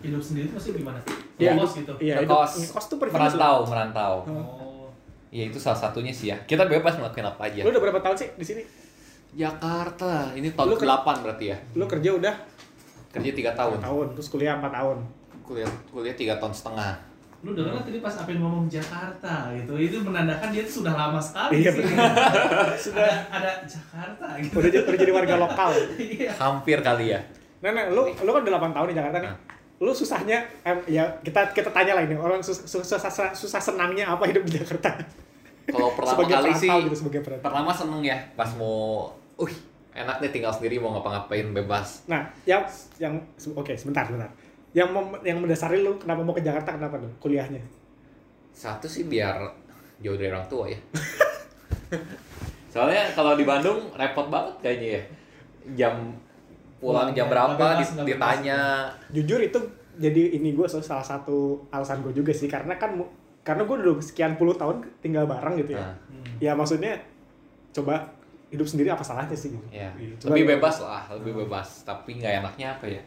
hidup 0.00 0.16
sendiri 0.18 0.48
itu 0.48 0.54
maksudnya 0.54 0.76
gimana? 0.78 1.00
Iya, 1.36 1.50
Ngekos 1.52 1.72
hidup- 1.74 1.76
gitu. 1.76 1.92
Iya, 2.00 2.14
Ngekos, 2.18 2.52
ngekos 2.58 2.84
tuh 2.86 2.96
privilege. 2.96 3.20
merantau, 3.20 3.52
loh. 3.54 3.68
merantau. 3.68 4.14
Oh. 4.24 4.88
Ya 5.28 5.44
itu 5.44 5.58
salah 5.58 5.76
satunya 5.78 6.08
sih 6.10 6.32
ya. 6.32 6.36
Kita 6.42 6.64
bebas 6.64 6.96
ngelakuin 6.96 7.26
apa 7.26 7.42
aja. 7.44 7.60
Lu 7.60 7.68
udah 7.68 7.82
berapa 7.82 8.00
tahun 8.00 8.16
sih 8.16 8.28
di 8.32 8.42
sini? 8.42 8.62
Jakarta, 9.30 10.32
ini 10.32 10.50
tahun 10.50 10.66
Lu 10.66 10.74
ke- 10.74 10.82
ke-8 10.82 11.06
berarti 11.20 11.44
ya. 11.46 11.56
Lu 11.72 11.84
kerja 11.84 12.10
udah 12.12 12.34
Kerja 13.10 13.30
3 13.30 13.52
tahun. 13.52 13.78
tahun, 13.78 14.06
terus 14.12 14.28
kuliah 14.28 14.56
4 14.56 14.70
tahun. 14.70 14.96
Kuliah 15.42 15.68
kuliah 15.88 16.14
3 16.14 16.34
tahun 16.36 16.50
setengah. 16.50 16.92
Lu 17.40 17.50
denger 17.50 17.72
kan 17.72 17.82
tadi 17.82 17.98
pas 17.98 18.12
Apin 18.14 18.36
ngomong 18.36 18.68
Jakarta 18.68 19.48
gitu, 19.50 19.72
itu 19.74 19.96
menandakan 19.98 20.48
dia 20.50 20.60
tuh 20.60 20.84
sudah 20.84 20.92
lama 20.92 21.16
sekali 21.16 21.64
Iya, 21.64 21.72
sih. 21.72 21.84
Sudah 22.84 23.08
ada 23.26 23.64
Jakarta 23.64 24.26
gitu. 24.36 24.54
Udah, 24.54 24.68
jadi- 24.68 24.84
udah 24.84 24.98
jadi 24.98 25.12
warga 25.14 25.34
lokal. 25.38 25.70
Iya. 25.96 26.30
Hampir 26.36 26.78
kali 26.80 27.12
ya. 27.12 27.20
Nah, 27.60 27.70
nah, 27.70 27.88
lu 27.88 28.08
lu 28.10 28.30
kan 28.30 28.40
udah 28.40 28.52
8 28.58 28.72
tahun 28.72 28.86
di 28.86 28.96
Jakarta 28.96 29.16
nih. 29.18 29.30
Nah. 29.30 29.38
Lu 29.80 29.90
susahnya 29.90 30.38
em, 30.60 30.76
ya 30.86 31.08
kita 31.20 31.48
kita 31.50 31.68
tanya 31.70 31.96
lah 31.96 32.04
ini 32.04 32.12
orang 32.12 32.44
sus, 32.44 32.60
sus- 32.62 32.84
susah, 32.84 33.00
susah, 33.02 33.32
susah 33.32 33.60
senangnya 33.62 34.04
apa 34.10 34.28
hidup 34.28 34.44
di 34.44 34.60
Jakarta? 34.60 35.00
Kalau 35.64 35.92
pertama 35.96 36.20
sebagai 36.20 36.36
kali 36.36 36.52
sih 36.54 36.68
gitu 36.68 36.96
sebagai 36.98 37.20
perantau. 37.22 37.48
pertama 37.48 37.72
seneng 37.72 38.02
ya 38.02 38.20
pas 38.34 38.52
mau 38.52 39.08
uh 39.34 39.52
enak 39.90 40.20
nih 40.20 40.30
tinggal 40.30 40.52
sendiri 40.52 40.76
mau 40.76 40.92
ngapa-ngapain 40.92 41.48
bebas. 41.50 42.04
Nah, 42.06 42.28
yang 42.44 42.60
yang 42.96 43.16
oke 43.50 43.72
sebentar 43.72 44.04
sebentar. 44.04 44.28
Yang 44.70 44.88
mem- 44.88 45.22
yang 45.22 45.38
mendasari 45.38 45.80
lu 45.80 45.96
kenapa 45.96 46.20
mau 46.20 46.30
ke 46.30 46.40
Jakarta 46.40 46.72
kenapa 46.72 46.96
tuh 46.96 47.10
kuliahnya? 47.18 47.58
Satu 48.50 48.86
sih 48.86 49.04
biar 49.04 49.38
jauh 49.98 50.14
dari 50.14 50.28
orang 50.28 50.46
tua 50.46 50.66
ya. 50.66 50.78
Soalnya 52.72 53.10
kalau 53.12 53.34
di 53.34 53.42
Bandung 53.42 53.90
repot 53.92 54.30
banget 54.30 54.54
kayaknya 54.60 54.88
ya. 54.92 55.02
Jam 55.76 55.94
pulang 56.78 57.10
jam 57.10 57.26
berapa 57.26 57.52
bebas, 57.52 57.92
ditanya. 58.00 58.88
Jujur 59.10 59.38
itu 59.38 59.58
jadi 59.96 60.32
ini 60.32 60.54
gue 60.54 60.64
salah 60.64 61.04
satu 61.04 61.60
alasan 61.68 62.00
gue 62.00 62.14
juga 62.14 62.32
sih 62.32 62.46
karena 62.46 62.72
kan 62.74 62.96
karena 63.42 63.66
gue 63.66 63.76
udah 63.76 64.00
sekian 64.00 64.34
puluh 64.34 64.54
tahun 64.54 64.80
tinggal 65.00 65.26
bareng 65.26 65.58
gitu 65.58 65.74
ya. 65.74 65.82
Nah, 65.82 65.96
Hmm. 66.10 66.36
Ya 66.38 66.52
maksudnya 66.52 67.00
coba 67.70 68.12
hidup 68.48 68.66
sendiri 68.66 68.88
apa 68.88 69.00
salahnya 69.00 69.32
sih 69.32 69.50
gitu. 69.50 69.66
ya. 69.68 69.88
Iya, 69.90 70.14
coba 70.16 70.32
Lebih 70.32 70.46
bebas 70.56 70.76
lah, 70.80 71.02
lebih 71.12 71.32
bebas. 71.38 71.68
Tapi 71.82 72.16
nggak 72.16 72.32
enaknya 72.40 72.66
apa 72.72 72.84
ya? 72.86 73.00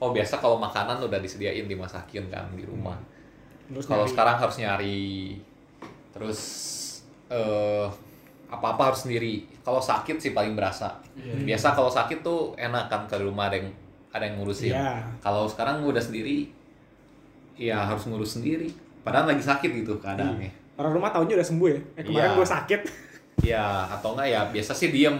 Oh 0.00 0.10
biasa 0.10 0.40
kalau 0.40 0.56
makanan 0.56 0.96
udah 0.98 1.20
disediain 1.20 1.68
dimasakin 1.68 2.24
kan 2.32 2.48
di 2.56 2.64
rumah. 2.64 2.96
Terus 3.68 3.84
Kalau 3.86 4.02
sekarang 4.08 4.36
harus 4.40 4.56
nyari, 4.58 5.36
terus 6.10 6.40
eh 7.28 7.86
apa-apa 8.50 8.90
harus 8.90 9.06
sendiri. 9.06 9.46
Kalau 9.62 9.78
sakit 9.78 10.18
sih 10.18 10.32
paling 10.34 10.58
berasa. 10.58 10.98
Iya. 11.14 11.54
Biasa 11.54 11.76
kalau 11.76 11.86
sakit 11.86 12.18
tuh 12.20 12.56
enak 12.58 12.90
kan 12.90 13.06
ke 13.06 13.14
rumah 13.20 13.46
ada 13.46 13.62
yang 13.62 13.70
ada 14.10 14.26
yang 14.26 14.42
ngurusin. 14.42 14.74
Iya. 14.74 15.06
Kalau 15.22 15.46
sekarang 15.46 15.86
udah 15.86 16.02
sendiri, 16.02 16.50
ya 17.54 17.86
harus 17.86 18.10
ngurus 18.10 18.40
sendiri. 18.40 18.72
Padahal 19.06 19.30
lagi 19.30 19.44
sakit 19.44 19.70
gitu 19.80 19.96
keadaannya. 20.00 20.58
orang 20.74 20.96
rumah 20.96 21.12
tahunya 21.12 21.36
udah 21.36 21.44
sembuh 21.46 21.68
ya. 21.68 21.80
Eh, 21.92 22.02
kemarin 22.08 22.30
Iya. 22.32 22.36
gue 22.40 22.46
sakit. 22.48 22.80
Ya 23.44 23.64
atau 23.86 24.16
enggak 24.16 24.28
ya 24.32 24.40
biasa 24.48 24.72
sih 24.72 24.88
diem. 24.88 25.16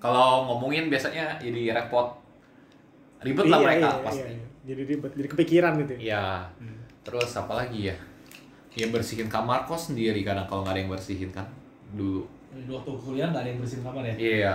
Kalau 0.00 0.48
ngomongin 0.48 0.88
biasanya 0.88 1.36
jadi 1.38 1.76
repot. 1.76 2.16
Ribet 3.22 3.46
lah 3.46 3.56
Iya, 3.56 3.64
mereka 3.64 3.88
iya, 3.88 4.02
pasti. 4.02 4.18
iya, 4.18 4.26
iya. 4.28 4.46
Jadi 4.62 4.82
ribet, 4.84 5.12
jadi 5.12 5.28
kepikiran 5.28 5.72
gitu. 5.76 5.92
ya. 5.92 6.00
Iya. 6.00 6.24
Terus 7.02 7.30
apa 7.32 7.52
lagi 7.56 7.80
ya? 7.84 7.96
Ya 8.72 8.86
bersihin 8.88 9.26
kamar 9.26 9.64
kos 9.64 9.88
sendiri 9.88 10.22
kadang 10.22 10.46
kalau 10.46 10.62
nggak 10.62 10.72
ada 10.72 10.80
yang 10.80 10.90
bersihin 10.90 11.28
kan 11.28 11.44
dulu. 11.92 12.24
Di 12.48 12.68
waktu 12.68 12.90
kuliah 12.94 13.28
nggak 13.28 13.42
ada 13.42 13.50
yang 13.50 13.58
bersihin 13.58 13.82
kamar 13.82 14.02
ya? 14.04 14.14
Iya. 14.14 14.54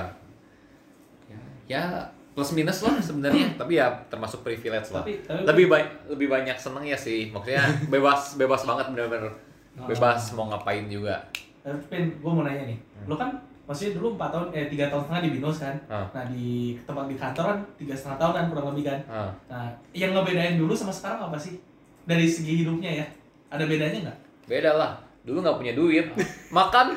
Ya, 1.27 1.37
ya 1.67 1.83
plus 2.31 2.53
minus 2.53 2.79
lah 2.79 2.95
sebenarnya, 2.99 3.57
tapi 3.57 3.75
ya 3.75 3.89
termasuk 4.07 4.41
privilege 4.41 4.89
lah. 4.91 5.01
Tapi- 5.01 5.19
tapi- 5.21 5.43
lebih 5.43 5.65
baik 5.67 5.87
lebih 6.07 6.27
banyak 6.27 6.55
seneng 6.55 6.83
ya 6.83 6.95
sih. 6.95 7.27
Maksudnya 7.27 7.61
bebas 7.87 8.37
bebas 8.37 8.61
banget 8.63 8.85
bener-bener 8.89 9.33
Oh. 9.75 9.85
bebas 9.85 10.33
mau 10.33 10.47
ngapain 10.47 10.85
juga. 10.87 11.21
Tapi 11.61 11.77
gue 12.15 12.31
mau 12.31 12.41
nanya 12.41 12.65
nih, 12.65 12.77
lo 13.05 13.13
kan 13.13 13.29
maksudnya 13.67 13.99
dulu 13.99 14.15
4 14.15 14.31
tahun, 14.31 14.47
eh 14.55 14.65
3 14.65 14.87
tahun 14.87 15.01
setengah 15.03 15.21
di 15.21 15.31
Binus 15.35 15.57
kan? 15.59 15.75
Ah. 15.85 16.07
Nah 16.15 16.23
di 16.25 16.47
tempat 16.81 17.05
di 17.05 17.15
kantor 17.15 17.45
kan 17.45 17.59
3 17.75 17.91
setengah 17.91 18.17
tahun 18.17 18.33
kan 18.33 18.45
kurang 18.47 18.65
lebih 18.71 18.83
kan? 18.87 18.99
Ah. 19.05 19.29
Nah 19.45 19.65
yang 19.91 20.15
ngebedain 20.15 20.55
dulu 20.55 20.71
sama 20.71 20.89
sekarang 20.89 21.27
apa 21.27 21.35
sih? 21.35 21.59
Dari 22.07 22.23
segi 22.23 22.63
hidupnya 22.63 23.03
ya? 23.03 23.05
Ada 23.51 23.67
bedanya 23.67 23.99
nggak? 24.07 24.17
Beda 24.47 24.71
lah. 24.73 24.91
Dulu 25.21 25.43
nggak 25.43 25.57
punya 25.59 25.73
duit, 25.75 26.07
makan 26.49 26.95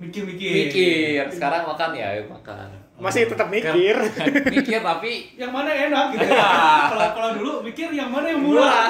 Mikir-mikir. 0.00 0.52
mikir. 0.66 1.22
Sekarang 1.28 1.68
makan 1.68 1.92
ya 1.92 2.16
ayo 2.16 2.24
makan. 2.26 2.66
Masih 2.96 3.28
tetap 3.28 3.52
mikir. 3.52 3.96
mikir 4.56 4.80
tapi 4.80 5.32
Yang 5.36 5.52
mana 5.52 5.70
enak 5.72 6.04
gitu 6.12 6.24
Iya. 6.24 6.48
Kalau 6.88 7.08
kalau 7.14 7.30
dulu 7.36 7.52
mikir 7.62 7.88
yang 7.92 8.08
mana 8.08 8.32
yang 8.32 8.40
murah, 8.40 8.64
Murah. 8.64 8.88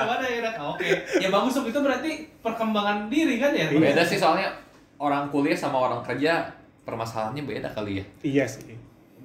yang 0.00 0.08
mana 0.08 0.24
yang 0.24 0.38
enak. 0.42 0.54
Oh, 0.56 0.72
Oke, 0.74 0.90
ya 1.20 1.28
bagus 1.28 1.56
itu 1.56 1.78
berarti 1.80 2.10
perkembangan 2.40 3.08
diri 3.08 3.36
kan 3.36 3.52
ya? 3.52 3.68
beda 3.68 4.02
sih 4.02 4.16
soalnya 4.16 4.48
orang 4.96 5.28
kuliah 5.28 5.52
sama 5.52 5.76
orang 5.82 6.00
kerja 6.00 6.46
permasalahannya 6.82 7.42
beda 7.42 7.68
kali 7.68 8.00
ya. 8.00 8.04
iya 8.22 8.44
sih. 8.44 8.72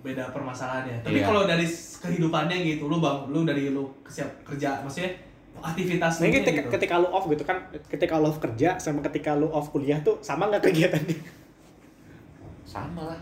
beda 0.02 0.34
permasalahannya. 0.34 1.06
Tapi 1.06 1.22
Iya. 1.22 1.30
kalau 1.30 1.46
dari 1.46 1.62
kehidupannya 2.02 2.58
gitu, 2.66 2.90
lu 2.90 2.98
bang, 2.98 3.22
lu 3.30 3.46
dari 3.46 3.70
lu 3.70 3.86
siap 4.04 4.26
kerja, 4.42 4.82
maksudnya 4.82 5.14
aktivitas 5.62 6.18
Nah, 6.18 6.26
ketika, 6.26 6.66
gitu. 6.66 6.70
ketika 6.74 6.96
lu 6.98 7.08
off 7.08 7.30
gitu 7.30 7.46
kan, 7.46 7.62
ketika 7.86 8.18
lu 8.18 8.26
off 8.26 8.42
kerja 8.42 8.82
sama 8.82 9.06
ketika 9.06 9.38
lu 9.38 9.46
off 9.48 9.70
kuliah 9.70 10.02
tuh 10.02 10.18
sama 10.20 10.50
nggak 10.50 10.66
kegiatannya? 10.66 11.22
Sama 12.66 13.14
lah. 13.14 13.20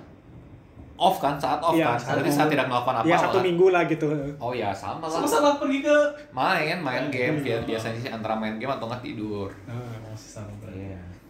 Off 0.96 1.16
kan 1.18 1.36
saat 1.36 1.60
off 1.60 1.76
Iya, 1.76 1.96
kan. 1.96 2.00
saat 2.00 2.16
Berarti 2.20 2.32
saat 2.32 2.48
tidak 2.48 2.68
melakukan 2.68 2.96
apa-apa. 3.00 3.08
Ya 3.08 3.18
satu 3.18 3.40
minggu 3.40 3.66
lah 3.72 3.84
gitu. 3.88 4.08
Oh 4.36 4.52
ya 4.52 4.72
sama 4.72 5.08
lah. 5.08 5.16
sama-sama 5.16 5.56
pergi 5.56 5.80
ke 5.80 5.96
Main, 6.32 6.80
main 6.80 7.08
game. 7.08 7.40
Iya. 7.40 7.64
Biasanya 7.64 7.98
sih 7.98 8.12
antara 8.12 8.36
main 8.36 8.56
game 8.56 8.72
atau 8.72 8.88
nggak 8.88 9.00
tidur. 9.00 9.48
oh, 9.48 10.16
sama 10.16 10.48
berarti. 10.48 10.59
Iya. 10.59 10.59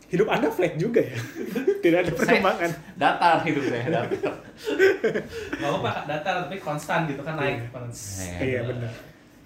Hidup 0.10 0.26
anda 0.26 0.49
flat 0.49 0.74
juga 0.74 0.99
ya, 0.99 1.14
tidak 1.84 1.99
ada 2.01 2.12
perkembangan. 2.12 2.72
Datar 2.95 3.36
hidup 3.43 3.64
saya, 3.64 3.86
datar. 3.88 4.34
Gak 5.55 5.64
apa-apa 5.64 5.89
Kak, 5.91 6.03
datar 6.07 6.34
tapi 6.43 6.57
konstan 6.57 7.05
gitu 7.05 7.22
kan 7.22 7.38
naik. 7.38 7.70
Kons- 7.70 8.26
Iya 8.36 8.66
benar. 8.66 8.89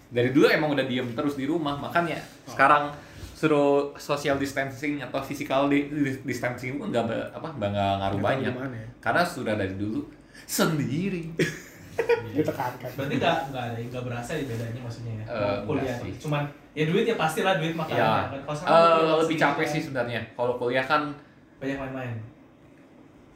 Dari 0.08 0.30
dulu 0.30 0.48
emang 0.48 0.72
udah 0.72 0.86
diem 0.86 1.12
terus 1.12 1.36
di 1.36 1.44
rumah, 1.44 1.76
makanya 1.76 2.16
sekarang 2.46 2.96
suruh 3.34 3.92
social 3.98 4.38
distancing 4.38 5.02
atau 5.02 5.20
physical 5.20 5.68
di- 5.68 5.86
di- 5.86 6.24
distancing 6.24 6.78
pun 6.78 6.88
nggak 6.88 7.12
apa 7.34 7.48
nggak 7.52 7.70
nggak 7.70 7.92
ngaruh 8.00 8.00
Nggak 8.14 8.24
tahu 8.24 8.24
banyak 8.24 8.54
gimana 8.56 8.76
ya. 8.78 8.88
karena 8.98 9.24
sudah 9.26 9.54
dari 9.54 9.76
dulu 9.76 10.00
sendiri 10.46 11.28
Ditekankan. 12.34 12.90
Berarti 12.96 13.16
gak, 13.18 13.38
gak 13.52 13.64
ada, 13.68 13.78
gak 13.78 14.02
berasa 14.02 14.32
ya 14.34 14.44
bedanya 14.44 14.82
maksudnya 14.82 15.14
ya. 15.14 15.26
Eh, 15.28 15.58
kuliah. 15.64 15.98
Cuman 16.18 16.44
ya 16.74 16.84
duit 16.84 17.06
ya 17.06 17.16
pastilah 17.16 17.56
duit 17.56 17.74
makan. 17.74 17.94
ya 17.94 18.10
Kalau 18.26 18.42
eh, 18.44 18.56
sekarang 18.56 19.20
lebih 19.22 19.38
capek 19.38 19.66
sih 19.68 19.82
sebenarnya 19.82 20.22
kalau 20.34 20.54
kuliah 20.56 20.82
kan 20.82 21.14
Banyak 21.58 21.78
main-main. 21.80 22.18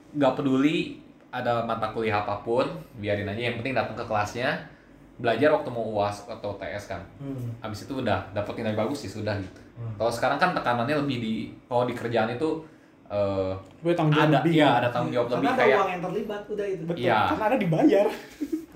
nggak 0.10 0.34
peduli 0.34 0.98
ada 1.30 1.62
mata 1.62 1.92
kuliah 1.92 2.18
apa 2.18 2.40
pun 2.40 2.66
biarin 2.96 3.26
aja 3.26 3.42
yang 3.44 3.56
penting 3.56 3.72
datang 3.72 3.94
ke 3.94 4.04
kelasnya 4.04 4.56
belajar 5.16 5.50
waktu 5.52 5.68
mau 5.68 5.86
uas 5.92 6.26
atau 6.26 6.54
ts 6.56 6.88
kan 6.88 7.02
Hmm. 7.18 7.50
abis 7.60 7.84
itu 7.84 7.94
udah 7.96 8.22
dapet 8.32 8.54
nilai 8.56 8.74
bagus 8.74 9.00
sih 9.00 9.12
sudah 9.12 9.36
gitu 9.36 9.62
Hmm. 9.74 9.94
kalau 9.96 10.10
sekarang 10.10 10.38
kan 10.38 10.52
tekanannya 10.52 10.98
lebih 10.98 11.18
di 11.20 11.34
kalau 11.64 11.84
di 11.84 11.94
kerjaan 11.94 12.32
itu 12.32 12.50
eh, 13.08 13.54
Gue 13.80 13.94
tanggung 13.94 14.14
jawab 14.14 14.28
ada 14.28 14.38
lebih. 14.40 14.52
iya 14.54 14.70
ada 14.76 14.90
tanggung 14.90 15.12
jawab 15.12 15.28
lebih 15.30 15.38
Karena 15.40 15.54
ada 15.54 15.62
kayak 15.62 15.78
uang 15.78 15.90
yang 15.90 16.02
terlibat 16.02 16.42
udah 16.48 16.66
itu. 16.68 16.84
Betul. 16.84 17.00
Iya. 17.00 17.20
Karena 17.28 17.46
ada 17.46 17.58
dibayar. 17.58 18.08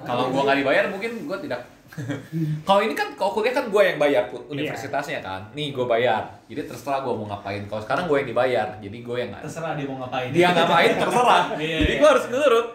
kalau 0.01 0.23
gua 0.27 0.41
nggak 0.43 0.57
dibayar 0.57 0.83
mungkin 0.87 1.11
gua 1.23 1.37
tidak 1.37 1.59
kalau 2.63 2.79
ini 2.79 2.91
kan 2.91 3.11
kalau 3.13 3.31
kuliah 3.31 3.51
kan 3.51 3.67
gua 3.67 3.83
yang 3.83 3.97
bayar 3.97 4.23
Iya. 4.23 4.29
pun 4.29 4.41
universitasnya 4.49 5.19
kan 5.19 5.41
nih 5.51 5.71
gua 5.71 5.85
bayar 5.85 6.23
jadi 6.45 6.63
terserah 6.63 6.99
gua 6.99 7.13
mau 7.13 7.27
ngapain 7.27 7.63
kalau 7.65 7.79
sekarang 7.79 8.05
gua 8.05 8.17
yang 8.17 8.29
dibayar 8.29 8.67
jadi 8.77 8.97
gua 9.01 9.17
yang 9.17 9.29
Terserah 9.37 9.73
dia 9.73 9.85
mau 9.85 9.97
ngapain. 9.99 10.29
dia 10.29 10.47
ngapain 10.49 10.91
terserah 10.93 11.43
Iya, 11.59 11.77
jadi 11.79 11.91
iya. 11.91 11.99
gua 11.99 12.09
harus 12.09 12.25
nurut 12.27 12.67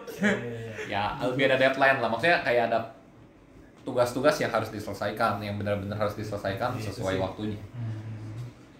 ya 0.93 1.03
lebih 1.19 1.43
ada 1.45 1.57
deadline 1.57 1.97
lah 1.97 2.07
maksudnya 2.07 2.39
kayak 2.39 2.63
ada 2.67 2.79
tugas-tugas 3.81 4.35
yang 4.37 4.49
harus 4.49 4.69
diselesaikan 4.69 5.39
yang 5.39 5.55
benar-benar 5.55 5.95
harus 5.97 6.13
diselesaikan 6.13 6.75
itu 6.75 6.91
sesuai 6.91 7.15
sih. 7.15 7.21
waktunya 7.21 7.61
Hmm. 7.69 7.95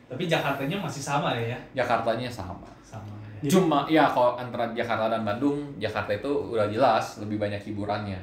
Tapi 0.07 0.23
Jakartanya 0.23 0.79
masih 0.79 1.03
sama 1.03 1.35
ya 1.35 1.51
ya? 1.51 1.59
Jakartanya 1.75 2.31
sama 2.31 2.63
Sama 2.79 3.11
ya. 3.27 3.27
Jadi- 3.39 3.51
cuma 3.51 3.83
ya 3.85 4.07
kalau 4.07 4.35
antara 4.35 4.71
Jakarta 4.71 5.09
dan 5.09 5.21
Bandung 5.21 5.75
Jakarta 5.75 6.11
itu 6.11 6.31
udah 6.47 6.67
jelas 6.67 7.19
lebih 7.19 7.35
banyak 7.37 7.59
hiburannya 7.61 8.15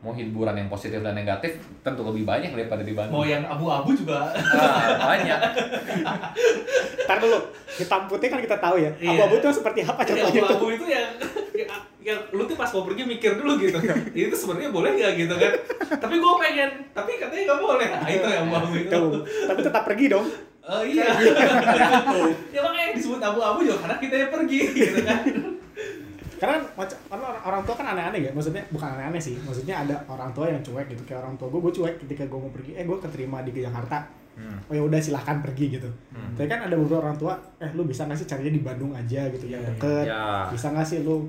mau 0.00 0.16
hiburan 0.16 0.56
yang 0.56 0.68
positif 0.72 1.04
dan 1.04 1.12
negatif 1.12 1.60
tentu 1.84 2.00
lebih 2.08 2.24
banyak 2.24 2.56
daripada 2.56 2.80
di 2.80 2.96
Mau 2.96 3.04
Bandung 3.04 3.28
yang 3.28 3.44
abu-abu 3.44 3.92
juga. 3.92 4.32
Ah, 4.32 4.96
banyak 5.12 5.40
Ntar 7.04 7.16
dulu, 7.20 7.38
hitam 7.76 8.08
putih 8.08 8.28
kan 8.32 8.40
kita 8.40 8.56
tahu 8.56 8.80
ya. 8.80 8.90
Iya. 8.96 9.12
Abu-abu 9.12 9.34
itu 9.44 9.48
seperti 9.52 9.84
apa 9.84 10.00
Yang 10.00 10.08
contohnya 10.08 10.40
tuh? 10.40 10.48
abu-abu 10.56 10.66
itu 10.72 10.86
yang, 10.88 11.08
yang 11.52 11.68
yang 12.00 12.18
lu 12.32 12.48
tuh 12.48 12.56
pas 12.56 12.72
mau 12.72 12.88
pergi 12.88 13.02
mikir 13.04 13.36
dulu 13.36 13.60
gitu. 13.60 13.76
itu 14.16 14.32
sebenarnya 14.32 14.72
boleh 14.72 14.90
nggak 14.96 15.12
gitu 15.20 15.34
kan? 15.36 15.52
tapi 16.00 16.14
gue 16.16 16.32
pengen, 16.48 16.70
tapi 16.96 17.10
katanya 17.20 17.42
nggak 17.52 17.60
boleh. 17.60 17.88
Nah, 17.92 18.08
itu 18.08 18.28
yang 18.32 18.44
abu-abu 18.48 18.74
itu. 18.80 18.88
Tuh, 18.96 19.22
tapi 19.52 19.60
tetap 19.60 19.82
pergi 19.84 20.06
dong. 20.08 20.26
Oh 20.64 20.80
iya. 20.80 21.12
ya 22.56 22.60
makanya 22.64 22.96
disebut 22.96 23.20
abu-abu 23.20 23.68
juga 23.68 23.84
karena 23.84 23.96
kita 24.00 24.14
yang 24.16 24.30
pergi 24.32 24.60
gitu 24.72 24.98
kan. 25.04 25.20
Karena 26.40 26.56
macam 26.74 26.96
karena 27.04 27.24
orang, 27.26 27.42
orang 27.44 27.62
tua 27.62 27.74
kan 27.76 27.86
aneh-aneh 27.90 28.20
ya 28.22 28.30
maksudnya 28.32 28.64
bukan 28.68 28.88
aneh-aneh 28.90 29.20
sih 29.20 29.36
maksudnya 29.38 29.76
ada 29.78 29.92
orang 30.06 30.32
tua 30.32 30.48
yang 30.48 30.58
cuek 30.58 30.88
gitu 30.88 31.02
kayak 31.04 31.20
orang 31.20 31.36
tua 31.36 31.46
gue 31.46 31.60
gue 31.60 31.74
cuek 31.74 31.94
ketika 32.00 32.24
gue 32.24 32.38
mau 32.38 32.48
pergi 32.48 32.72
eh 32.72 32.82
gue 32.82 32.96
keterima 32.98 33.40
di 33.40 33.52
Jakarta 33.54 34.00
Hmm. 34.30 34.56
oh 34.64 34.72
ya 34.72 34.80
udah 34.80 34.96
silahkan 34.96 35.42
pergi 35.42 35.74
gitu 35.74 35.90
Hmm. 36.08 36.32
tapi 36.32 36.46
kan 36.46 36.62
ada 36.62 36.72
beberapa 36.72 37.02
orang 37.02 37.18
tua 37.18 37.34
eh 37.58 37.66
lu 37.70 37.84
bisa 37.84 38.06
nggak 38.06 38.14
sih 38.14 38.24
carinya 38.24 38.48
di 38.48 38.62
Bandung 38.62 38.94
aja 38.94 39.26
gitu 39.28 39.44
yang 39.44 39.58
Iya, 39.58 39.68
deket 39.68 40.04
Ya. 40.06 40.46
bisa 40.48 40.66
nggak 40.70 40.86
sih 40.86 40.98
lu 41.02 41.28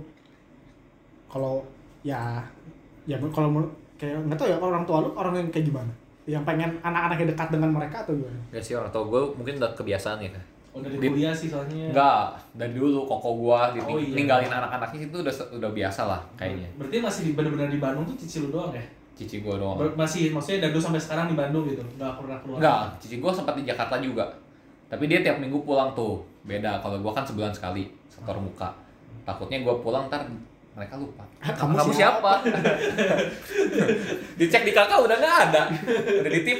kalau 1.27 1.65
ya 2.01 2.39
ya 3.03 3.17
kalau 3.27 3.49
menurut- 3.49 3.73
kayak 3.97 4.17
nggak 4.21 4.37
tahu 4.37 4.47
ya 4.47 4.57
orang 4.57 4.83
tua 4.83 4.97
lu 4.99 5.09
orang 5.13 5.33
yang 5.35 5.49
kayak 5.49 5.65
gimana 5.67 5.91
yang 6.23 6.43
pengen 6.43 6.77
anak-anaknya 6.79 7.33
dekat 7.33 7.47
dengan 7.49 7.69
mereka 7.71 7.95
atau 7.99 8.13
gimana 8.13 8.37
Ya 8.49 8.59
sih 8.59 8.73
orang 8.73 8.89
tua 8.89 9.03
gue 9.03 9.21
mungkin 9.33 9.57
udah 9.57 9.71
kebiasaan 9.73 10.21
ya 10.21 10.29
kan. 10.29 10.43
Oh 10.71 10.79
dari 10.79 10.95
Di- 10.95 11.11
kuliah 11.11 11.35
sih 11.35 11.51
soalnya. 11.51 11.91
Enggak, 11.91 12.31
dari 12.55 12.71
dulu 12.71 13.03
koko 13.03 13.35
gua 13.35 13.75
diting- 13.75 13.91
Oh, 13.91 13.99
iya. 13.99 14.15
ninggalin 14.15 14.47
anak-anaknya 14.47 15.11
itu 15.11 15.17
udah 15.19 15.33
udah 15.59 15.71
biasa 15.75 16.01
lah 16.07 16.21
kayaknya. 16.39 16.67
Berarti 16.79 16.97
masih 17.03 17.21
di 17.27 17.31
benar-benar 17.35 17.67
di 17.67 17.79
Bandung 17.83 18.07
tuh 18.07 18.15
cici 18.15 18.39
lu 18.39 18.55
doang 18.55 18.71
ya? 18.71 18.83
Cici 19.11 19.43
gua 19.43 19.59
doang. 19.59 19.75
Ber- 19.75 19.99
masih 19.99 20.31
maksudnya 20.31 20.63
dari 20.63 20.71
dulu 20.71 20.83
sampai 20.87 21.01
sekarang 21.03 21.27
di 21.27 21.35
Bandung 21.35 21.67
gitu. 21.67 21.83
Enggak 21.83 22.15
pernah 22.23 22.37
keluar. 22.39 22.57
Enggak, 22.63 22.81
cici 23.03 23.19
gua 23.19 23.31
sempat 23.35 23.59
di 23.59 23.67
Jakarta 23.67 23.99
juga. 23.99 24.23
Tapi 24.87 25.03
dia 25.07 25.19
tiap 25.19 25.43
minggu 25.43 25.59
pulang 25.61 25.91
tuh. 25.91 26.23
Beda 26.47 26.79
kalau 26.79 27.03
gua 27.03 27.11
kan 27.11 27.27
sebulan 27.27 27.51
sekali 27.51 27.91
setor 28.07 28.39
muka. 28.39 28.71
Takutnya 29.27 29.59
gua 29.61 29.75
pulang 29.77 30.07
ntar 30.07 30.23
mereka 30.81 30.97
lupa. 30.97 31.21
Kamu 31.37 31.77
Kamu, 31.77 31.93
siapa? 31.93 32.41
Dicek 34.41 34.65
di 34.65 34.73
kakak 34.73 34.97
udah 35.05 35.13
nggak 35.21 35.37
ada. 35.45 35.69
Udah 36.25 36.31
di 36.33 36.41
tip 36.41 36.57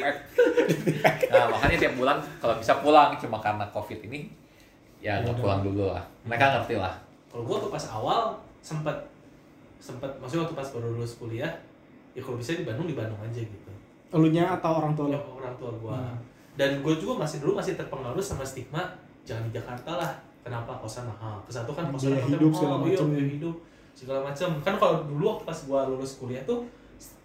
Nah, 1.34 1.49
makanya 1.49 1.78
tiap 1.82 1.93
bulan 1.97 2.22
kalau 2.38 2.53
bisa 2.61 2.78
pulang 2.86 3.17
cuma 3.17 3.41
karena 3.41 3.65
Covid 3.74 3.97
ini 4.05 4.30
ya 5.01 5.17
nggak 5.26 5.41
pulang 5.41 5.65
dulu 5.65 5.89
lah. 5.89 6.05
Mereka 6.30 6.61
ngerti 6.61 6.78
lah. 6.78 6.93
Kalau 7.34 7.49
gua 7.49 7.57
tuh 7.57 7.74
pas 7.74 7.82
awal 7.89 8.38
sempet 8.61 8.93
sempet 9.82 10.13
maksudnya 10.22 10.45
waktu 10.45 10.53
pas 10.53 10.67
baru 10.69 10.93
lulus 10.93 11.17
kuliah 11.17 11.49
ya 12.13 12.22
kalau 12.22 12.38
bisa 12.38 12.53
di 12.53 12.61
Bandung 12.61 12.86
di 12.86 12.93
Bandung 12.93 13.17
aja 13.17 13.41
gitu. 13.41 13.72
elunya 14.11 14.43
atau 14.43 14.84
orang 14.84 14.93
tua 14.93 15.07
lu 15.07 15.15
Ya, 15.15 15.22
orang 15.24 15.55
tua 15.57 15.72
gua. 15.82 15.97
Hmm. 15.97 16.19
Dan 16.59 16.84
gue 16.84 16.93
juga 16.99 17.24
masih 17.24 17.39
dulu 17.41 17.57
masih 17.57 17.80
terpengaruh 17.80 18.19
sama 18.19 18.43
stigma 18.43 18.84
jangan 19.24 19.47
di 19.49 19.55
Jakarta 19.55 19.97
lah. 19.97 20.11
Kenapa 20.43 20.76
kosan 20.84 21.07
mahal? 21.07 21.39
Kesatu 21.47 21.72
kan 21.72 21.88
kosan 21.89 22.19
hidup 22.19 22.51
iya, 22.51 22.67
macem. 22.76 23.07
biaya 23.15 23.30
hidup 23.39 23.55
segala 23.93 24.19
macam. 24.23 24.49
Kan 24.59 24.75
kalau 24.75 25.03
dulu 25.03 25.23
waktu 25.29 25.43
pas 25.43 25.59
gua 25.63 25.85
lulus 25.85 26.15
kuliah 26.15 26.41
tuh 26.41 26.63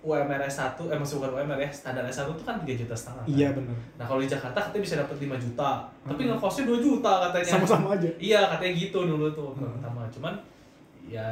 UMR 0.00 0.40
S1, 0.40 0.78
eh 0.78 0.96
masih 0.96 1.18
bukan 1.18 1.36
UMR 1.36 1.58
ya, 1.58 1.68
standar 1.68 2.00
S1 2.02 2.24
tuh 2.30 2.40
kan 2.42 2.56
3 2.56 2.64
juta 2.74 2.94
setengah. 2.94 3.20
kan? 3.20 3.28
iya 3.28 3.48
benar 3.50 3.76
Nah 3.94 4.04
kalau 4.06 4.18
di 4.18 4.28
Jakarta 4.30 4.58
katanya 4.62 4.82
bisa 4.82 4.94
dapat 4.96 5.16
5 5.18 5.36
juta, 5.36 5.70
tapi 6.00 6.20
ngekosnya 6.24 6.64
2 6.64 6.78
juta 6.80 7.12
katanya. 7.26 7.50
sama-sama 7.50 7.86
aja 7.92 8.08
Iya 8.16 8.40
katanya 8.48 8.72
gitu 8.74 8.98
dulu 9.04 9.26
tuh 9.28 9.44
waktu 9.50 9.62
Hmm. 9.62 9.72
pertama. 9.74 10.00
Cuman 10.08 10.34
ya 11.04 11.24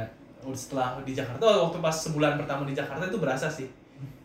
setelah 0.47 1.01
di 1.01 1.11
Jakarta 1.11 1.41
waktu 1.41 1.77
pas 1.79 1.95
sebulan 1.95 2.37
pertama 2.37 2.61
di 2.63 2.73
Jakarta 2.73 3.01
itu 3.03 3.17
berasa 3.17 3.47
sih, 3.49 3.65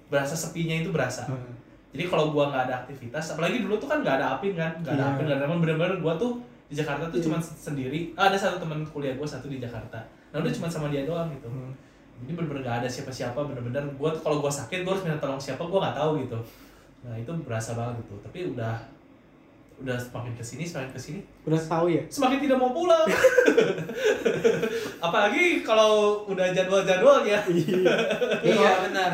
berasa 0.07 0.35
sepinya 0.35 0.77
itu 0.77 0.91
berasa. 0.91 1.25
Hmm. 1.25 1.57
Jadi 1.91 2.05
kalau 2.05 2.29
gua 2.31 2.51
nggak 2.51 2.65
ada 2.67 2.75
aktivitas, 2.85 3.25
apalagi 3.33 3.65
dulu 3.65 3.75
tuh 3.75 3.89
kan 3.89 3.99
nggak 3.99 4.21
ada 4.21 4.37
apin 4.37 4.53
kan, 4.53 4.69
nggak 4.77 4.93
ada 4.93 5.01
Iya. 5.01 5.11
apin, 5.11 5.25
nggak 5.25 5.39
ada 5.39 5.45
teman 5.45 5.59
bener-bener 5.59 5.97
gua 5.99 6.15
tuh 6.15 6.37
di 6.67 6.75
Jakarta 6.77 7.09
tuh 7.09 7.17
Iya. 7.17 7.25
cuma 7.25 7.39
sendiri. 7.41 8.13
Ah, 8.15 8.29
ada 8.29 8.37
satu 8.37 8.59
teman 8.59 8.85
kuliah 8.85 9.15
gua 9.15 9.25
satu 9.25 9.47
di 9.47 9.57
Jakarta. 9.57 9.97
Nah 10.31 10.37
udah 10.41 10.53
cuma 10.55 10.67
sama 10.71 10.87
dia 10.91 11.03
doang 11.07 11.29
gitu. 11.35 11.49
Hmm. 11.51 11.73
Jadi 12.21 12.37
bener-bener 12.37 12.63
gak 12.63 12.85
ada 12.85 12.89
siapa-siapa, 12.89 13.41
bener-bener 13.49 13.81
gua 13.97 14.13
tuh 14.13 14.21
kalau 14.21 14.45
gua 14.45 14.53
sakit 14.53 14.85
gua 14.85 14.93
harus 14.95 15.05
minta 15.09 15.19
tolong 15.19 15.41
siapa 15.41 15.65
gua 15.65 15.89
nggak 15.89 15.97
tahu 15.97 16.11
gitu. 16.23 16.39
Nah 17.07 17.15
itu 17.17 17.33
berasa 17.43 17.73
banget 17.75 18.05
gitu. 18.05 18.15
Tapi 18.21 18.39
udah 18.53 18.75
udah 19.81 19.97
semakin 19.97 20.37
ke 20.37 20.45
sini 20.45 20.69
semakin 20.69 20.93
ke 20.93 21.01
sini 21.01 21.21
udah 21.49 21.57
tahu 21.57 21.89
ya 21.89 22.05
semakin 22.13 22.37
tidak 22.45 22.61
mau 22.61 22.69
pulang. 22.69 23.09
Apalagi 25.09 25.65
kalau 25.65 26.21
udah 26.29 26.53
jadwal-jadwalnya. 26.53 27.41
iya 27.49 27.81
Iya 28.53 28.71
benar. 28.85 29.11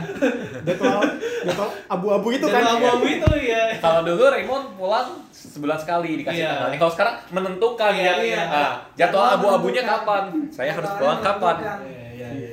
jadwal 0.67 1.07
jadwal 1.47 1.71
abu-abu 1.87 2.29
itu 2.35 2.47
kan 2.51 2.67
Jadwal 2.67 2.99
abu-abu 2.99 3.07
itu 3.07 3.31
ya. 3.47 3.79
Kalau 3.79 4.03
dulu 4.03 4.27
Raymond 4.27 4.75
pulang 4.75 5.09
sebulan 5.57 5.78
sekali 5.78 6.20
dikasih 6.20 6.36
Iya. 6.36 6.50
tanggalnya. 6.52 6.78
Kalau 6.78 6.92
sekarang 6.92 7.16
menentukan 7.30 7.92
Iya, 7.92 8.04
ya. 8.04 8.14
iya. 8.22 8.42
Ah, 8.46 8.72
jadwal 8.92 9.26
abu-abunya 9.32 9.82
kapan? 9.82 10.24
Saya 10.48 10.70
harus 10.70 10.90
pulang 10.92 11.20
kapan? 11.20 11.57
menentukan. 11.57 11.80
Iya, 11.82 12.07
iya, 12.12 12.28
iya. 12.30 12.50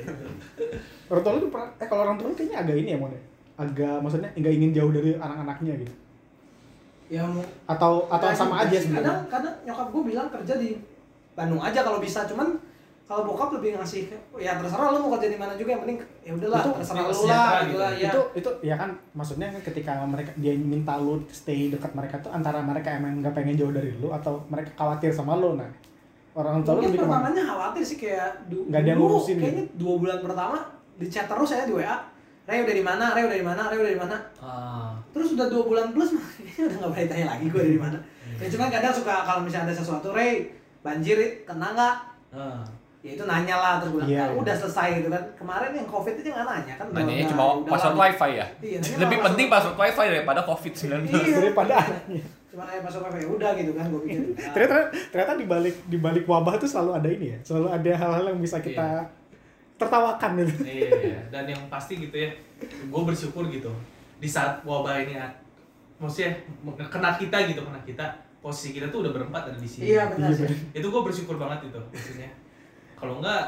orang 1.04 1.22
tua 1.22 1.32
lu 1.34 1.46
eh 1.52 1.86
kalau 1.86 2.02
orang 2.02 2.16
tua 2.16 2.26
lu 2.26 2.34
kayaknya 2.34 2.58
agak 2.58 2.76
ini 2.76 2.90
ya 2.90 2.98
mon 2.98 3.10
ya? 3.10 3.20
agak 3.56 3.96
maksudnya 4.00 4.30
nggak 4.32 4.50
ingin 4.52 4.70
jauh 4.72 4.90
dari 4.90 5.10
anak-anaknya 5.14 5.72
gitu 5.78 5.94
Ya 7.06 7.22
mau 7.22 7.44
atau 7.66 8.08
atau 8.08 8.26
Nah, 8.26 8.34
sama 8.34 8.54
aja 8.58 8.72
sih. 8.72 8.88
sebenarnya 8.88 9.12
Kadang 9.20 9.28
kadang 9.30 9.54
nyokap 9.62 9.86
gue 9.90 10.02
bilang 10.04 10.26
kerja 10.28 10.54
di 10.56 10.70
Bandung 11.30 11.60
aja 11.60 11.80
kalau 11.80 11.98
bisa, 11.98 12.24
cuman 12.24 12.56
kalau 13.04 13.22
bokap 13.22 13.52
lebih 13.54 13.76
ngasih 13.76 14.08
ya 14.34 14.56
terserah 14.56 14.88
lu 14.88 14.98
mau 14.98 15.12
kerja 15.12 15.28
di 15.28 15.36
mana 15.36 15.52
juga 15.52 15.70
yang 15.70 15.82
penting 15.82 15.98
ya 16.22 16.32
udahlah 16.32 16.58
Itu 16.58 16.70
terserah 16.74 17.02
lu 17.02 17.12
sejahtera 17.12 17.36
lah 17.36 17.52
gitu. 17.52 17.68
gitu 17.68 17.78
lah 17.78 17.92
ya. 17.92 18.08
itu 18.08 18.20
itu 18.34 18.50
ya 18.62 18.74
kan 18.74 18.90
maksudnya 19.12 19.46
kan 19.50 19.60
ketika 19.62 19.92
mereka 20.02 20.30
dia 20.34 20.52
minta 20.54 20.94
lu 20.96 21.14
stay 21.28 21.68
dekat 21.68 21.92
mereka 21.92 22.16
tuh 22.18 22.30
antara 22.30 22.58
mereka 22.60 22.88
emang 22.90 23.20
nggak 23.20 23.32
pengen 23.32 23.54
jauh 23.54 23.70
dari 23.70 23.92
lu 23.94 24.08
atau 24.08 24.40
mereka 24.46 24.72
khawatir 24.74 25.10
sama 25.10 25.36
lu 25.36 25.52
nah 25.54 25.68
orang 26.32 26.64
tua 26.64 26.74
lu 26.74 26.80
lebih 26.82 26.96
ke 26.96 27.04
mana 27.04 27.28
pertamanya 27.28 27.42
khawatir 27.46 27.82
sih 27.84 27.98
kayak 27.98 28.30
du- 28.46 28.64
Nggak 28.66 28.80
ada 28.80 28.88
yang 28.88 28.98
dulu 28.98 29.08
ngurusin 29.12 29.36
kayaknya 29.38 29.62
gitu. 29.62 29.76
dua 29.76 29.94
bulan 29.98 30.18
pertama 30.20 30.56
di 30.94 31.06
chat 31.06 31.26
terus 31.26 31.48
saya 31.48 31.64
di 31.64 31.74
WA 31.74 31.96
Ray 32.44 32.60
udah 32.60 32.76
di 32.76 32.84
mana, 32.84 33.04
Ray 33.10 33.24
udah 33.24 33.38
di 33.40 33.46
mana, 33.46 33.62
Ray 33.64 33.80
udah 33.80 33.88
di 33.88 33.96
mana. 33.96 34.16
Ah, 34.36 34.92
Terus 35.10 35.32
udah 35.32 35.48
dua 35.48 35.64
bulan 35.64 35.96
plus, 35.96 36.12
kayaknya 36.36 36.62
udah 36.62 36.76
nggak 36.76 36.90
boleh 36.92 37.06
tanya 37.08 37.26
lagi 37.26 37.46
gue 37.48 37.62
dari 37.64 37.80
mana. 37.80 37.96
Ya 38.36 38.46
cuman 38.52 38.68
kadang 38.68 38.92
suka 38.92 39.14
kalau 39.24 39.40
misalnya 39.40 39.72
ada 39.72 39.74
sesuatu, 39.74 40.12
Ray 40.12 40.52
banjir, 40.82 41.16
kena 41.42 41.72
nggak? 41.72 41.94
ah. 42.36 42.60
Ya 43.04 43.10
itu 43.12 43.24
nanya 43.28 43.56
lah 43.60 43.72
terus 43.76 43.92
bilang, 43.92 44.08
Iya, 44.08 44.16
"Ah, 44.18 44.26
iya. 44.26 44.40
udah 44.40 44.54
selesai 44.56 44.88
gitu 44.96 45.08
kan. 45.12 45.22
Kemarin 45.36 45.70
yang 45.76 45.84
covid 45.84 46.14
itu 46.16 46.24
nggak 46.24 46.46
nanya 46.48 46.74
kan. 46.80 46.86
udah- 46.88 47.28
cuma 47.28 47.44
udah 47.60 47.68
password 47.68 47.96
wifi 48.00 48.30
ya? 48.32 48.46
Iya, 48.58 48.76
nanya 48.80 48.96
Lebih 48.96 49.18
penting 49.20 49.46
password 49.52 49.76
wifi 49.76 50.04
daripada 50.08 50.40
COVID-19. 50.42 51.04
Iya. 51.04 51.36
daripada 51.38 51.74
anaknya 51.78 52.22
Cuma 52.48 52.62
kayak 52.64 52.80
password 52.80 53.04
wifi 53.04 53.20
ya 53.20 53.28
udah 53.28 53.50
gitu 53.52 53.72
kan 53.76 53.84
gue 53.92 54.00
pikir. 54.08 54.20
Ternyata 54.56 54.76
ternyata 55.12 55.32
di 55.36 55.44
balik 55.44 55.76
di 55.84 55.98
balik 56.00 56.24
wabah 56.24 56.54
tuh 56.56 56.64
selalu 56.64 56.90
ada 56.96 57.08
ini 57.10 57.26
ya 57.28 57.38
selalu 57.44 57.66
ada 57.68 57.90
hal-hal 57.92 58.24
yang 58.24 58.40
bisa 58.40 58.56
kita 58.58 58.88
tertawakan 59.74 60.30
gitu 60.40 60.54
Iya, 60.70 61.28
dan 61.28 61.44
yang 61.44 61.60
pasti 61.68 61.98
gitu 61.98 62.14
ya, 62.14 62.30
gue 62.62 63.02
bersyukur 63.04 63.50
gitu 63.50 63.68
di 64.16 64.24
saat 64.24 64.62
wabah 64.62 64.96
ini, 64.96 65.18
maksudnya 65.98 66.30
kena 66.88 67.12
kita 67.12 67.36
gitu, 67.44 67.60
kena 67.60 67.76
kita, 67.84 68.06
posisi 68.38 68.72
kita 68.72 68.88
tuh 68.88 69.04
udah 69.04 69.12
berempat 69.12 69.50
ada 69.50 69.58
di 69.58 69.66
sini. 69.66 69.92
Iya 69.92 70.08
benar 70.08 70.30
Iya, 70.30 70.46
sih. 70.46 70.48
Itu 70.72 70.88
gue 70.88 71.02
bersyukur 71.02 71.36
banget 71.36 71.68
itu, 71.68 71.76
maksudnya. 71.76 72.30
Kalau 73.04 73.20
enggak, 73.20 73.44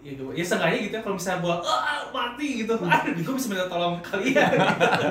ya, 0.00 0.10
ya 0.14 0.44
seenggaknya 0.46 0.78
gitu 0.80 0.94
ya, 0.94 1.02
kalau 1.02 1.16
misalnya 1.18 1.40
gue 1.42 1.54
ah, 1.58 1.98
mati 2.08 2.48
gitu, 2.62 2.74
ah, 2.78 3.02
gue 3.02 3.34
bisa 3.34 3.48
minta 3.50 3.66
tolong 3.66 3.98
kalian. 4.00 4.50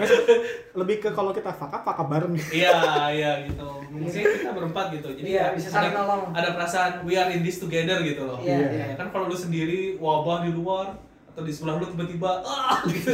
lebih 0.80 0.96
ke 0.98 1.10
kalau 1.12 1.32
kita 1.32 1.52
fuck 1.52 1.72
up 1.72 2.08
bareng 2.08 2.32
Iya, 2.48 2.76
iya 3.12 3.32
gitu. 3.44 3.68
Maksudnya 3.92 4.28
kita 4.40 4.52
berempat 4.52 4.86
gitu. 4.92 5.08
Jadi 5.12 5.28
Iya, 5.30 5.52
bisa 5.52 5.68
saling 5.68 5.92
ada, 5.92 6.00
nolong. 6.00 6.32
ada 6.32 6.50
perasaan 6.52 7.04
we 7.04 7.14
are 7.14 7.28
in 7.28 7.44
this 7.44 7.60
together 7.60 8.00
gitu 8.02 8.24
loh. 8.24 8.40
Iya, 8.40 8.72
iya. 8.72 8.86
Ya 8.92 8.96
kan 8.96 9.12
kalau 9.12 9.28
lu 9.28 9.36
sendiri 9.36 9.96
wabah 9.96 10.44
di 10.44 10.52
luar 10.52 10.96
atau 11.28 11.44
di 11.44 11.52
sebelah 11.52 11.76
lu 11.76 11.92
tiba-tiba 11.92 12.40
ah 12.42 12.80
gitu. 12.88 13.12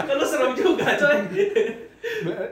kan 0.00 0.14
lu 0.14 0.24
serem 0.24 0.56
juga 0.56 0.96
coy. 0.96 1.18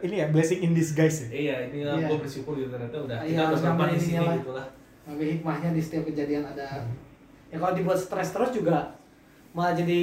Ini 0.03 0.14
ya 0.14 0.26
blessing 0.28 0.61
in 0.61 0.72
disguise 0.72 1.24
ya 1.24 1.28
iya, 1.30 1.55
ini 1.68 1.84
Iya. 1.84 2.09
gue 2.09 2.18
bersyukur 2.18 2.57
gitu 2.57 2.68
ternyata 2.68 2.96
udah 2.98 3.20
Iya, 3.20 3.28
kita 3.28 3.36
udah 3.38 3.44
harus 3.48 3.61
berempat 3.61 3.86
di 3.88 4.00
sini 4.03 4.24
gitu 4.38 4.53
lah. 4.53 4.66
Tapi 5.03 5.22
hikmahnya 5.32 5.70
di 5.70 5.80
setiap 5.80 6.07
kejadian 6.07 6.44
ada. 6.44 6.82
Ya 7.48 7.57
kalau 7.57 7.74
dibuat 7.74 7.96
stres 7.96 8.30
terus 8.30 8.50
juga 8.50 8.94
malah 9.53 9.76
jadi 9.76 10.00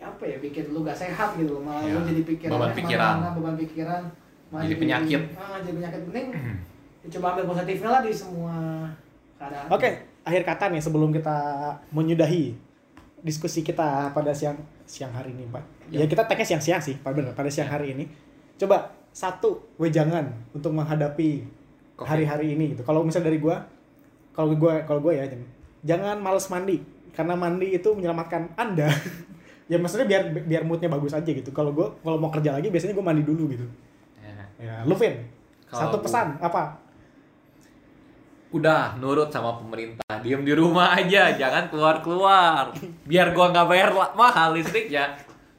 apa 0.00 0.24
ya 0.24 0.40
bikin 0.40 0.72
lu 0.72 0.80
gak 0.80 0.96
sehat 0.96 1.36
gitu 1.36 1.52
loh. 1.52 1.62
malah 1.62 1.84
Iya. 1.84 1.92
lu 1.92 2.00
jadi 2.06 2.22
pikiran 2.24 2.52
Beban 2.52 2.72
pikiran. 2.72 3.14
beban 3.34 3.56
pikiran. 3.58 4.02
Malah 4.46 4.62
Jadi 4.62 4.74
penyakit. 4.78 5.20
ah, 5.34 5.58
jadi 5.58 5.74
penyakit. 5.74 6.00
Penting 6.06 6.26
ya 7.02 7.08
coba 7.12 7.26
ambil 7.32 7.44
positifnya 7.48 7.90
lah 7.90 8.00
di 8.00 8.10
semua 8.10 8.56
keadaan. 9.36 9.66
Oke 9.68 9.90
akhir 10.22 10.42
kata 10.42 10.64
nih 10.70 10.80
sebelum 10.80 11.10
kita 11.10 11.36
menyudahi 11.90 12.56
diskusi 13.20 13.60
kita 13.60 14.10
pada 14.10 14.30
siang 14.30 14.56
siang 14.86 15.10
hari 15.10 15.30
ini 15.30 15.44
pak. 15.46 15.62
Ya 15.88 16.02
kita 16.02 16.24
tagnya 16.24 16.46
siang-siang 16.46 16.80
sih 16.80 16.94
pak. 16.96 17.12
Bener 17.12 17.34
pada 17.34 17.50
siang 17.50 17.66
hari 17.66 17.92
ini. 17.92 18.06
Coba 18.56 18.88
satu 19.10 19.60
wejangan 19.76 20.24
untuk 20.50 20.72
menghadapi 20.72 21.44
hari-hari 21.98 22.54
ini 22.54 22.72
gitu. 22.72 22.82
Kalau 22.82 23.02
misalnya 23.02 23.28
dari 23.28 23.38
gua 23.38 23.60
kalau 24.36 24.52
gua 24.54 24.84
kalau 24.84 25.00
gua 25.00 25.12
ya 25.12 25.24
jangan 25.82 26.16
males 26.16 26.46
mandi 26.46 26.84
karena 27.10 27.32
mandi 27.32 27.72
itu 27.72 27.88
menyelamatkan 27.90 28.52
anda 28.54 28.86
ya 29.66 29.76
maksudnya 29.76 30.04
biar 30.04 30.22
biar 30.38 30.62
moodnya 30.62 30.86
bagus 30.86 31.10
aja 31.10 31.26
gitu 31.26 31.50
kalau 31.50 31.72
gua 31.72 31.96
kalau 31.98 32.16
mau 32.16 32.28
kerja 32.28 32.52
lagi 32.52 32.68
biasanya 32.68 32.92
gua 32.92 33.06
mandi 33.06 33.24
dulu 33.24 33.48
gitu 33.48 33.66
Ya. 34.18 34.34
ya 34.58 34.74
lu 34.82 34.94
Vin 34.94 35.24
Kalau 35.64 35.80
satu 35.82 35.96
gua- 35.96 36.04
pesan 36.04 36.26
apa 36.38 36.84
Udah 38.48 38.94
nurut 38.96 39.28
sama 39.28 39.58
pemerintah, 39.58 40.22
diem 40.22 40.40
di 40.40 40.54
rumah 40.54 40.94
aja, 40.94 41.34
jangan 41.34 41.66
keluar-keluar. 41.66 42.72
Biar 43.02 43.34
gua 43.34 43.50
nggak 43.50 43.66
bayar 43.66 43.88
mahal 44.14 44.54
listriknya. 44.54 45.12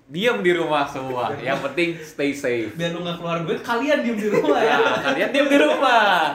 diam 0.08 0.40
di 0.40 0.50
rumah 0.50 0.88
semua. 0.88 1.36
Yang 1.38 1.60
penting 1.62 1.90
stay 2.00 2.32
safe. 2.32 2.72
biar 2.74 2.96
lu 2.96 3.04
nggak 3.04 3.20
keluar 3.20 3.44
duit 3.44 3.60
kalian 3.60 4.02
diem 4.02 4.16
di 4.18 4.30
rumah 4.32 4.56
ya 4.58 4.76
Ya, 4.80 4.92
kalian 5.04 5.30
diam 5.30 5.48
di 5.48 5.58
rumah. 5.60 6.32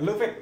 Lu? 0.00 0.12
Eh, 0.16 0.32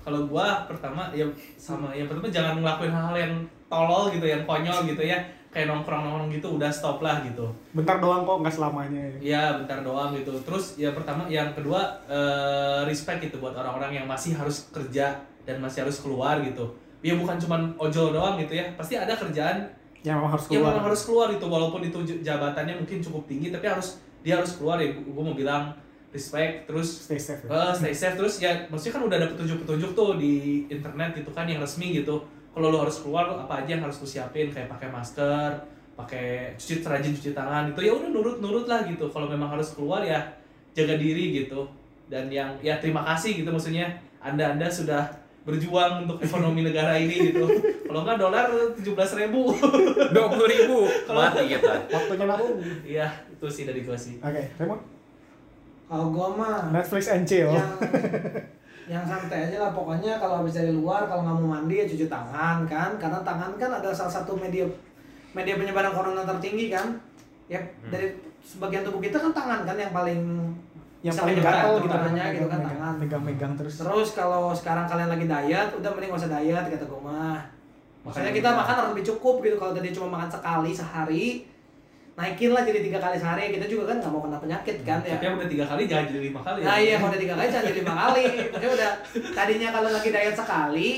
kalau 0.00 0.26
gua 0.26 0.64
pertama 0.64 1.12
ya 1.12 1.26
sama 1.54 1.92
yang 1.92 2.08
pertama 2.08 2.28
jangan 2.28 2.58
ngelakuin 2.58 2.92
hal-hal 2.92 3.16
yang 3.16 3.34
tolol 3.66 4.10
gitu 4.10 4.26
yang 4.26 4.42
konyol 4.44 4.82
gitu 4.84 5.02
ya. 5.04 5.18
Kayak 5.50 5.66
nongkrong 5.66 6.06
nongkrong 6.06 6.30
gitu 6.30 6.46
udah 6.54 6.70
stop 6.70 7.02
lah 7.02 7.26
gitu. 7.26 7.42
Bentar 7.74 7.98
doang 7.98 8.22
kok, 8.22 8.38
nggak 8.38 8.54
selamanya. 8.54 9.02
ya. 9.18 9.58
Bentar 9.58 9.82
doang 9.82 10.14
gitu. 10.14 10.30
Terus 10.46 10.78
ya 10.78 10.94
pertama 10.94 11.26
yang 11.26 11.50
kedua 11.50 11.82
eh, 12.06 12.86
respect 12.86 13.18
gitu 13.26 13.42
buat 13.42 13.50
orang-orang 13.58 13.98
yang 13.98 14.06
masih 14.06 14.38
harus 14.38 14.70
kerja 14.70 15.18
dan 15.42 15.58
masih 15.58 15.82
harus 15.82 15.98
keluar 15.98 16.38
gitu. 16.40 16.70
Ya 17.02 17.18
bukan 17.18 17.34
cuman 17.34 17.74
ojol 17.76 18.14
doang 18.14 18.38
gitu 18.38 18.54
ya 18.54 18.70
pasti 18.78 18.94
ada 18.94 19.16
kerjaan 19.16 19.66
Yang 20.06 20.16
memang 20.22 20.30
harus 20.32 20.44
yang 20.46 20.52
keluar. 20.62 20.70
memang 20.70 20.86
harus 20.86 21.02
keluar 21.02 21.28
itu 21.34 21.46
walaupun 21.50 21.80
itu 21.82 21.98
jabatannya 22.22 22.74
mungkin 22.78 22.98
cukup 23.02 23.22
tinggi 23.26 23.50
tapi 23.50 23.66
harus 23.66 23.98
dia 24.22 24.38
harus 24.38 24.54
keluar 24.54 24.78
ya. 24.78 24.86
Gua 25.02 25.24
mau 25.26 25.34
bilang 25.34 25.74
respect 26.10 26.66
terus 26.66 27.06
Stay 27.06 27.18
safe. 27.18 27.46
Ya. 27.46 27.70
Eh, 27.70 27.72
stay 27.74 27.94
safe 27.94 28.16
terus 28.18 28.34
ya 28.42 28.50
maksudnya 28.66 28.94
kan 28.98 29.02
udah 29.06 29.16
ada 29.16 29.28
petunjuk-petunjuk 29.30 29.90
tuh 29.94 30.18
di 30.18 30.66
internet 30.66 31.14
gitu 31.14 31.30
kan 31.30 31.46
yang 31.46 31.62
resmi 31.62 32.02
gitu 32.02 32.18
kalau 32.50 32.74
lu 32.74 32.78
harus 32.82 32.98
keluar 32.98 33.30
lu 33.30 33.38
apa 33.38 33.62
aja 33.62 33.78
yang 33.78 33.82
harus 33.86 34.02
lu 34.02 34.08
siapin 34.10 34.50
kayak 34.50 34.66
pakai 34.66 34.90
masker 34.90 35.50
pakai 35.94 36.56
cuci 36.58 36.82
rajin 36.82 37.14
cuci 37.14 37.30
tangan 37.30 37.70
itu 37.70 37.80
ya 37.86 37.92
udah 37.94 38.10
nurut-nurut 38.10 38.66
lah 38.66 38.82
gitu 38.88 39.06
kalau 39.14 39.30
memang 39.30 39.54
harus 39.54 39.70
keluar 39.76 40.02
ya 40.02 40.18
jaga 40.74 40.98
diri 40.98 41.44
gitu 41.44 41.68
dan 42.10 42.26
yang 42.26 42.58
ya 42.58 42.82
terima 42.82 43.06
kasih 43.06 43.44
gitu 43.44 43.54
maksudnya 43.54 43.86
anda 44.18 44.58
anda 44.58 44.66
sudah 44.66 45.06
berjuang 45.46 46.04
untuk 46.04 46.20
ekonomi 46.20 46.66
negara 46.66 46.98
ini 46.98 47.32
gitu 47.32 47.46
kalau 47.86 48.02
nggak 48.02 48.18
dolar 48.18 48.50
tujuh 48.76 48.92
belas 48.98 49.14
ribu 49.14 49.54
dua 50.12 50.26
puluh 50.28 50.46
ribu 50.50 50.78
mati 51.10 51.54
kita. 51.54 51.74
Waktunya 51.88 52.26
nabung. 52.28 52.60
iya 52.84 53.06
itu 53.30 53.46
sih 53.48 53.64
dari 53.64 53.80
gua 53.86 53.96
sih 53.96 54.20
Oke, 54.20 54.52
Raymond? 54.60 54.99
Kalau 55.90 56.06
gua 56.08 56.28
mah 56.30 56.56
Netflix 56.70 57.10
and 57.10 57.26
chill. 57.26 57.50
yang 57.50 57.66
yang 58.88 59.02
santai 59.02 59.50
aja 59.50 59.58
lah. 59.58 59.70
Pokoknya 59.70 60.16
kalau 60.16 60.40
habis 60.40 60.54
dari 60.54 60.70
luar 60.70 61.04
kalau 61.04 61.22
nggak 61.22 61.36
mau 61.36 61.48
mandi 61.52 61.74
ya 61.76 61.84
cuci 61.84 62.06
tangan 62.06 62.62
kan. 62.64 62.94
Karena 62.94 63.18
tangan 63.20 63.50
kan 63.54 63.70
ada 63.72 63.90
salah 63.90 64.12
satu 64.12 64.34
media 64.34 64.62
media 65.30 65.54
penyebaran 65.54 65.90
corona 65.90 66.22
tertinggi 66.22 66.70
kan. 66.70 66.94
Ya 67.46 67.58
Hmm. 67.58 67.90
dari 67.90 68.14
sebagian 68.40 68.80
tubuh 68.80 68.98
kita 68.98 69.18
kan 69.18 69.30
tangan 69.30 69.60
kan 69.64 69.74
yang 69.74 69.90
paling 69.90 70.22
yang 71.00 71.10
paling 71.10 71.36
gatel 71.36 71.74
gitu 71.76 71.88
penularannya 71.88 72.24
gitu 72.30 72.46
kan 72.46 72.54
megang- 72.54 72.68
tangan. 72.70 72.94
Megang-megang 72.96 73.52
terus. 73.56 73.74
terus 73.76 74.08
kalau 74.12 74.52
sekarang 74.52 74.86
kalian 74.86 75.10
lagi 75.10 75.26
diet 75.26 75.68
udah 75.72 75.90
mending 75.90 76.10
gak 76.10 76.20
usah 76.22 76.32
diet 76.32 76.64
kata 76.68 76.84
gue 76.84 77.00
mah. 77.00 77.40
Maksudnya 78.00 78.30
Makan 78.30 78.38
kita 78.38 78.50
makan 78.54 78.74
harus 78.76 78.90
lebih 78.94 79.06
cukup 79.08 79.34
gitu. 79.40 79.56
Kalau 79.56 79.72
tadi 79.72 79.90
cuma 79.90 80.08
makan 80.14 80.30
sekali 80.30 80.70
sehari 80.70 81.26
naikin 82.18 82.50
lah 82.52 82.62
jadi 82.66 82.80
tiga 82.84 82.98
kali 83.00 83.16
sehari 83.16 83.54
kita 83.54 83.66
juga 83.70 83.94
kan 83.94 83.96
nggak 84.02 84.12
mau 84.12 84.20
kena 84.20 84.38
penyakit 84.42 84.76
kan 84.84 84.98
ya 85.06 85.16
tapi 85.16 85.30
udah 85.30 85.48
tiga 85.48 85.64
kali 85.64 85.82
jangan 85.88 86.04
jadi 86.10 86.20
lima 86.28 86.40
kali 86.44 86.58
ya. 86.60 86.66
Nah 86.68 86.76
iya 86.76 86.94
kalau 87.00 87.10
udah 87.10 87.20
tiga 87.22 87.34
kali 87.38 87.48
jangan 87.48 87.66
jadi 87.70 87.78
lima 87.80 87.94
kali. 87.96 88.24
Maksudnya 88.50 88.70
udah 88.76 88.90
tadinya 89.32 89.68
kalau 89.72 89.88
lagi 89.88 90.08
diet 90.12 90.36
sekali 90.36 90.88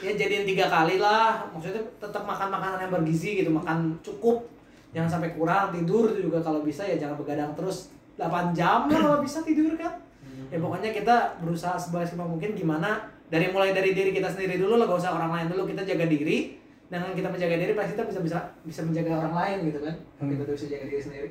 ya 0.00 0.12
jadiin 0.16 0.44
tiga 0.48 0.66
kali 0.66 0.96
lah. 0.98 1.46
Maksudnya 1.54 1.82
tetap 2.02 2.22
makan 2.26 2.48
makanan 2.50 2.78
yang 2.88 2.92
bergizi 2.92 3.30
gitu, 3.44 3.50
makan 3.52 3.94
cukup. 4.02 4.48
Jangan 4.90 5.06
sampai 5.06 5.30
kurang 5.38 5.70
tidur 5.70 6.10
juga 6.18 6.42
kalau 6.42 6.66
bisa 6.66 6.82
ya 6.82 6.98
jangan 6.98 7.14
begadang 7.14 7.54
terus 7.54 7.94
8 8.18 8.50
jam 8.50 8.90
lah 8.90 8.98
kalau 8.98 9.18
bisa 9.22 9.40
tidur 9.46 9.78
kan. 9.78 10.02
Ya 10.50 10.58
pokoknya 10.58 10.90
kita 10.90 11.38
berusaha 11.38 11.78
sebemaksimal 11.78 12.26
mungkin 12.26 12.58
gimana 12.58 13.06
dari 13.30 13.54
mulai 13.54 13.70
dari 13.70 13.94
diri 13.94 14.10
kita 14.10 14.26
sendiri 14.26 14.58
dulu 14.58 14.82
lah, 14.82 14.90
gak 14.90 14.98
usah 14.98 15.14
orang 15.14 15.30
lain 15.30 15.46
dulu 15.54 15.62
kita 15.70 15.86
jaga 15.86 16.10
diri. 16.10 16.58
Dengan 16.90 17.14
kita 17.14 17.28
menjaga 17.30 17.54
diri 17.54 17.72
pasti 17.78 17.94
kita 17.94 18.04
bisa 18.10 18.20
bisa 18.20 18.38
bisa 18.66 18.80
menjaga 18.82 19.10
orang 19.22 19.34
lain 19.38 19.58
gitu 19.70 19.78
kan. 19.86 19.94
Hmm. 20.18 20.28
Kita 20.34 20.42
tuh 20.42 20.54
bisa 20.58 20.66
jaga 20.66 20.84
diri 20.90 21.02
sendiri. 21.02 21.28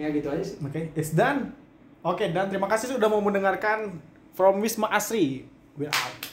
Ya 0.00 0.06
gitu 0.08 0.28
aja 0.32 0.42
sih. 0.42 0.56
Oke, 0.64 0.80
it's 0.96 1.12
done. 1.12 1.52
Oke, 2.00 2.30
dan 2.32 2.48
terima 2.48 2.70
kasih 2.70 2.96
sudah 2.96 3.10
mau 3.10 3.20
mendengarkan 3.20 4.00
From 4.32 4.64
Wisma 4.64 4.88
Asri. 4.88 5.44
We're 5.76 5.92
out. 5.92 6.27